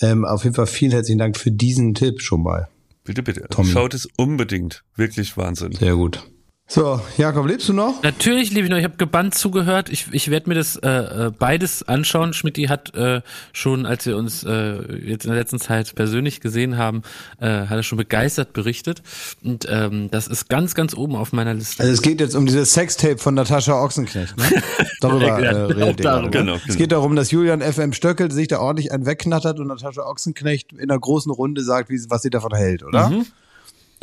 [0.00, 2.68] Ähm, auf jeden Fall vielen herzlichen Dank für diesen Tipp schon mal.
[3.04, 3.46] Bitte, bitte.
[3.50, 3.70] Tommy.
[3.70, 4.82] Schaut es unbedingt.
[4.96, 5.72] Wirklich Wahnsinn.
[5.72, 6.26] Sehr gut.
[6.66, 8.02] So, Jakob, lebst du noch?
[8.02, 9.90] Natürlich liebe ich noch, ich habe gebannt zugehört.
[9.90, 10.88] Ich, ich werde mir das äh,
[11.26, 12.32] äh, beides anschauen.
[12.32, 13.20] Schmidti hat äh,
[13.52, 17.02] schon, als wir uns äh, jetzt in der letzten Zeit persönlich gesehen haben,
[17.38, 19.02] äh, hat er schon begeistert berichtet.
[19.42, 21.82] Und ähm, das ist ganz, ganz oben auf meiner Liste.
[21.82, 24.34] Also es geht jetzt um dieses Sextape von Natascha Ochsenknecht.
[24.38, 24.44] Ne?
[25.02, 26.30] Darüber äh, genau redet ihr gerade, ne?
[26.30, 26.78] Genau, Es genau.
[26.78, 30.90] geht darum, dass Julian FM Stöckel sich da ordentlich einen wegknattert und Natascha Ochsenknecht in
[30.90, 33.10] einer großen Runde sagt, wie, was sie davon hält, oder?
[33.10, 33.26] Mhm.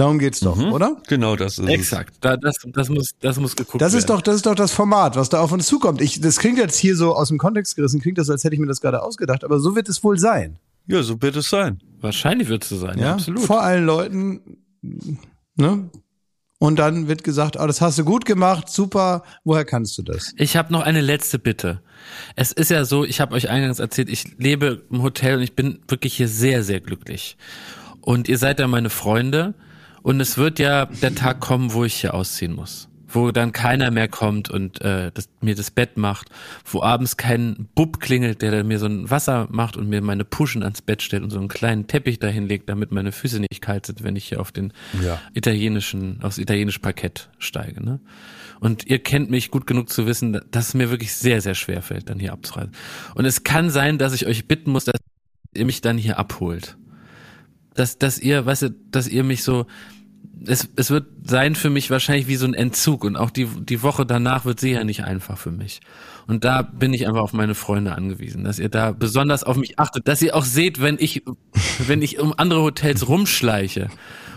[0.01, 0.97] Darum geht's doch, oder?
[1.07, 2.15] Genau das ist Exakt.
[2.21, 4.17] Da, das, das muss, das muss geguckt Das ist werden.
[4.17, 6.01] doch, das ist doch das Format, was da auf uns zukommt.
[6.01, 8.59] Ich, das klingt jetzt hier so aus dem Kontext gerissen, klingt das, als hätte ich
[8.59, 10.57] mir das gerade ausgedacht, aber so wird es wohl sein.
[10.87, 11.77] Ja, so wird es sein.
[11.99, 12.97] Wahrscheinlich wird es so sein.
[12.97, 13.41] Ja, Ja, absolut.
[13.41, 14.57] vor allen Leuten,
[15.55, 15.89] ne?
[16.57, 20.33] Und dann wird gesagt, oh, das hast du gut gemacht, super, woher kannst du das?
[20.37, 21.81] Ich habe noch eine letzte Bitte.
[22.35, 25.55] Es ist ja so, ich habe euch eingangs erzählt, ich lebe im Hotel und ich
[25.55, 27.37] bin wirklich hier sehr, sehr glücklich.
[28.01, 29.53] Und ihr seid ja meine Freunde
[30.03, 32.87] und es wird ja der Tag kommen, wo ich hier ausziehen muss.
[33.13, 36.29] Wo dann keiner mehr kommt und äh, das, mir das Bett macht,
[36.63, 40.63] wo abends kein Bub klingelt, der mir so ein Wasser macht und mir meine Puschen
[40.63, 43.85] ans Bett stellt und so einen kleinen Teppich dahin legt, damit meine Füße nicht kalt
[43.85, 44.71] sind, wenn ich hier auf den
[45.03, 45.19] Ja.
[45.33, 47.83] italienischen, aufs italienische Parkett steige.
[47.83, 47.99] Ne?
[48.61, 51.81] Und ihr kennt mich gut genug zu wissen, dass es mir wirklich sehr, sehr schwer
[51.81, 52.71] fällt, dann hier abzureisen.
[53.15, 54.95] Und es kann sein, dass ich euch bitten muss, dass
[55.53, 56.77] ihr mich dann hier abholt.
[57.73, 59.65] Dass, dass ihr, weißt du, dass ihr mich so,
[60.45, 63.81] es, es wird sein für mich wahrscheinlich wie so ein Entzug und auch die, die
[63.83, 65.81] Woche danach wird sicher nicht einfach für mich.
[66.27, 69.79] Und da bin ich einfach auf meine Freunde angewiesen, dass ihr da besonders auf mich
[69.79, 71.23] achtet, dass ihr auch seht, wenn ich,
[71.79, 73.89] wenn ich um andere Hotels rumschleiche.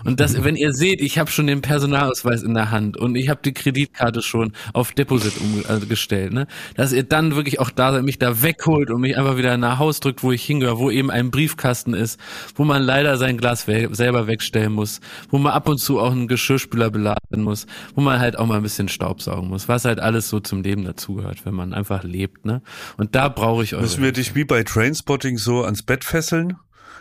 [0.05, 3.29] Und dass, wenn ihr seht, ich habe schon den Personalausweis in der Hand und ich
[3.29, 6.47] habe die Kreditkarte schon auf Deposit umgestellt, ne?
[6.77, 9.79] Dass ihr dann wirklich auch da seid, mich da wegholt und mich einfach wieder nach
[9.79, 12.21] Haus drückt, wo ich hingehöre, wo eben ein Briefkasten ist,
[12.55, 15.01] wo man leider sein Glas we selber wegstellen muss,
[15.31, 18.57] wo man ab und zu auch einen Geschirrspüler beladen muss, wo man halt auch mal
[18.57, 22.45] ein bisschen Staubsaugen muss, was halt alles so zum Leben dazugehört, wenn man einfach lebt,
[22.45, 22.63] ne?
[22.97, 26.57] Und da brauche ich eure Müssen wir dich wie bei Trainspotting so ans Bett fesseln?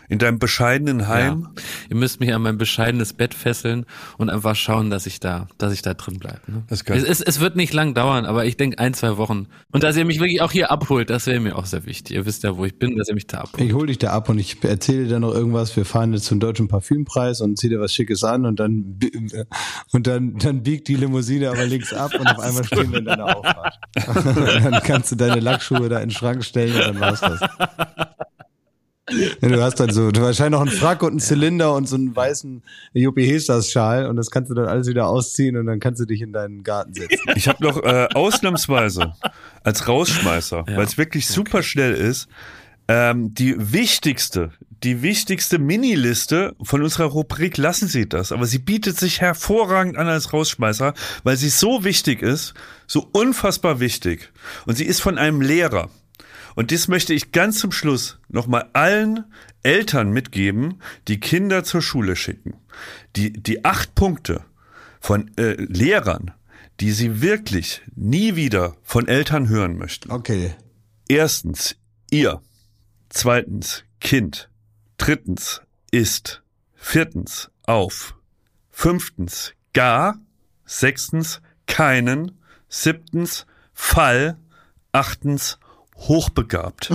[0.08, 1.48] In deinem bescheidenen Heim?
[1.54, 1.62] Ja.
[1.90, 3.86] Ihr müsst mich an mein bescheidenes Bett fesseln
[4.18, 6.40] und einfach schauen, dass ich da, dass ich da drin bleibe.
[6.46, 6.62] Ne?
[6.68, 6.98] Das ist geil.
[6.98, 9.46] Es, es, es wird nicht lang dauern, aber ich denke ein, zwei Wochen.
[9.72, 12.16] Und dass ihr mich wirklich auch hier abholt, das wäre mir auch sehr wichtig.
[12.16, 13.62] Ihr wisst ja, wo ich bin, dass ihr mich da abholt.
[13.62, 15.76] Ich hol dich da ab und ich erzähle dir noch irgendwas.
[15.76, 18.98] Wir fahren jetzt zum deutschen Parfümpreis und zieh dir was Schickes an und dann
[19.92, 23.04] und dann dann biegt die Limousine aber links ab und auf einmal stehen wir in
[23.04, 23.78] deiner Auffahrt.
[24.64, 27.40] dann kannst du deine Lackschuhe da in den Schrank stellen und dann war's das.
[29.40, 32.16] Du hast dann so, du wahrscheinlich noch einen Frack und einen Zylinder und so einen
[32.16, 32.62] weißen
[32.94, 36.06] Juppie Hestas Schal und das kannst du dann alles wieder ausziehen und dann kannst du
[36.06, 37.18] dich in deinen Garten setzen.
[37.36, 39.12] Ich habe noch äh, ausnahmsweise
[39.62, 40.76] als Rausschmeißer, Ja.
[40.76, 42.28] weil es wirklich super schnell ist,
[42.88, 44.52] ähm, die wichtigste,
[44.82, 50.06] die wichtigste Miniliste von unserer Rubrik lassen Sie das, aber sie bietet sich hervorragend an
[50.08, 50.94] als Rausschmeißer,
[51.24, 52.54] weil sie so wichtig ist,
[52.86, 54.30] so unfassbar wichtig
[54.66, 55.88] und sie ist von einem Lehrer.
[56.54, 59.24] Und das möchte ich ganz zum Schluss nochmal allen
[59.62, 62.54] Eltern mitgeben, die Kinder zur Schule schicken.
[63.16, 64.44] Die, die acht Punkte
[65.00, 66.32] von äh, Lehrern,
[66.80, 70.10] die sie wirklich nie wieder von Eltern hören möchten.
[70.10, 70.54] Okay.
[71.08, 71.76] Erstens,
[72.10, 72.40] ihr.
[73.08, 74.48] Zweitens, Kind.
[74.96, 76.42] Drittens, ist.
[76.74, 78.16] Viertens, auf.
[78.70, 80.18] Fünftens, gar.
[80.64, 82.40] Sechstens, keinen.
[82.68, 84.38] Siebtens, Fall.
[84.92, 85.58] Achtens,
[86.08, 86.92] hochbegabt.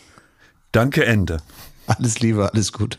[0.72, 1.38] Danke, Ende.
[1.86, 2.98] Alles Liebe, alles gut.